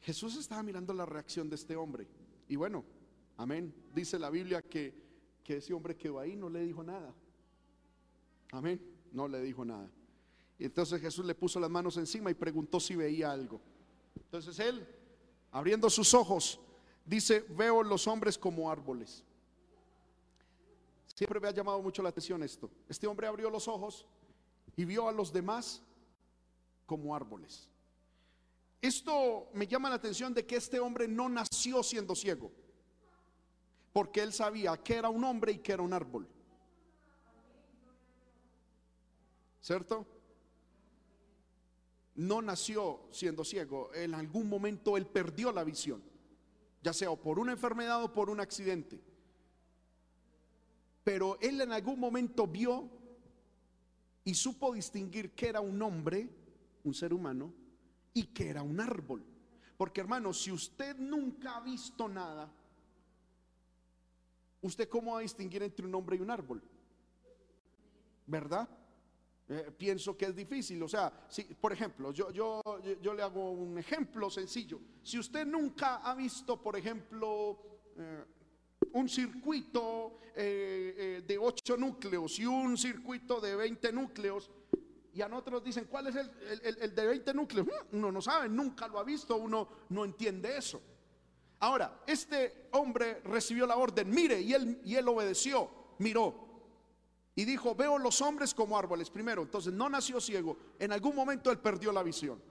Jesús 0.02 0.38
estaba 0.38 0.62
mirando 0.62 0.94
la 0.94 1.06
reacción 1.06 1.50
de 1.50 1.56
este 1.56 1.78
hombre. 1.78 2.08
Y 2.50 2.58
bueno, 2.58 2.84
amén. 3.38 3.74
Dice 3.96 4.20
la 4.20 4.30
Biblia 4.30 4.62
que, 4.62 4.94
que 5.44 5.58
ese 5.58 5.74
hombre 5.74 5.96
quedó 5.96 6.20
ahí, 6.20 6.36
no 6.36 6.50
le 6.50 6.62
dijo 6.62 6.84
nada. 6.84 7.14
Amén. 8.52 8.82
No 9.14 9.28
le 9.28 9.42
dijo 9.42 9.64
nada. 9.64 9.90
Entonces 10.66 11.02
Jesús 11.02 11.26
le 11.26 11.34
puso 11.34 11.60
las 11.60 11.70
manos 11.70 11.98
encima 11.98 12.30
y 12.30 12.36
preguntó 12.36 12.80
si 12.80 12.96
veía 12.96 13.32
algo. 13.32 13.60
Entonces 14.16 14.60
él, 14.60 14.88
abriendo 15.52 15.90
sus 15.90 16.14
ojos, 16.14 16.60
dice, 17.06 17.46
veo 17.50 17.82
los 17.82 18.08
hombres 18.08 18.38
como 18.38 18.70
árboles. 18.70 19.24
Siempre 21.16 21.40
me 21.40 21.48
ha 21.48 21.52
llamado 21.52 21.82
mucho 21.82 22.04
la 22.04 22.10
atención 22.10 22.44
esto. 22.44 22.70
Este 22.88 23.08
hombre 23.08 23.28
abrió 23.28 23.50
los 23.50 23.68
ojos 23.68 24.06
y 24.76 24.86
vio 24.86 25.08
a 25.08 25.12
los 25.12 25.34
demás 25.34 25.82
como 26.86 27.16
árboles. 27.16 27.68
Esto 28.82 29.50
me 29.54 29.68
llama 29.68 29.90
la 29.90 29.96
atención 29.96 30.34
de 30.34 30.46
que 30.46 30.56
este 30.56 30.80
hombre 30.80 31.08
no 31.08 31.30
nació 31.30 31.84
siendo 31.84 32.16
ciego, 32.16 32.52
porque 33.94 34.22
él 34.22 34.34
sabía 34.34 34.76
que 34.78 34.96
era 34.96 35.10
un 35.10 35.24
hombre 35.24 35.52
y 35.54 35.58
que 35.60 35.74
era 35.74 35.84
un 35.84 35.94
árbol. 35.94 36.28
¿Cierto? 39.62 40.08
No 42.16 42.42
nació 42.42 43.02
siendo 43.12 43.44
ciego, 43.44 43.94
en 43.94 44.14
algún 44.14 44.50
momento 44.50 44.98
él 44.98 45.06
perdió 45.06 45.52
la 45.52 45.64
visión, 45.64 46.02
ya 46.84 46.94
sea 46.94 47.16
por 47.16 47.40
una 47.40 47.54
enfermedad 47.54 48.04
o 48.04 48.14
por 48.14 48.30
un 48.30 48.40
accidente. 48.40 49.00
Pero 51.04 51.38
él 51.42 51.62
en 51.62 51.72
algún 51.72 52.00
momento 52.00 52.48
vio 52.48 52.90
y 54.24 54.34
supo 54.34 54.74
distinguir 54.74 55.32
que 55.32 55.48
era 55.48 55.62
un 55.62 55.82
hombre, 55.82 56.30
un 56.84 56.94
ser 56.94 57.14
humano, 57.14 57.54
y 58.14 58.26
que 58.26 58.50
era 58.50 58.62
un 58.62 58.80
árbol. 58.80 59.24
Porque 59.78 60.02
hermano, 60.02 60.34
si 60.34 60.52
usted 60.52 60.96
nunca 60.98 61.58
ha 61.58 61.62
visto 61.62 62.08
nada, 62.08 62.52
¿usted 64.62 64.88
cómo 64.88 65.14
va 65.14 65.20
a 65.20 65.22
distinguir 65.24 65.64
entre 65.64 65.86
un 65.86 65.96
hombre 65.96 66.18
y 66.18 66.20
un 66.20 66.30
árbol? 66.30 66.62
¿Verdad? 68.28 68.70
Eh, 69.54 69.70
pienso 69.78 70.16
que 70.16 70.28
es 70.28 70.36
difícil. 70.36 70.82
O 70.82 70.88
sea, 70.88 71.12
si, 71.28 71.44
por 71.44 71.74
ejemplo, 71.74 72.14
yo, 72.14 72.32
yo, 72.32 72.62
yo 73.02 73.14
le 73.14 73.22
hago 73.22 73.52
un 73.52 73.78
ejemplo 73.78 74.30
sencillo. 74.30 74.80
Si 75.04 75.20
usted 75.20 75.46
nunca 75.46 75.98
ha 75.98 76.16
visto, 76.16 76.62
por 76.62 76.78
ejemplo, 76.78 77.60
eh, 77.98 78.24
un 78.94 79.10
circuito 79.10 80.20
eh, 80.38 81.22
de 81.28 81.38
8 81.38 81.76
núcleos 81.76 82.40
y 82.40 82.46
un 82.46 82.78
circuito 82.78 83.42
de 83.42 83.58
20 83.58 83.92
núcleos, 83.92 84.50
y 85.14 85.22
a 85.22 85.28
nosotros 85.28 85.62
dicen, 85.66 85.86
¿cuál 85.90 86.08
es 86.08 86.16
el, 86.16 86.78
el 86.80 86.96
de 86.96 87.08
20 87.08 87.34
núcleos? 87.34 87.68
Mm, 87.68 87.98
uno 87.98 88.10
no 88.10 88.22
sabe, 88.22 88.48
nunca 88.48 88.88
lo 88.88 89.00
ha 89.00 89.04
visto, 89.04 89.36
uno 89.36 89.68
no 89.90 90.06
entiende 90.06 90.56
eso. 90.56 90.82
Ahora, 91.60 92.04
este 92.08 92.70
hombre 92.72 93.20
recibió 93.26 93.68
la 93.68 93.76
orden, 93.76 94.10
mire, 94.10 94.40
y 94.40 94.54
él, 94.54 94.80
y 94.86 94.96
él 94.96 95.10
obedeció, 95.10 95.70
miró. 95.98 96.51
Y 97.36 97.46
dijo, 97.46 97.76
veo 97.76 97.98
los 97.98 98.22
hombres 98.22 98.54
como 98.54 98.78
árboles. 98.78 99.10
Primero, 99.10 99.42
entonces 99.42 99.72
no 99.74 99.90
nació 99.90 100.20
ciego. 100.20 100.58
En 100.80 100.92
algún 100.92 101.16
momento 101.16 101.50
él 101.52 101.60
perdió 101.60 101.92
la 101.92 102.04
visión. 102.04 102.42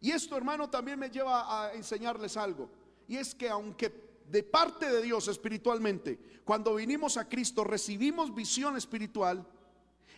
Y 0.00 0.10
esto, 0.10 0.36
hermano, 0.36 0.68
también 0.68 0.98
me 0.98 1.10
lleva 1.10 1.64
a 1.64 1.72
enseñarles 1.74 2.36
algo. 2.36 2.68
Y 3.08 3.16
es 3.16 3.34
que 3.34 3.48
aunque 3.48 3.92
de 4.28 4.42
parte 4.42 4.90
de 4.90 5.02
Dios 5.02 5.28
espiritualmente, 5.28 6.18
cuando 6.44 6.74
vinimos 6.74 7.16
a 7.16 7.28
Cristo 7.28 7.62
recibimos 7.62 8.34
visión 8.34 8.76
espiritual, 8.76 9.46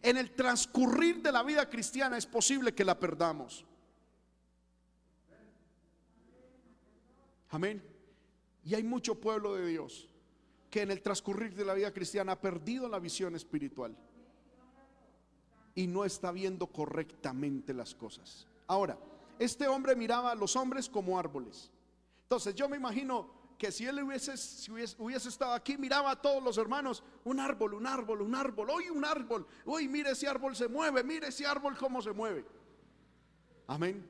en 0.01 0.17
el 0.17 0.35
transcurrir 0.35 1.23
de 1.23 1.33
la 1.33 1.43
vida 1.43 1.69
cristiana 1.69 2.17
es 2.17 2.27
posible 2.27 2.75
que 2.75 2.85
la 2.85 2.99
perdamos. 2.99 3.65
Amén. 7.51 7.83
Y 8.65 8.75
hay 8.75 8.83
mucho 8.83 9.15
pueblo 9.15 9.55
de 9.55 9.67
Dios 9.67 10.09
que 10.71 10.83
en 10.83 10.91
el 10.91 11.03
transcurrir 11.03 11.55
de 11.55 11.65
la 11.65 11.75
vida 11.75 11.93
cristiana 11.93 12.33
ha 12.33 12.41
perdido 12.41 12.89
la 12.89 12.99
visión 12.99 13.35
espiritual 13.35 13.97
y 15.75 15.87
no 15.87 16.05
está 16.05 16.33
viendo 16.33 16.67
correctamente 16.67 17.73
las 17.73 17.95
cosas. 17.95 18.47
Ahora, 18.67 18.99
este 19.39 19.69
hombre 19.69 19.95
miraba 19.95 20.33
a 20.33 20.35
los 20.35 20.57
hombres 20.57 20.89
como 20.89 21.19
árboles. 21.19 21.71
Entonces 22.23 22.55
yo 22.55 22.69
me 22.69 22.77
imagino 22.77 23.31
que 23.57 23.73
si 23.73 23.87
él 23.87 24.03
hubiese, 24.03 24.33
hubiese, 24.99 25.29
estado 25.29 25.53
aquí, 25.53 25.77
miraba 25.79 26.13
a 26.13 26.21
todos 26.21 26.43
los 26.43 26.59
hermanos, 26.59 27.03
un 27.25 27.41
árbol, 27.41 27.75
un 27.75 27.87
árbol, 27.87 28.23
un 28.23 28.35
árbol, 28.35 28.71
hoy 28.71 28.91
un 28.91 29.05
árbol, 29.05 29.47
hoy 29.65 29.89
mire 29.89 30.11
ese 30.11 30.29
árbol 30.29 30.55
se 30.55 30.69
mueve, 30.69 31.03
mire 31.03 31.29
ese 31.29 31.47
árbol 31.47 31.77
cómo 31.77 32.03
se 32.03 32.13
mueve. 32.13 32.45
Amén. 33.67 34.07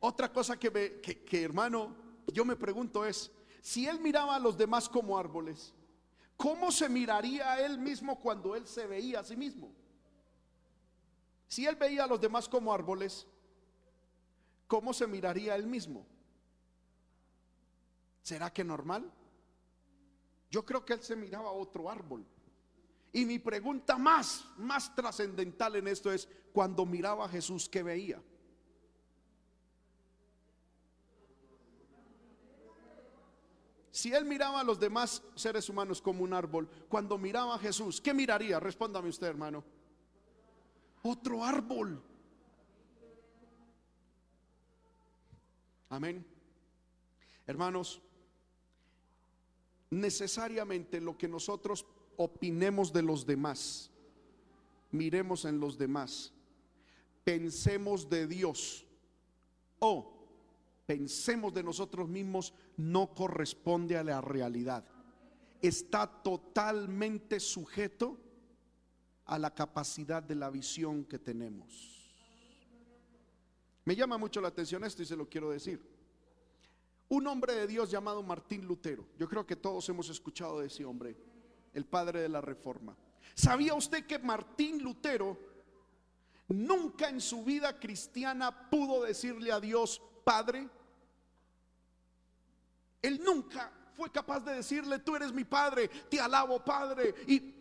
Otra 0.00 0.32
cosa 0.32 0.58
que, 0.58 1.00
que 1.00 1.42
hermano, 1.42 1.94
yo 2.32 2.44
me 2.44 2.56
pregunto 2.56 3.04
es, 3.04 3.30
si 3.60 3.86
él 3.86 4.00
miraba 4.00 4.36
a 4.36 4.38
los 4.38 4.56
demás 4.56 4.88
como 4.88 5.18
árboles, 5.18 5.74
¿cómo 6.36 6.72
se 6.72 6.88
miraría 6.88 7.52
a 7.52 7.60
él 7.60 7.78
mismo 7.78 8.18
cuando 8.18 8.56
él 8.56 8.66
se 8.66 8.86
veía 8.86 9.20
a 9.20 9.24
sí 9.24 9.36
mismo? 9.36 9.72
Si 11.46 11.66
él 11.66 11.76
veía 11.76 12.04
a 12.04 12.06
los 12.06 12.20
demás 12.20 12.48
como 12.48 12.72
árboles, 12.72 13.26
¿cómo 14.66 14.92
se 14.92 15.06
miraría 15.06 15.52
a 15.52 15.56
él 15.56 15.66
mismo? 15.66 16.06
¿Será 18.22 18.52
que 18.52 18.64
normal? 18.64 19.10
Yo 20.50 20.64
creo 20.64 20.84
que 20.84 20.94
él 20.94 21.02
se 21.02 21.16
miraba 21.16 21.48
a 21.48 21.52
otro 21.52 21.90
árbol. 21.90 22.24
Y 23.12 23.24
mi 23.24 23.38
pregunta 23.38 23.98
más, 23.98 24.44
más 24.56 24.94
trascendental 24.94 25.76
en 25.76 25.88
esto 25.88 26.12
es, 26.12 26.28
cuando 26.52 26.86
miraba 26.86 27.24
a 27.24 27.28
Jesús, 27.28 27.68
¿qué 27.68 27.82
veía? 27.82 28.22
Si 34.00 34.14
él 34.14 34.24
miraba 34.24 34.60
a 34.60 34.64
los 34.64 34.80
demás 34.80 35.22
seres 35.34 35.68
humanos 35.68 36.00
como 36.00 36.24
un 36.24 36.32
árbol, 36.32 36.66
cuando 36.88 37.18
miraba 37.18 37.56
a 37.56 37.58
Jesús, 37.58 38.00
¿qué 38.00 38.14
miraría? 38.14 38.58
Respóndame 38.58 39.10
usted, 39.10 39.26
hermano. 39.26 39.62
Otro 41.02 41.44
árbol. 41.44 42.02
Amén. 45.90 46.24
Hermanos, 47.46 48.00
necesariamente 49.90 50.98
lo 50.98 51.18
que 51.18 51.28
nosotros 51.28 51.84
opinemos 52.16 52.94
de 52.94 53.02
los 53.02 53.26
demás, 53.26 53.90
miremos 54.92 55.44
en 55.44 55.60
los 55.60 55.76
demás, 55.76 56.32
pensemos 57.22 58.08
de 58.08 58.26
Dios 58.26 58.86
o 59.78 60.19
pensemos 60.90 61.54
de 61.54 61.62
nosotros 61.62 62.08
mismos 62.08 62.52
no 62.76 63.14
corresponde 63.14 63.96
a 63.96 64.02
la 64.02 64.20
realidad. 64.20 64.84
Está 65.62 66.04
totalmente 66.04 67.38
sujeto 67.38 68.18
a 69.26 69.38
la 69.38 69.54
capacidad 69.54 70.20
de 70.20 70.34
la 70.34 70.50
visión 70.50 71.04
que 71.04 71.20
tenemos. 71.20 72.12
Me 73.84 73.94
llama 73.94 74.18
mucho 74.18 74.40
la 74.40 74.48
atención 74.48 74.82
esto 74.82 75.04
y 75.04 75.06
se 75.06 75.14
lo 75.14 75.28
quiero 75.28 75.50
decir. 75.50 75.80
Un 77.08 77.24
hombre 77.28 77.54
de 77.54 77.68
Dios 77.68 77.88
llamado 77.88 78.24
Martín 78.24 78.66
Lutero, 78.66 79.06
yo 79.16 79.28
creo 79.28 79.46
que 79.46 79.54
todos 79.54 79.88
hemos 79.90 80.08
escuchado 80.08 80.58
de 80.58 80.66
ese 80.66 80.84
hombre, 80.84 81.16
el 81.72 81.84
padre 81.84 82.20
de 82.20 82.28
la 82.28 82.40
reforma. 82.40 82.96
¿Sabía 83.36 83.74
usted 83.74 84.06
que 84.06 84.18
Martín 84.18 84.82
Lutero 84.82 85.38
nunca 86.48 87.08
en 87.08 87.20
su 87.20 87.44
vida 87.44 87.78
cristiana 87.78 88.68
pudo 88.68 89.04
decirle 89.04 89.52
a 89.52 89.60
Dios, 89.60 90.02
Padre? 90.24 90.68
Él 93.02 93.20
nunca 93.24 93.72
fue 93.94 94.10
capaz 94.10 94.40
de 94.40 94.54
decirle, 94.54 94.98
tú 95.00 95.16
eres 95.16 95.32
mi 95.32 95.44
padre, 95.44 95.88
te 95.88 96.20
alabo 96.20 96.64
padre. 96.64 97.14
Y, 97.26 97.60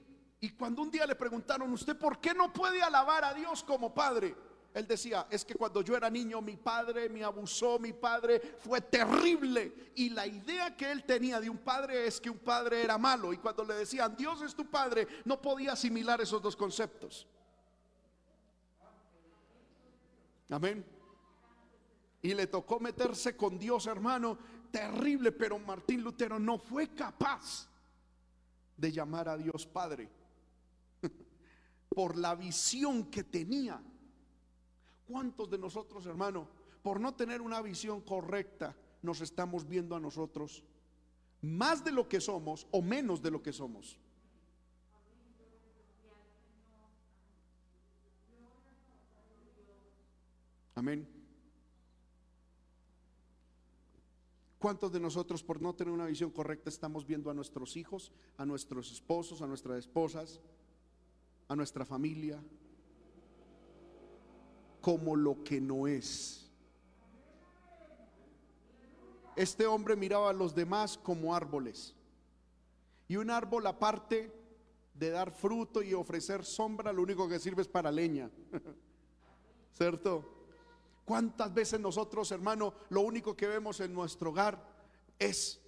cuando 0.58 0.82
un 0.82 0.92
día 0.92 1.06
le 1.06 1.16
preguntaron, 1.16 1.72
¿usted 1.74 1.98
por 1.98 2.20
qué 2.20 2.34
no 2.34 2.54
puede 2.54 2.82
alabar 2.82 3.26
a 3.26 3.34
Dios 3.34 3.64
como 3.64 3.94
padre? 3.94 4.36
Él 4.74 4.88
decía, 4.88 5.28
es 5.30 5.44
que 5.44 5.56
cuando 5.56 5.82
yo 5.82 5.98
era 5.98 6.10
niño 6.10 6.42
mi 6.42 6.56
padre 6.56 7.10
me 7.10 7.24
abusó, 7.24 7.80
mi 7.80 7.92
padre 7.92 8.40
fue 8.60 8.80
terrible. 8.80 9.92
Y 9.96 10.12
la 10.12 10.28
idea 10.28 10.78
que 10.78 10.92
él 10.92 11.04
tenía 11.04 11.42
de 11.42 11.50
un 11.50 11.58
padre 11.58 12.08
es 12.08 12.22
que 12.22 12.30
un 12.30 12.38
padre 12.38 12.84
era 12.84 12.98
malo. 12.98 13.34
Y 13.34 13.38
cuando 13.38 13.66
le 13.66 13.74
decían, 13.74 14.16
Dios 14.16 14.42
es 14.42 14.56
tu 14.56 14.66
padre, 14.70 15.08
no 15.26 15.42
podía 15.42 15.74
asimilar 15.74 16.22
esos 16.22 16.42
dos 16.42 16.56
conceptos. 16.56 17.28
Amén. 20.50 20.86
Y 22.22 22.34
le 22.34 22.48
tocó 22.48 22.80
meterse 22.80 23.36
con 23.36 23.58
Dios, 23.58 23.88
hermano, 23.88 24.38
terrible, 24.72 25.32
pero 25.32 25.60
Martín 25.60 26.04
Lutero 26.04 26.40
no 26.40 26.58
fue 26.58 26.90
capaz 26.90 27.68
de 28.78 28.92
llamar 28.92 29.28
a 29.30 29.38
Dios 29.38 29.66
Padre 29.66 30.10
por 31.90 32.18
la 32.18 32.36
visión 32.36 33.06
que 33.06 33.24
tenía. 33.24 33.82
¿Cuántos 35.08 35.50
de 35.50 35.58
nosotros, 35.58 36.06
hermano, 36.06 36.48
por 36.82 37.00
no 37.00 37.16
tener 37.16 37.42
una 37.42 37.62
visión 37.62 38.02
correcta, 38.02 38.76
nos 39.02 39.22
estamos 39.22 39.68
viendo 39.68 39.96
a 39.96 40.00
nosotros 40.00 40.64
más 41.42 41.84
de 41.84 41.92
lo 41.92 42.08
que 42.08 42.22
somos 42.22 42.68
o 42.72 42.82
menos 42.82 43.22
de 43.22 43.32
lo 43.32 43.42
que 43.42 43.54
somos? 43.54 43.98
Amén. 50.76 51.19
¿Cuántos 54.60 54.92
de 54.92 55.00
nosotros 55.00 55.42
por 55.42 55.62
no 55.62 55.74
tener 55.74 55.94
una 55.94 56.06
visión 56.06 56.32
correcta 56.32 56.70
estamos 56.70 57.06
viendo 57.06 57.32
a 57.32 57.34
nuestros 57.34 57.78
hijos, 57.78 58.12
a 58.36 58.46
nuestros 58.46 58.92
esposos, 58.92 59.42
a 59.42 59.48
nuestras 59.48 59.80
esposas, 59.80 60.42
a 61.48 61.56
nuestra 61.56 61.86
familia 61.86 62.44
como 64.82 65.16
lo 65.16 65.42
que 65.46 65.62
no 65.62 65.88
es? 65.88 66.52
Este 69.38 69.66
hombre 69.66 69.96
miraba 69.96 70.30
a 70.30 70.34
los 70.34 70.54
demás 70.54 70.98
como 70.98 71.34
árboles. 71.34 71.96
Y 73.08 73.16
un 73.16 73.30
árbol 73.30 73.66
aparte 73.66 74.30
de 74.94 75.10
dar 75.10 75.32
fruto 75.32 75.82
y 75.82 75.94
ofrecer 75.94 76.44
sombra, 76.44 76.92
lo 76.92 77.02
único 77.02 77.30
que 77.30 77.40
sirve 77.40 77.62
es 77.62 77.70
para 77.70 77.90
leña. 77.90 78.30
¿Cierto? 79.72 80.39
¿Cuántas 81.10 81.52
veces 81.52 81.80
nosotros, 81.80 82.32
hermano, 82.32 82.72
lo 82.90 83.02
único 83.02 83.36
que 83.36 83.48
vemos 83.48 83.80
en 83.80 83.92
nuestro 83.92 84.30
hogar 84.30 84.64
es 85.18 85.60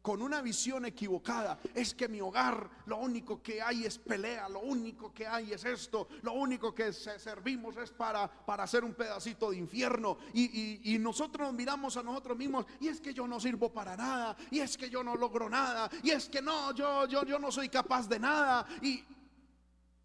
con 0.00 0.22
una 0.22 0.40
visión 0.40 0.86
equivocada. 0.86 1.58
Es 1.74 1.92
que 1.92 2.08
mi 2.08 2.22
hogar 2.22 2.70
lo 2.86 2.96
único 2.96 3.42
que 3.42 3.60
hay 3.60 3.84
es 3.84 3.98
pelea, 3.98 4.48
lo 4.48 4.60
único 4.60 5.12
que 5.12 5.26
hay 5.26 5.52
es 5.52 5.66
esto, 5.66 6.08
lo 6.22 6.32
único 6.32 6.74
que 6.74 6.94
servimos 6.94 7.76
es 7.76 7.90
para, 7.90 8.26
para 8.26 8.64
hacer 8.64 8.84
un 8.84 8.94
pedacito 8.94 9.50
de 9.50 9.58
infierno. 9.58 10.16
Y, 10.32 10.96
nosotros 10.98 11.48
nos 11.48 11.54
miramos 11.54 11.98
a 11.98 12.02
nosotros 12.02 12.38
mismos 12.38 12.64
y 12.80 12.88
es 12.88 13.02
que 13.02 13.12
yo 13.12 13.26
no 13.26 13.38
sirvo 13.38 13.70
para 13.70 13.94
nada, 13.98 14.34
y 14.50 14.60
es 14.60 14.78
que 14.78 14.88
yo 14.88 15.04
no 15.04 15.14
logro 15.14 15.50
nada, 15.50 15.90
y 16.02 16.10
es 16.10 16.30
que 16.30 16.40
no, 16.40 16.72
yo, 16.72 17.06
yo, 17.06 17.22
yo 17.26 17.38
no 17.38 17.52
soy 17.52 17.68
capaz 17.68 18.08
de 18.08 18.18
nada. 18.18 18.66
Y, 18.80 19.04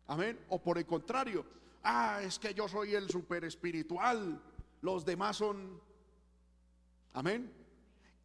amén, 0.08 0.38
o 0.50 0.62
por 0.62 0.78
el 0.78 0.86
contrario, 0.86 1.46
ah, 1.84 2.22
es 2.24 2.40
que 2.40 2.54
yo 2.54 2.68
soy 2.68 2.96
el 2.96 3.10
super 3.10 3.44
espiritual 3.44 4.42
los 4.82 5.06
demás 5.06 5.38
son... 5.38 5.82
Amén. 7.14 7.52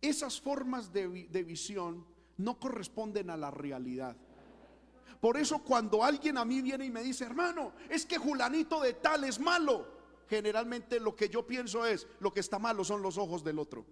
Esas 0.01 0.41
formas 0.41 0.93
de, 0.93 1.07
visión 1.43 2.07
no 2.37 2.61
corresponden 2.61 3.31
a 3.31 3.37
la 3.37 3.51
realidad. 3.51 4.17
Por 5.21 5.39
eso 5.39 5.61
cuando 5.61 6.05
alguien 6.05 6.37
a 6.37 6.45
mí 6.45 6.61
viene 6.61 6.85
y 6.85 6.91
me 6.91 7.03
dice, 7.03 7.25
hermano, 7.25 7.73
es 7.89 8.05
que 8.05 8.19
Julanito 8.19 8.81
de 8.83 8.93
tal 8.95 9.25
es 9.25 9.41
malo, 9.41 9.87
generalmente 10.29 11.01
lo 11.01 11.17
que 11.17 11.31
yo 11.31 11.47
pienso 11.47 11.87
es, 11.87 12.07
lo 12.21 12.33
que 12.33 12.41
está 12.41 12.59
malo 12.59 12.85
son 12.85 13.01
los 13.01 13.17
ojos 13.17 13.43
del 13.43 13.59
otro. 13.59 13.87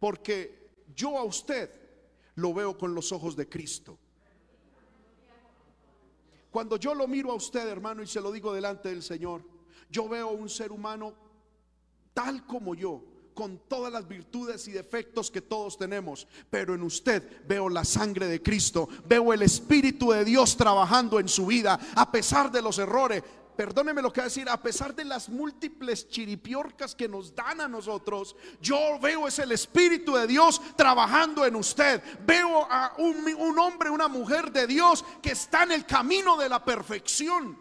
Porque 0.00 0.70
yo 0.96 1.16
a 1.16 1.22
usted 1.22 1.70
lo 2.34 2.52
veo 2.52 2.76
con 2.76 2.94
los 2.94 3.12
ojos 3.12 3.36
de 3.36 3.48
Cristo. 3.48 3.98
Cuando 6.50 6.76
yo 6.76 6.94
lo 6.94 7.06
miro 7.06 7.30
a 7.30 7.34
usted, 7.34 7.68
hermano, 7.68 8.02
y 8.02 8.06
se 8.06 8.20
lo 8.20 8.32
digo 8.32 8.52
delante 8.52 8.88
del 8.88 9.02
Señor, 9.02 9.42
yo 9.90 10.08
veo 10.08 10.30
un 10.30 10.48
ser 10.48 10.72
humano 10.72 11.14
tal 12.12 12.44
como 12.46 12.74
yo, 12.74 13.04
con 13.34 13.58
todas 13.68 13.92
las 13.92 14.06
virtudes 14.06 14.66
y 14.68 14.72
defectos 14.72 15.30
que 15.30 15.40
todos 15.40 15.78
tenemos, 15.78 16.26
pero 16.50 16.74
en 16.74 16.82
usted 16.82 17.46
veo 17.46 17.68
la 17.68 17.84
sangre 17.84 18.26
de 18.26 18.42
Cristo, 18.42 18.88
veo 19.06 19.32
el 19.32 19.42
Espíritu 19.42 20.10
de 20.10 20.24
Dios 20.24 20.56
trabajando 20.56 21.18
en 21.20 21.28
su 21.28 21.46
vida, 21.46 21.78
a 21.94 22.10
pesar 22.10 22.50
de 22.50 22.60
los 22.60 22.78
errores, 22.78 23.22
perdóneme 23.60 24.00
lo 24.00 24.10
que 24.10 24.22
va 24.22 24.24
a 24.24 24.28
decir, 24.28 24.48
a 24.48 24.56
pesar 24.56 24.94
de 24.94 25.04
las 25.04 25.28
múltiples 25.28 26.08
chiripiorcas 26.08 26.94
que 26.94 27.06
nos 27.06 27.34
dan 27.34 27.60
a 27.60 27.68
nosotros, 27.68 28.34
yo 28.58 28.98
veo 28.98 29.28
es 29.28 29.38
el 29.38 29.52
Espíritu 29.52 30.14
de 30.14 30.26
Dios 30.26 30.62
trabajando 30.76 31.44
en 31.44 31.56
usted. 31.56 32.02
Veo 32.24 32.66
a 32.70 32.94
un, 32.96 33.58
hombre, 33.58 33.90
una 33.90 34.08
mujer 34.08 34.50
de 34.50 34.66
Dios 34.66 35.04
que 35.20 35.32
está 35.32 35.64
en 35.64 35.72
el 35.72 35.84
camino 35.84 36.38
de 36.38 36.48
la 36.48 36.64
perfección. 36.64 37.60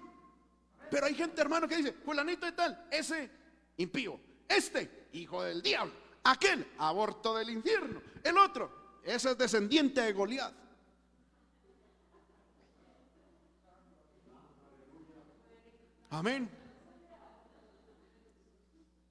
Pero 0.90 1.06
hay 1.06 1.16
gente, 1.16 1.42
hermano, 1.42 1.68
que 1.68 1.76
dice, 1.76 1.92
fulanito 1.92 2.48
y 2.48 2.54
tal, 2.54 2.88
ese 2.90 3.30
impío, 3.76 4.18
este, 4.48 5.10
hijo 5.12 5.44
del 5.44 5.62
diablo, 5.62 5.92
aquel, 6.24 6.66
aborto 6.78 7.36
del 7.36 7.50
infierno, 7.50 8.02
el 8.24 8.38
otro, 8.38 9.02
ese 9.04 9.32
es 9.32 9.38
descendiente 9.38 10.00
de 10.00 10.14
Goliat. 10.14 10.54
Amén. 16.10 16.50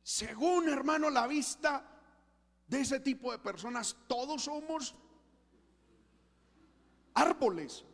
Según 0.03 0.69
hermano 0.69 1.11
la 1.11 1.27
vista 1.27 1.85
de 2.67 2.81
ese 2.81 3.01
tipo 3.01 3.31
de 3.31 3.39
personas, 3.39 3.97
todos 4.07 4.45
somos 4.45 4.95
árboles 7.15 7.85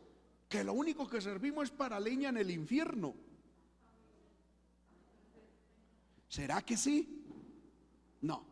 que 0.47 0.63
lo 0.63 0.73
único 0.73 1.07
que 1.07 1.21
servimos 1.21 1.65
es 1.65 1.71
para 1.71 1.99
leña 1.99 2.29
en 2.29 2.37
el 2.37 2.51
infierno. 2.51 3.15
¿Será 6.27 6.61
que 6.61 6.77
sí? 6.77 7.25
No. 8.21 8.45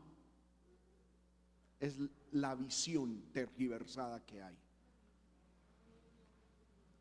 Es 1.79 1.97
la 2.31 2.55
visión 2.55 3.31
tergiversada 3.31 4.25
que 4.25 4.41
hay. 4.41 4.57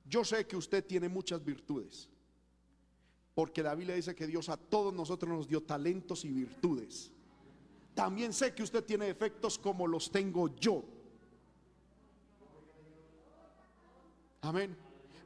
Yo 0.04 0.24
sé 0.24 0.46
que 0.46 0.56
usted 0.56 0.84
tiene 0.84 1.08
muchas 1.08 1.44
virtudes. 1.44 2.08
Porque 3.34 3.62
la 3.62 3.74
Biblia 3.74 3.94
dice 3.94 4.14
que 4.14 4.26
Dios 4.26 4.48
a 4.48 4.56
todos 4.56 4.92
nosotros 4.92 5.30
nos 5.30 5.48
dio 5.48 5.62
talentos 5.62 6.24
y 6.24 6.30
virtudes. 6.30 7.10
También 7.94 8.32
sé 8.32 8.54
que 8.54 8.62
usted 8.62 8.84
tiene 8.84 9.08
efectos 9.08 9.58
como 9.58 9.86
los 9.86 10.10
tengo 10.10 10.54
yo. 10.56 10.84
Amén. 14.42 14.76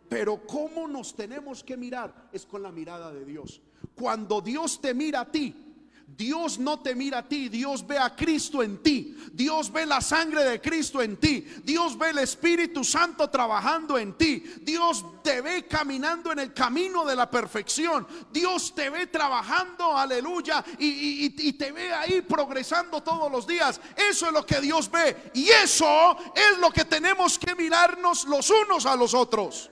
Pero 0.09 0.46
cómo 0.46 0.86
nos 0.86 1.14
tenemos 1.14 1.64
que 1.64 1.76
mirar 1.76 2.28
es 2.32 2.46
con 2.46 2.62
la 2.62 2.70
mirada 2.70 3.12
de 3.12 3.24
Dios. 3.24 3.61
Cuando 3.94 4.40
Dios 4.40 4.80
te 4.80 4.94
mira 4.94 5.20
a 5.22 5.30
ti, 5.30 5.66
Dios 6.07 6.59
no 6.59 6.80
te 6.80 6.94
mira 6.94 7.18
a 7.18 7.28
ti, 7.28 7.48
Dios 7.48 7.86
ve 7.86 7.98
a 7.98 8.14
Cristo 8.14 8.62
en 8.62 8.82
ti. 8.82 9.16
Dios 9.32 9.70
ve 9.70 9.84
la 9.84 10.00
sangre 10.00 10.44
de 10.44 10.61
Cristo 10.61 11.02
en 11.02 11.16
ti. 11.16 11.40
Dios 11.62 11.98
ve 11.98 12.11
el 12.11 12.18
Espíritu 12.18 12.84
Santo 12.84 13.28
trabajando 13.28 13.98
en 13.98 14.14
ti. 14.14 14.42
Dios 14.62 15.04
te 15.22 15.40
ve 15.40 15.66
caminando 15.66 16.32
en 16.32 16.38
el 16.38 16.54
camino 16.54 17.04
de 17.04 17.16
la 17.16 17.28
perfección. 17.28 18.07
Dios 18.32 18.74
te 18.74 18.88
ve 18.88 19.09
trabajando, 19.09 19.96
aleluya, 19.96 20.64
y, 20.78 21.52
te 21.52 21.72
ve 21.72 21.92
ahí 21.92 22.22
progresando 22.22 23.02
todos 23.02 23.30
los 23.30 23.46
días. 23.46 23.80
Eso 23.96 24.26
es 24.26 24.32
lo 24.32 24.46
que 24.46 24.61
Dios 24.61 24.90
ve. 24.90 25.32
Y 25.34 25.48
eso 25.48 26.16
es 26.34 26.59
lo 26.59 26.70
que 26.70 26.84
tenemos 26.84 27.38
que 27.38 27.54
mirarnos 27.54 28.24
los 28.24 28.48
unos 28.48 28.86
a 28.86 28.94
los 28.96 29.12
otros. 29.12 29.70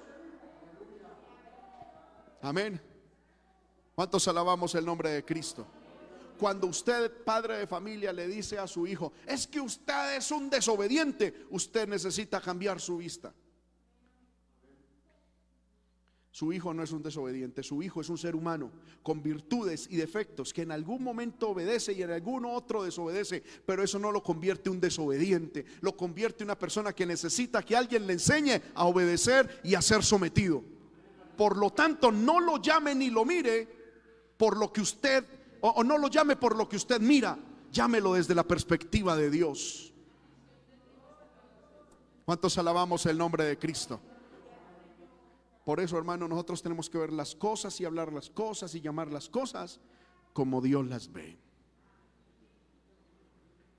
Amén. 2.42 2.82
¿Cuántos 3.94 4.26
alabamos 4.28 4.74
el 4.74 4.84
nombre 4.84 5.10
de 5.10 5.24
Cristo? 5.24 5.66
Cuando 6.44 6.66
usted, 6.66 7.10
padre 7.24 7.56
de 7.56 7.66
familia, 7.66 8.12
le 8.12 8.28
dice 8.28 8.58
a 8.58 8.66
su 8.66 8.86
hijo, 8.86 9.14
es 9.26 9.46
que 9.46 9.62
usted 9.62 10.18
es 10.18 10.30
un 10.30 10.50
desobediente, 10.50 11.46
usted 11.48 11.88
necesita 11.88 12.38
cambiar 12.38 12.78
su 12.82 12.98
vista. 12.98 13.32
Su 16.30 16.52
hijo 16.52 16.74
no 16.74 16.82
es 16.82 16.92
un 16.92 17.02
desobediente, 17.02 17.62
su 17.62 17.82
hijo 17.82 18.02
es 18.02 18.10
un 18.10 18.18
ser 18.18 18.36
humano 18.36 18.72
con 19.02 19.22
virtudes 19.22 19.88
y 19.90 19.96
defectos 19.96 20.52
que 20.52 20.60
en 20.60 20.72
algún 20.72 21.02
momento 21.02 21.48
obedece 21.48 21.94
y 21.94 22.02
en 22.02 22.10
algún 22.10 22.44
otro 22.44 22.84
desobedece, 22.84 23.42
pero 23.64 23.82
eso 23.82 23.98
no 23.98 24.12
lo 24.12 24.22
convierte 24.22 24.68
un 24.68 24.80
desobediente, 24.80 25.64
lo 25.80 25.96
convierte 25.96 26.44
en 26.44 26.48
una 26.48 26.58
persona 26.58 26.92
que 26.92 27.06
necesita 27.06 27.62
que 27.62 27.74
alguien 27.74 28.06
le 28.06 28.12
enseñe 28.12 28.60
a 28.74 28.84
obedecer 28.84 29.62
y 29.64 29.76
a 29.76 29.80
ser 29.80 30.04
sometido. 30.04 30.62
Por 31.38 31.56
lo 31.56 31.70
tanto, 31.70 32.12
no 32.12 32.38
lo 32.38 32.60
llame 32.60 32.94
ni 32.94 33.08
lo 33.08 33.24
mire 33.24 33.66
por 34.36 34.58
lo 34.58 34.70
que 34.70 34.82
usted 34.82 35.24
o, 35.66 35.82
no 35.82 35.96
lo 35.96 36.08
llame 36.08 36.36
por 36.36 36.56
lo 36.56 36.68
que 36.68 36.76
usted 36.76 37.00
mira, 37.00 37.38
llámelo 37.72 38.12
desde 38.12 38.34
la 38.34 38.46
perspectiva 38.46 39.16
de 39.16 39.30
Dios. 39.30 39.94
¿Cuántos 42.26 42.58
alabamos 42.58 43.06
el 43.06 43.16
nombre 43.16 43.44
de 43.44 43.58
Cristo? 43.58 43.98
Por 45.64 45.80
eso, 45.80 45.96
hermano, 45.96 46.28
nosotros 46.28 46.62
tenemos 46.62 46.90
que 46.90 46.98
ver 46.98 47.12
las 47.12 47.34
cosas 47.34 47.80
y 47.80 47.86
hablar 47.86 48.12
las 48.12 48.28
cosas 48.28 48.74
y 48.74 48.82
llamar 48.82 49.10
las 49.10 49.30
cosas 49.30 49.80
como 50.34 50.60
Dios 50.60 50.86
las 50.86 51.10
ve. 51.10 51.38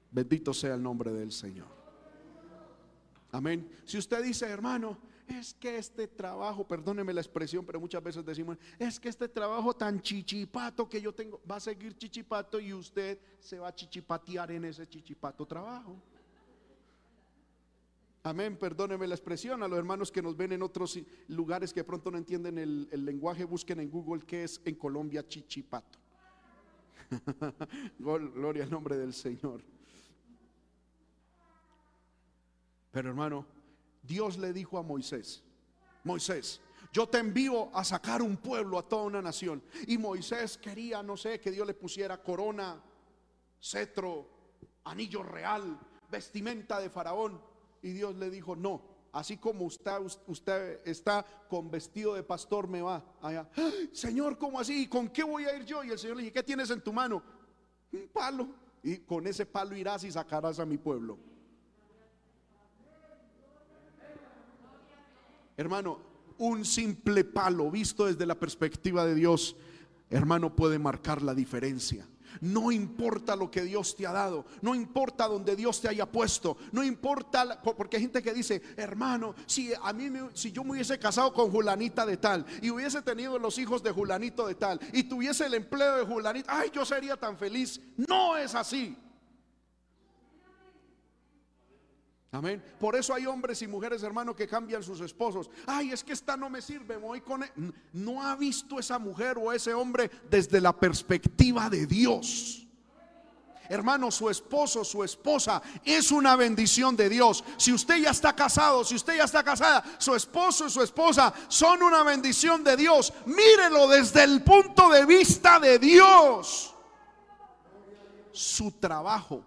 Bendito 0.09 0.55
sea 0.55 0.73
el 0.73 0.81
nombre 0.81 1.11
del 1.11 1.31
Señor. 1.31 1.67
Amén. 3.31 3.69
Si 3.85 3.99
usted 3.99 4.23
dice, 4.23 4.47
hermano, 4.47 4.97
es 5.27 5.53
que 5.53 5.77
este 5.77 6.07
trabajo, 6.07 6.67
perdóneme 6.67 7.13
la 7.13 7.21
expresión, 7.21 7.65
pero 7.65 7.79
muchas 7.79 8.03
veces 8.03 8.25
decimos, 8.25 8.57
es 8.77 8.99
que 8.99 9.09
este 9.09 9.27
trabajo 9.27 9.73
tan 9.73 10.01
chichipato 10.01 10.87
que 10.87 11.01
yo 11.01 11.13
tengo, 11.13 11.41
va 11.49 11.57
a 11.57 11.59
seguir 11.59 11.97
chichipato 11.97 12.59
y 12.59 12.73
usted 12.73 13.19
se 13.39 13.59
va 13.59 13.69
a 13.69 13.75
chichipatear 13.75 14.51
en 14.51 14.65
ese 14.65 14.87
chichipato 14.87 15.45
trabajo. 15.45 16.01
Amén, 18.23 18.57
perdóneme 18.57 19.05
la 19.05 19.13
expresión. 19.13 19.61
A 19.61 19.67
los 19.67 19.77
hermanos 19.77 20.11
que 20.11 20.21
nos 20.21 20.35
ven 20.35 20.51
en 20.51 20.63
otros 20.63 20.99
lugares 21.27 21.71
que 21.71 21.83
pronto 21.83 22.09
no 22.09 22.17
entienden 22.17 22.57
el, 22.57 22.87
el 22.91 23.05
lenguaje, 23.05 23.43
busquen 23.43 23.79
en 23.79 23.89
Google 23.89 24.23
qué 24.25 24.43
es 24.43 24.59
en 24.65 24.75
Colombia 24.75 25.27
chichipato. 25.27 25.99
Gloria 27.99 28.63
al 28.63 28.71
nombre 28.71 28.97
del 28.97 29.13
Señor. 29.13 29.61
Pero 32.91 33.09
hermano, 33.09 33.45
Dios 34.05 34.37
le 34.37 34.53
dijo 34.53 34.77
a 34.77 34.83
Moisés, 34.83 35.43
Moisés, 36.03 36.61
yo 36.95 37.09
te 37.09 37.17
envío 37.17 37.75
a 37.75 37.83
sacar 37.83 38.21
un 38.21 38.37
pueblo, 38.37 38.77
a 38.77 38.87
toda 38.87 39.03
una 39.03 39.21
nación. 39.21 39.61
Y 39.87 39.97
Moisés 39.97 40.57
quería, 40.57 41.03
no 41.03 41.17
sé, 41.17 41.41
que 41.41 41.51
Dios 41.51 41.67
le 41.67 41.73
pusiera 41.73 42.23
corona, 42.23 42.81
cetro, 43.61 44.29
anillo 44.85 45.21
real, 45.23 45.77
vestimenta 46.09 46.79
de 46.79 46.89
faraón. 46.89 47.41
Y 47.81 47.91
Dios 47.91 48.15
le 48.15 48.29
dijo, 48.29 48.55
no, 48.55 48.81
así 49.11 49.37
como 49.37 49.65
usted, 49.65 50.79
está 50.85 51.25
con 51.49 51.69
vestido 51.69 52.13
de 52.13 52.23
pastor, 52.23 52.67
me 52.67 52.81
va 52.81 53.03
allá. 53.21 53.49
Señor, 53.91 54.37
¿cómo 54.37 54.59
así? 54.59 54.83
¿Y 54.83 54.87
con 54.87 55.09
qué 55.09 55.23
voy 55.23 55.45
a 55.45 55.57
ir 55.57 55.65
yo? 55.65 55.83
Y 55.83 55.89
el 55.89 55.99
Señor 55.99 56.17
le 56.17 56.23
dijo, 56.23 56.33
¿qué 56.33 56.43
tienes 56.43 56.69
en 56.69 56.81
tu 56.81 56.93
mano? 56.93 57.21
Un 57.91 58.07
palo. 58.07 58.47
Y 58.83 58.99
con 58.99 59.25
ese 59.27 59.45
palo 59.45 59.75
irás 59.75 60.03
y 60.03 60.11
sacarás 60.11 60.59
a 60.59 60.65
mi 60.65 60.77
pueblo. 60.77 61.17
Hermano, 65.57 65.99
un 66.37 66.65
simple 66.65 67.23
palo 67.23 67.71
visto 67.71 68.05
desde 68.05 68.25
la 68.25 68.35
perspectiva 68.35 69.05
de 69.05 69.15
Dios, 69.15 69.55
hermano, 70.09 70.55
puede 70.55 70.79
marcar 70.79 71.21
la 71.21 71.33
diferencia. 71.33 72.07
No 72.41 72.71
importa 72.71 73.35
lo 73.35 73.49
que 73.49 73.61
Dios 73.61 73.95
te 73.95 74.05
ha 74.05 74.11
dado, 74.11 74.45
no 74.61 74.75
importa 74.75 75.27
donde 75.27 75.55
Dios 75.55 75.79
te 75.79 75.87
haya 75.87 76.05
puesto, 76.05 76.57
no 76.73 76.83
importa, 76.83 77.61
porque 77.61 77.95
hay 77.95 78.03
gente 78.03 78.21
que 78.21 78.33
dice, 78.33 78.61
hermano, 78.75 79.35
si 79.45 79.71
a 79.81 79.93
mí 79.93 80.09
si 80.33 80.51
yo 80.51 80.63
me 80.65 80.71
hubiese 80.71 80.99
casado 80.99 81.31
con 81.31 81.49
Julanita 81.49 82.05
de 82.05 82.17
tal 82.17 82.45
y 82.61 82.69
hubiese 82.69 83.01
tenido 83.01 83.39
los 83.39 83.57
hijos 83.57 83.81
de 83.81 83.91
Julanito 83.91 84.45
de 84.47 84.55
tal 84.55 84.79
y 84.91 85.03
tuviese 85.03 85.45
el 85.45 85.53
empleo 85.53 85.97
de 85.97 86.05
Julanita, 86.05 86.59
ay, 86.59 86.71
yo 86.73 86.83
sería 86.83 87.15
tan 87.15 87.37
feliz. 87.37 87.79
No 87.95 88.35
es 88.37 88.53
así. 88.53 88.97
Amén. 92.35 92.61
Por 92.77 92.97
eso 92.97 93.13
hay 93.13 93.25
hombres 93.25 93.61
y 93.61 93.67
mujeres, 93.67 94.03
hermanos, 94.03 94.35
que 94.35 94.45
cambian 94.45 94.83
sus 94.83 94.99
esposos. 94.99 95.49
Ay, 95.65 95.91
es 95.91 96.03
que 96.03 96.11
esta 96.11 96.35
no 96.35 96.49
me 96.49 96.61
sirve, 96.61 96.97
voy 96.97 97.21
con 97.21 97.43
él. 97.43 97.49
E-". 97.55 97.71
No 97.93 98.21
ha 98.21 98.35
visto 98.35 98.77
esa 98.77 98.99
mujer 98.99 99.37
o 99.37 99.53
ese 99.53 99.73
hombre 99.73 100.11
desde 100.29 100.59
la 100.59 100.77
perspectiva 100.77 101.69
de 101.69 101.85
Dios. 101.85 102.67
Hermano, 103.69 104.11
su 104.11 104.29
esposo, 104.29 104.83
su 104.83 105.01
esposa 105.01 105.61
es 105.85 106.11
una 106.11 106.35
bendición 106.35 106.97
de 106.97 107.07
Dios. 107.07 107.41
Si 107.55 107.71
usted 107.71 107.99
ya 107.99 108.11
está 108.11 108.35
casado, 108.35 108.83
si 108.83 108.95
usted 108.95 109.15
ya 109.15 109.23
está 109.23 109.41
casada, 109.41 109.83
su 109.97 110.13
esposo 110.13 110.67
y 110.67 110.69
su 110.69 110.83
esposa 110.83 111.33
son 111.47 111.81
una 111.81 112.03
bendición 112.03 112.65
de 112.65 112.75
Dios. 112.75 113.13
Mírelo 113.25 113.87
desde 113.87 114.23
el 114.23 114.43
punto 114.43 114.89
de 114.89 115.05
vista 115.05 115.57
de 115.57 115.79
Dios. 115.79 116.75
Su 118.33 118.73
trabajo, 118.73 119.41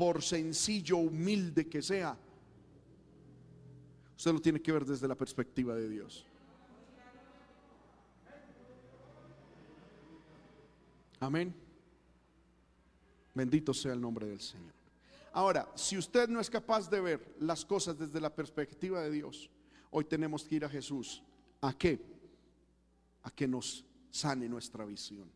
por 0.00 0.22
sencillo, 0.22 0.96
humilde 0.96 1.68
que 1.68 1.82
sea, 1.82 2.16
usted 4.16 4.32
lo 4.32 4.40
tiene 4.40 4.58
que 4.58 4.72
ver 4.72 4.86
desde 4.86 5.06
la 5.06 5.14
perspectiva 5.14 5.74
de 5.74 5.90
Dios. 5.90 6.24
Amén. 11.18 11.54
Bendito 13.34 13.74
sea 13.74 13.92
el 13.92 14.00
nombre 14.00 14.26
del 14.26 14.40
Señor. 14.40 14.72
Ahora, 15.34 15.70
si 15.74 15.98
usted 15.98 16.30
no 16.30 16.40
es 16.40 16.48
capaz 16.48 16.88
de 16.88 17.02
ver 17.02 17.34
las 17.38 17.66
cosas 17.66 17.98
desde 17.98 18.22
la 18.22 18.34
perspectiva 18.34 19.02
de 19.02 19.10
Dios, 19.10 19.50
hoy 19.90 20.04
tenemos 20.04 20.44
que 20.44 20.54
ir 20.54 20.64
a 20.64 20.70
Jesús. 20.70 21.22
¿A 21.60 21.74
qué? 21.74 22.00
A 23.24 23.30
que 23.30 23.46
nos 23.46 23.84
sane 24.10 24.48
nuestra 24.48 24.86
visión. 24.86 25.30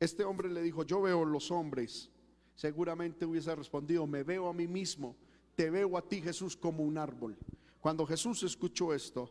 Este 0.00 0.24
hombre 0.24 0.50
le 0.50 0.62
dijo, 0.62 0.82
yo 0.82 1.00
veo 1.00 1.24
los 1.24 1.52
hombres. 1.52 2.10
Seguramente 2.58 3.24
hubiese 3.24 3.54
respondido, 3.54 4.04
me 4.04 4.24
veo 4.24 4.48
a 4.48 4.52
mí 4.52 4.66
mismo, 4.66 5.14
te 5.54 5.70
veo 5.70 5.96
a 5.96 6.02
ti 6.02 6.20
Jesús 6.20 6.56
como 6.56 6.82
un 6.82 6.98
árbol. 6.98 7.36
Cuando 7.78 8.04
Jesús 8.04 8.42
escuchó 8.42 8.92
esto, 8.92 9.30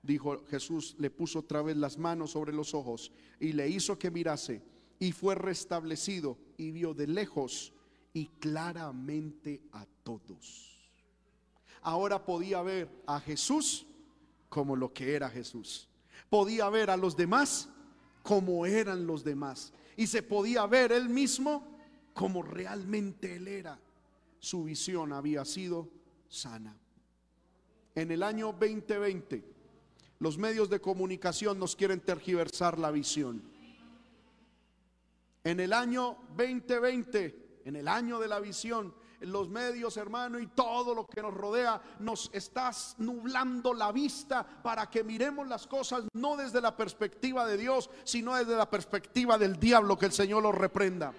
dijo 0.00 0.42
Jesús, 0.46 0.96
le 0.98 1.10
puso 1.10 1.40
otra 1.40 1.60
vez 1.60 1.76
las 1.76 1.98
manos 1.98 2.30
sobre 2.30 2.50
los 2.50 2.72
ojos 2.72 3.12
y 3.38 3.52
le 3.52 3.68
hizo 3.68 3.98
que 3.98 4.10
mirase 4.10 4.62
y 4.98 5.12
fue 5.12 5.34
restablecido 5.34 6.38
y 6.56 6.70
vio 6.70 6.94
de 6.94 7.08
lejos 7.08 7.74
y 8.14 8.28
claramente 8.40 9.60
a 9.72 9.84
todos. 10.02 10.80
Ahora 11.82 12.24
podía 12.24 12.62
ver 12.62 12.88
a 13.06 13.20
Jesús 13.20 13.84
como 14.48 14.76
lo 14.76 14.94
que 14.94 15.14
era 15.14 15.28
Jesús. 15.28 15.90
Podía 16.30 16.70
ver 16.70 16.88
a 16.88 16.96
los 16.96 17.18
demás 17.18 17.68
como 18.22 18.64
eran 18.64 19.06
los 19.06 19.24
demás. 19.24 19.74
Y 19.94 20.06
se 20.06 20.22
podía 20.22 20.64
ver 20.64 20.90
él 20.90 21.10
mismo 21.10 21.71
como 22.12 22.42
realmente 22.42 23.36
él 23.36 23.48
era. 23.48 23.78
Su 24.38 24.64
visión 24.64 25.12
había 25.12 25.44
sido 25.44 25.88
sana. 26.28 26.76
En 27.94 28.10
el 28.10 28.22
año 28.22 28.52
2020, 28.52 29.44
los 30.18 30.38
medios 30.38 30.70
de 30.70 30.80
comunicación 30.80 31.58
nos 31.58 31.76
quieren 31.76 32.00
tergiversar 32.00 32.78
la 32.78 32.90
visión. 32.90 33.42
En 35.44 35.60
el 35.60 35.72
año 35.72 36.16
2020, 36.36 37.60
en 37.64 37.76
el 37.76 37.88
año 37.88 38.18
de 38.18 38.28
la 38.28 38.40
visión, 38.40 38.94
los 39.20 39.48
medios, 39.48 39.96
hermano, 39.96 40.38
y 40.38 40.48
todo 40.48 40.94
lo 40.94 41.06
que 41.06 41.22
nos 41.22 41.34
rodea, 41.34 41.80
nos 42.00 42.30
está 42.32 42.70
nublando 42.98 43.74
la 43.74 43.92
vista 43.92 44.44
para 44.44 44.88
que 44.88 45.04
miremos 45.04 45.46
las 45.46 45.66
cosas 45.66 46.04
no 46.14 46.36
desde 46.36 46.60
la 46.60 46.76
perspectiva 46.76 47.46
de 47.46 47.56
Dios, 47.56 47.90
sino 48.04 48.36
desde 48.36 48.56
la 48.56 48.68
perspectiva 48.68 49.38
del 49.38 49.58
diablo, 49.58 49.98
que 49.98 50.06
el 50.06 50.12
Señor 50.12 50.42
los 50.42 50.54
reprenda. 50.54 51.12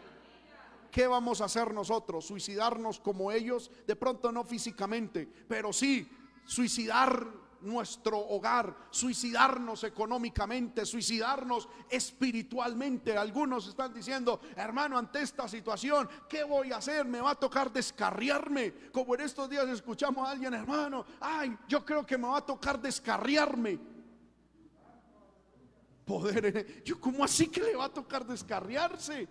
¿Qué 0.94 1.08
vamos 1.08 1.42
a 1.42 1.46
hacer 1.46 1.74
nosotros? 1.74 2.24
¿Suicidarnos 2.24 3.00
como 3.00 3.32
ellos? 3.32 3.72
De 3.88 3.96
pronto 3.96 4.32
no 4.32 4.44
físicamente, 4.44 5.28
pero 5.48 5.74
sí 5.74 6.08
suicidar 6.46 7.26
nuestro 7.62 8.20
hogar, 8.20 8.76
suicidarnos 8.92 9.84
económicamente, 9.86 10.86
suicidarnos 10.86 11.68
espiritualmente. 11.90 13.18
Algunos 13.18 13.68
están 13.68 13.92
diciendo, 13.92 14.40
hermano, 14.56 14.96
ante 14.96 15.24
esta 15.24 15.48
situación, 15.48 16.08
¿qué 16.30 16.44
voy 16.44 16.72
a 16.72 16.78
hacer? 16.78 17.06
Me 17.06 17.22
va 17.22 17.32
a 17.32 17.36
tocar 17.36 17.74
descarriarme. 17.74 18.92
Como 18.92 19.16
en 19.16 19.22
estos 19.22 19.50
días 19.50 19.68
escuchamos 19.70 20.28
a 20.28 20.30
alguien, 20.30 20.54
hermano, 20.54 21.08
ay, 21.20 21.58
yo 21.68 21.84
creo 21.84 22.06
que 22.06 22.20
me 22.20 22.28
va 22.28 22.38
a 22.38 22.46
tocar 22.46 22.80
descarriarme. 22.80 23.80
Poder, 26.06 26.84
yo, 26.84 27.02
¿cómo 27.02 27.24
así 27.24 27.48
que 27.48 27.62
le 27.62 27.76
va 27.76 27.86
a 27.86 27.90
tocar 27.90 28.28
descarriarse? 28.28 29.28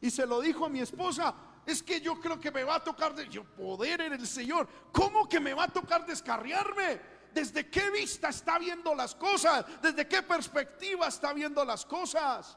Y 0.00 0.10
se 0.10 0.26
lo 0.26 0.40
dijo 0.40 0.66
a 0.66 0.68
mi 0.68 0.80
esposa, 0.80 1.34
es 1.64 1.82
que 1.82 2.00
yo 2.00 2.20
creo 2.20 2.38
que 2.38 2.50
me 2.50 2.64
va 2.64 2.76
a 2.76 2.84
tocar, 2.84 3.14
de, 3.14 3.28
yo 3.28 3.44
poder 3.44 4.00
en 4.02 4.12
el 4.12 4.26
Señor, 4.26 4.68
¿cómo 4.92 5.28
que 5.28 5.40
me 5.40 5.54
va 5.54 5.64
a 5.64 5.68
tocar 5.68 6.06
descarriarme? 6.06 7.00
¿Desde 7.32 7.68
qué 7.68 7.90
vista 7.90 8.28
está 8.28 8.58
viendo 8.58 8.94
las 8.94 9.14
cosas? 9.14 9.66
¿Desde 9.82 10.06
qué 10.06 10.22
perspectiva 10.22 11.08
está 11.08 11.32
viendo 11.32 11.64
las 11.64 11.84
cosas? 11.84 12.56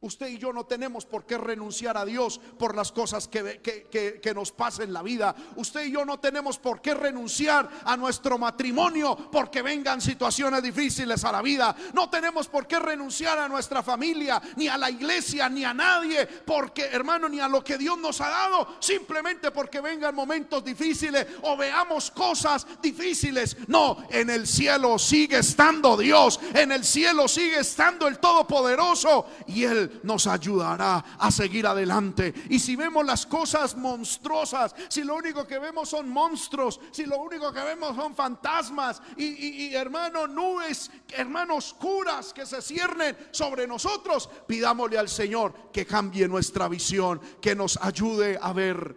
Usted 0.00 0.28
y 0.28 0.36
yo 0.36 0.52
no 0.52 0.66
tenemos 0.66 1.06
por 1.06 1.24
qué 1.24 1.38
renunciar 1.38 1.96
a 1.96 2.04
Dios 2.04 2.38
por 2.58 2.74
las 2.74 2.92
cosas 2.92 3.28
que, 3.28 4.32
nos 4.34 4.52
pasen 4.52 4.88
en 4.88 4.92
la 4.92 5.02
vida. 5.02 5.34
Usted 5.56 5.86
y 5.86 5.92
yo 5.92 6.04
no 6.04 6.20
tenemos 6.20 6.58
por 6.58 6.82
qué 6.82 6.92
renunciar 6.92 7.68
a 7.82 7.96
nuestro 7.96 8.36
matrimonio 8.36 9.16
porque 9.32 9.62
vengan 9.62 10.02
situaciones 10.02 10.62
difíciles 10.62 11.24
a 11.24 11.32
la 11.32 11.40
vida. 11.40 11.74
No 11.94 12.10
tenemos 12.10 12.46
por 12.46 12.66
qué 12.66 12.78
renunciar 12.78 13.38
a 13.38 13.48
nuestra 13.48 13.82
familia, 13.82 14.40
ni 14.56 14.68
a 14.68 14.76
la 14.76 14.90
iglesia, 14.90 15.48
ni 15.48 15.64
a 15.64 15.72
nadie, 15.72 16.26
porque 16.26 16.84
hermano, 16.84 17.26
ni 17.26 17.40
a 17.40 17.48
lo 17.48 17.64
que 17.64 17.78
Dios 17.78 17.98
nos 17.98 18.20
ha 18.20 18.28
dado, 18.28 18.76
simplemente 18.80 19.50
porque 19.50 19.80
vengan 19.80 20.14
momentos 20.14 20.62
difíciles 20.62 21.26
o 21.42 21.56
veamos 21.56 22.10
cosas 22.10 22.66
difíciles. 22.82 23.56
No, 23.66 24.06
en 24.10 24.28
el 24.28 24.46
cielo 24.46 24.98
sigue 24.98 25.38
estando 25.38 25.96
Dios, 25.96 26.38
en 26.52 26.70
el 26.70 26.84
cielo 26.84 27.26
sigue 27.28 27.60
estando 27.60 28.06
el 28.06 28.18
Todopoderoso 28.18 29.26
y 29.46 29.64
Nos 30.02 30.26
ayudará 30.26 31.04
a 31.18 31.30
seguir 31.30 31.66
adelante. 31.66 32.32
Y 32.48 32.58
si 32.58 32.76
vemos 32.76 33.04
las 33.04 33.26
cosas 33.26 33.76
monstruosas, 33.76 34.74
si 34.88 35.04
lo 35.04 35.14
único 35.16 35.46
que 35.46 35.58
vemos 35.58 35.88
son 35.88 36.08
monstruos, 36.08 36.80
si 36.90 37.06
lo 37.06 37.18
único 37.18 37.52
que 37.52 37.60
vemos 37.60 37.96
son 37.96 38.14
fantasmas 38.14 39.02
y, 39.16 39.74
hermano, 39.74 40.26
nubes, 40.26 40.90
hermano, 41.12 41.56
oscuras 41.56 42.32
que 42.32 42.46
se 42.46 42.62
ciernen 42.62 43.16
sobre 43.30 43.66
nosotros, 43.66 44.28
pidámosle 44.46 44.98
al 44.98 45.08
Señor 45.08 45.70
que 45.72 45.86
cambie 45.86 46.28
nuestra 46.28 46.68
visión, 46.68 47.20
que 47.40 47.54
nos 47.54 47.78
ayude 47.82 48.38
a 48.40 48.52
ver 48.52 48.96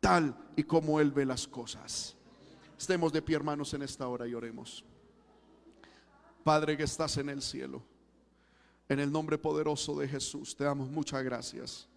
tal 0.00 0.36
y 0.56 0.64
como 0.64 1.00
Él 1.00 1.10
ve 1.10 1.24
las 1.24 1.46
cosas. 1.46 2.16
Estemos 2.78 3.12
de 3.12 3.22
pie, 3.22 3.36
hermanos, 3.36 3.72
en 3.74 3.82
esta 3.82 4.06
hora 4.06 4.26
y 4.26 4.34
oremos. 4.34 4.84
Padre 6.44 6.76
que 6.76 6.84
estás 6.84 7.16
en 7.16 7.28
el 7.28 7.42
cielo. 7.42 7.82
En 8.88 9.00
el 9.00 9.10
nombre 9.10 9.36
poderoso 9.36 9.98
de 9.98 10.06
Jesús, 10.06 10.54
te 10.54 10.62
damos 10.62 10.88
muchas 10.88 11.22
gracias 11.24 11.88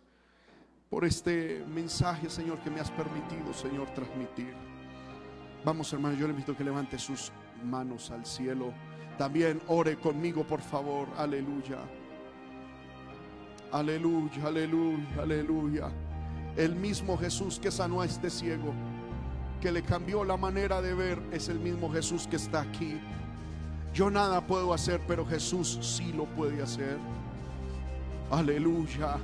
por 0.90 1.06
este 1.06 1.64
mensaje, 1.68 2.32
Señor, 2.32 2.60
que 2.62 2.72
me 2.72 2.80
has 2.80 2.90
permitido, 2.90 3.54
Señor, 3.54 3.94
transmitir. 3.94 4.56
Vamos, 5.64 5.94
hermano, 5.94 6.18
yo 6.18 6.26
le 6.26 6.34
invito 6.34 6.54
a 6.54 6.58
que 6.58 6.64
levante 6.64 6.98
sus 6.98 7.32
manos 7.64 8.10
al 8.10 8.26
cielo. 8.26 8.74
También 9.20 9.62
ore 9.68 10.00
conmigo, 10.00 10.44
por 10.48 10.62
favor. 10.62 11.08
Aleluya. 11.16 11.78
Aleluya, 13.72 14.48
aleluya, 14.48 15.22
aleluya. 15.22 15.92
El 16.56 16.76
mismo 16.76 17.16
Jesús 17.20 17.60
que 17.60 17.70
sanó 17.70 18.02
a 18.02 18.06
este 18.06 18.32
ciego, 18.32 18.74
que 19.62 19.72
le 19.72 19.84
cambió 19.84 20.24
la 20.24 20.38
manera 20.38 20.82
de 20.82 20.96
ver, 20.96 21.22
es 21.32 21.50
el 21.50 21.60
mismo 21.60 21.92
Jesús 21.92 22.28
que 22.28 22.38
está 22.38 22.62
aquí 22.62 23.00
yo 23.94 24.10
nada 24.10 24.46
puedo 24.46 24.74
hacer, 24.74 25.02
pero 25.08 25.26
Jesús 25.26 25.80
sí 25.82 26.14
lo 26.14 26.26
puede 26.26 26.62
hacer. 26.62 26.98
Aleluya. 28.32 29.18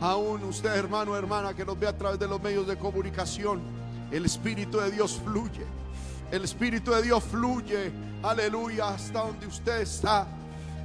Aún 0.00 0.44
usted, 0.44 0.74
hermano, 0.74 1.16
hermana, 1.16 1.54
que 1.54 1.64
nos 1.64 1.78
ve 1.78 1.86
a 1.86 1.96
través 1.96 2.18
de 2.18 2.28
los 2.28 2.42
medios 2.42 2.66
de 2.66 2.76
comunicación, 2.76 3.62
el 4.10 4.26
Espíritu 4.26 4.78
de 4.78 4.90
Dios 4.90 5.20
fluye. 5.24 5.64
El 6.30 6.44
Espíritu 6.44 6.90
de 6.92 7.02
Dios 7.02 7.22
fluye. 7.24 7.92
Aleluya. 8.22 8.88
Hasta 8.88 9.20
donde 9.20 9.46
usted 9.46 9.80
está. 9.80 10.26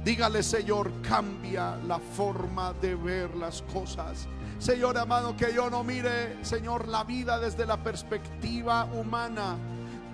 Dígale, 0.04 0.42
Señor, 0.42 0.90
cambia 1.02 1.76
la 1.86 1.98
forma 1.98 2.72
de 2.74 2.94
ver 2.94 3.34
las 3.36 3.62
cosas. 3.62 4.26
Señor 4.58 4.96
amado, 4.96 5.36
que 5.36 5.52
yo 5.54 5.68
no 5.68 5.84
mire, 5.84 6.42
Señor, 6.44 6.88
la 6.88 7.04
vida 7.04 7.38
desde 7.38 7.66
la 7.66 7.82
perspectiva 7.82 8.84
humana 8.84 9.56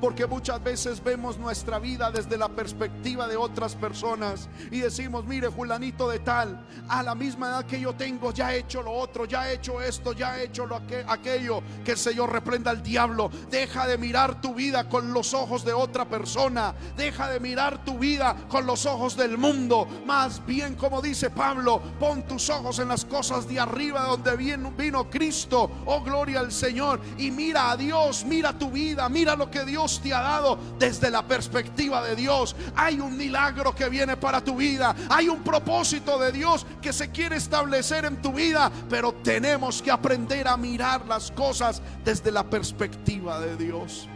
porque 0.01 0.26
muchas 0.26 0.62
veces 0.62 1.03
vemos 1.03 1.38
nuestra 1.38 1.78
vida 1.78 2.11
desde 2.11 2.36
la 2.36 2.49
perspectiva 2.49 3.26
de 3.26 3.36
otras 3.36 3.74
personas 3.74 4.49
y 4.70 4.80
decimos, 4.80 5.24
mire, 5.26 5.51
fulanito 5.51 6.09
de 6.09 6.18
tal, 6.20 6.64
a 6.88 7.03
la 7.03 7.14
misma 7.14 7.49
edad 7.49 7.66
que 7.66 7.80
yo 7.80 7.94
tengo, 7.94 8.32
ya 8.32 8.55
he 8.55 8.59
hecho 8.59 8.82
lo 8.82 8.92
otro, 8.92 9.24
ya 9.24 9.51
he 9.51 9.55
hecho 9.55 9.80
esto, 9.80 10.12
ya 10.12 10.38
he 10.38 10.44
hecho 10.44 10.66
lo 10.66 10.76
aquello. 10.76 11.62
Que 11.84 11.92
el 11.92 11.99
Señor 11.99 12.32
reprenda 12.32 12.70
al 12.70 12.82
diablo. 12.82 13.30
Deja 13.51 13.86
de 13.86 13.99
mirar 13.99 14.40
tu 14.40 14.55
vida 14.55 14.88
con 14.88 15.12
los 15.12 15.34
ojos 15.34 15.64
de 15.64 15.72
otra 15.72 16.05
persona. 16.05 16.74
Deja 16.97 17.30
de 17.30 17.40
mirar 17.40 17.84
tu 17.84 17.99
vida 17.99 18.36
con 18.49 18.66
los 18.66 18.86
ojos 18.86 19.16
del 19.16 19.38
mundo. 19.38 19.86
Más 20.07 20.44
bien, 20.44 20.74
como 20.74 21.01
dice 21.01 21.30
Pablo, 21.30 21.80
pon 21.99 22.26
tus 22.26 22.51
ojos 22.51 22.78
en 22.78 22.88
las 22.88 23.05
cosas 23.05 23.49
de 23.49 23.59
arriba 23.59 24.03
donde 24.03 24.36
vino 24.36 25.11
Cristo. 25.11 25.70
Oh, 25.86 26.03
gloria 26.03 26.40
al 26.40 26.53
Señor. 26.53 27.01
Y 27.18 27.30
mira 27.30 27.70
a 27.70 27.76
Dios, 27.76 28.24
mira 28.24 28.57
tu 28.59 28.70
vida, 28.70 29.09
mira 29.09 29.34
lo 29.36 29.51
que 29.51 29.64
Dios 29.64 29.86
Te 30.03 30.12
ha 30.12 30.20
dado 30.20 30.59
desde 30.78 31.11
la 31.11 31.22
perspectiva 31.26 32.03
de 32.03 32.16
Dios. 32.16 32.57
Hay 32.74 33.01
un 33.01 33.16
milagro 33.16 33.74
que 33.74 33.89
viene 33.89 34.16
para 34.16 34.43
tu 34.43 34.57
vida. 34.57 34.95
Hay 35.09 35.28
un 35.28 35.43
propósito 35.43 36.18
de 36.18 36.32
Dios 36.32 36.66
que 36.82 36.93
se 36.93 37.11
quiere 37.11 37.37
establecer 37.37 38.05
en 38.05 38.20
tu 38.20 38.32
vida. 38.32 38.70
Pero 38.91 39.12
tenemos 39.12 39.80
que 39.80 39.91
aprender 39.91 40.49
a 40.49 40.57
mirar 40.57 41.07
las 41.07 41.30
cosas 41.30 41.80
desde 42.05 42.32
la 42.32 42.45
perspectiva 42.45 43.41
de 43.41 43.57
Dios. 43.57 44.09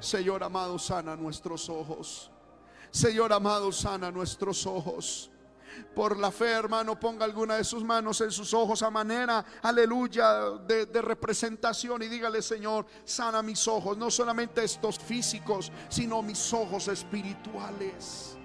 Señor 0.00 0.44
amado, 0.44 0.78
sana 0.78 1.16
nuestros 1.16 1.68
ojos. 1.68 2.30
Señor 2.90 3.32
amado, 3.32 3.72
sana 3.72 4.10
nuestros 4.10 4.66
ojos. 4.66 5.30
Por 5.94 6.18
la 6.18 6.30
fe, 6.30 6.50
hermano, 6.50 6.98
ponga 6.98 7.24
alguna 7.24 7.56
de 7.56 7.64
sus 7.64 7.82
manos 7.82 8.20
en 8.20 8.30
sus 8.30 8.52
ojos 8.52 8.82
a 8.82 8.90
manera, 8.90 9.44
aleluya, 9.62 10.50
de, 10.66 10.86
representación 11.02 12.02
y 12.02 12.08
dígale, 12.08 12.42
Señor, 12.42 12.86
sana 13.04 13.42
mis 13.42 13.66
ojos, 13.68 13.96
no 13.96 14.10
solamente 14.10 14.64
estos 14.64 14.98
físicos, 14.98 15.72
sino 15.88 16.22
mis 16.22 16.52
ojos 16.52 16.88
espirituales. 16.88 18.36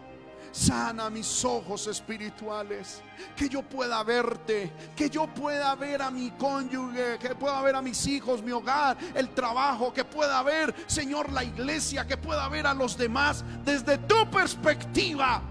Sana 0.51 1.09
mis 1.09 1.45
ojos 1.45 1.87
espirituales. 1.87 3.01
Que 3.37 3.47
yo 3.47 3.63
pueda 3.63 4.03
verte. 4.03 4.71
Que 4.97 5.09
yo 5.09 5.27
pueda 5.27 5.73
ver 5.75 6.01
a 6.01 6.11
mi 6.11 6.31
cónyuge. 6.31 7.17
Que 7.19 7.35
pueda 7.35 7.61
ver 7.61 7.75
a 7.75 7.81
mis 7.81 8.05
hijos, 8.07 8.43
mi 8.43 8.51
hogar, 8.51 8.97
el 9.15 9.29
trabajo. 9.29 9.93
Que 9.93 10.03
pueda 10.03 10.43
ver, 10.43 10.75
Señor, 10.87 11.31
la 11.31 11.45
iglesia. 11.45 12.05
Que 12.05 12.17
pueda 12.17 12.49
ver 12.49 12.67
a 12.67 12.73
los 12.73 12.97
demás 12.97 13.45
desde 13.63 13.97
tu 13.97 14.29
perspectiva 14.29 15.41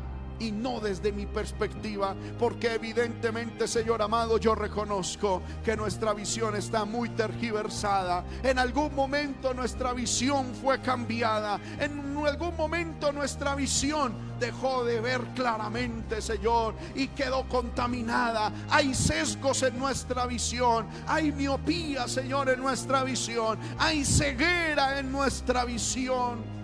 y 0.41 0.51
no 0.51 0.80
desde 0.80 1.12
mi 1.12 1.26
perspectiva, 1.26 2.16
porque 2.38 2.74
evidentemente, 2.74 3.68
Señor 3.68 4.03
amado, 4.03 4.38
yo 4.38 4.55
reconozco 4.55 5.43
que 5.64 5.76
nuestra 5.76 6.14
visión 6.14 6.57
está 6.57 6.84
muy 6.84 7.11
tergiversada. 7.11 8.24
En 8.43 8.59
algún 8.59 8.95
momento 8.95 9.55
nuestra 9.55 9.93
visión 9.93 10.47
fue 10.61 10.80
cambiada. 10.80 11.61
En 11.78 12.16
algún 12.26 12.57
momento 12.57 13.12
nuestra 13.12 13.55
visión 13.55 14.14
dejó 14.41 14.84
de 14.84 15.01
ver 15.01 15.20
claramente, 15.34 16.20
Señor, 16.22 16.74
y 16.95 17.09
quedó 17.09 17.47
contaminada. 17.49 18.51
Hay 18.70 18.95
sesgos 18.95 19.62
en 19.62 19.78
nuestra 19.78 20.26
visión, 20.26 20.86
hay 21.07 21.30
miopía, 21.30 22.09
Señor, 22.09 22.49
en 22.49 22.61
nuestra 22.61 23.05
visión, 23.05 23.59
hay 23.78 24.05
ceguera 24.05 24.99
en 24.99 25.12
nuestra 25.12 25.64
visión. 25.64 26.59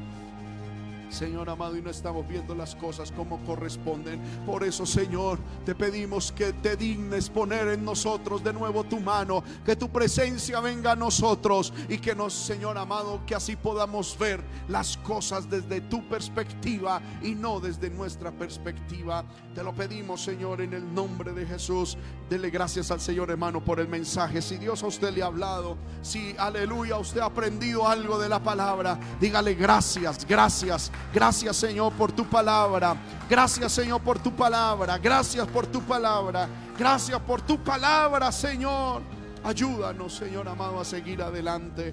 Señor 1.08 1.48
amado, 1.48 1.76
y 1.76 1.82
no 1.82 1.90
estamos 1.90 2.26
viendo 2.26 2.54
las 2.54 2.74
cosas 2.74 3.12
como 3.12 3.42
corresponden. 3.44 4.20
Por 4.44 4.64
eso, 4.64 4.84
Señor, 4.84 5.38
te 5.64 5.74
pedimos 5.74 6.32
que 6.32 6.52
te 6.52 6.76
dignes 6.76 7.28
poner 7.28 7.68
en 7.68 7.84
nosotros 7.84 8.42
de 8.42 8.52
nuevo 8.52 8.84
tu 8.84 9.00
mano, 9.00 9.42
que 9.64 9.76
tu 9.76 9.88
presencia 9.88 10.60
venga 10.60 10.92
a 10.92 10.96
nosotros 10.96 11.72
y 11.88 11.98
que 11.98 12.14
nos, 12.14 12.32
Señor 12.32 12.76
amado, 12.78 13.20
que 13.26 13.34
así 13.34 13.56
podamos 13.56 14.16
ver 14.18 14.42
las 14.68 14.96
cosas 14.98 15.48
desde 15.48 15.80
tu 15.82 16.06
perspectiva 16.08 17.00
y 17.22 17.34
no 17.34 17.60
desde 17.60 17.90
nuestra 17.90 18.30
perspectiva. 18.30 19.24
Te 19.54 19.62
lo 19.62 19.74
pedimos, 19.74 20.22
Señor, 20.22 20.60
en 20.60 20.74
el 20.74 20.94
nombre 20.94 21.32
de 21.32 21.46
Jesús. 21.46 21.96
Dele 22.28 22.50
gracias 22.50 22.90
al 22.90 23.00
Señor, 23.00 23.30
hermano, 23.30 23.64
por 23.64 23.80
el 23.80 23.88
mensaje. 23.88 24.42
Si 24.42 24.56
Dios 24.58 24.82
a 24.82 24.86
usted 24.88 25.12
le 25.12 25.22
ha 25.22 25.26
hablado, 25.26 25.76
si, 26.02 26.34
aleluya, 26.38 26.98
usted 26.98 27.20
ha 27.20 27.26
aprendido 27.26 27.86
algo 27.88 28.18
de 28.18 28.28
la 28.28 28.42
palabra, 28.42 28.98
dígale 29.20 29.54
gracias, 29.54 30.26
gracias. 30.26 30.90
Gracias 31.12 31.56
Señor 31.56 31.92
por 31.92 32.12
tu 32.12 32.24
palabra. 32.26 32.96
Gracias 33.28 33.72
Señor 33.72 34.00
por 34.00 34.18
tu 34.18 34.34
palabra. 34.34 34.98
Gracias 34.98 35.46
por 35.48 35.66
tu 35.66 35.82
palabra. 35.82 36.48
Gracias 36.78 37.20
por 37.20 37.42
tu 37.42 37.58
palabra 37.58 38.30
Señor. 38.32 39.02
Ayúdanos 39.44 40.14
Señor 40.14 40.48
amado 40.48 40.80
a 40.80 40.84
seguir 40.84 41.22
adelante. 41.22 41.84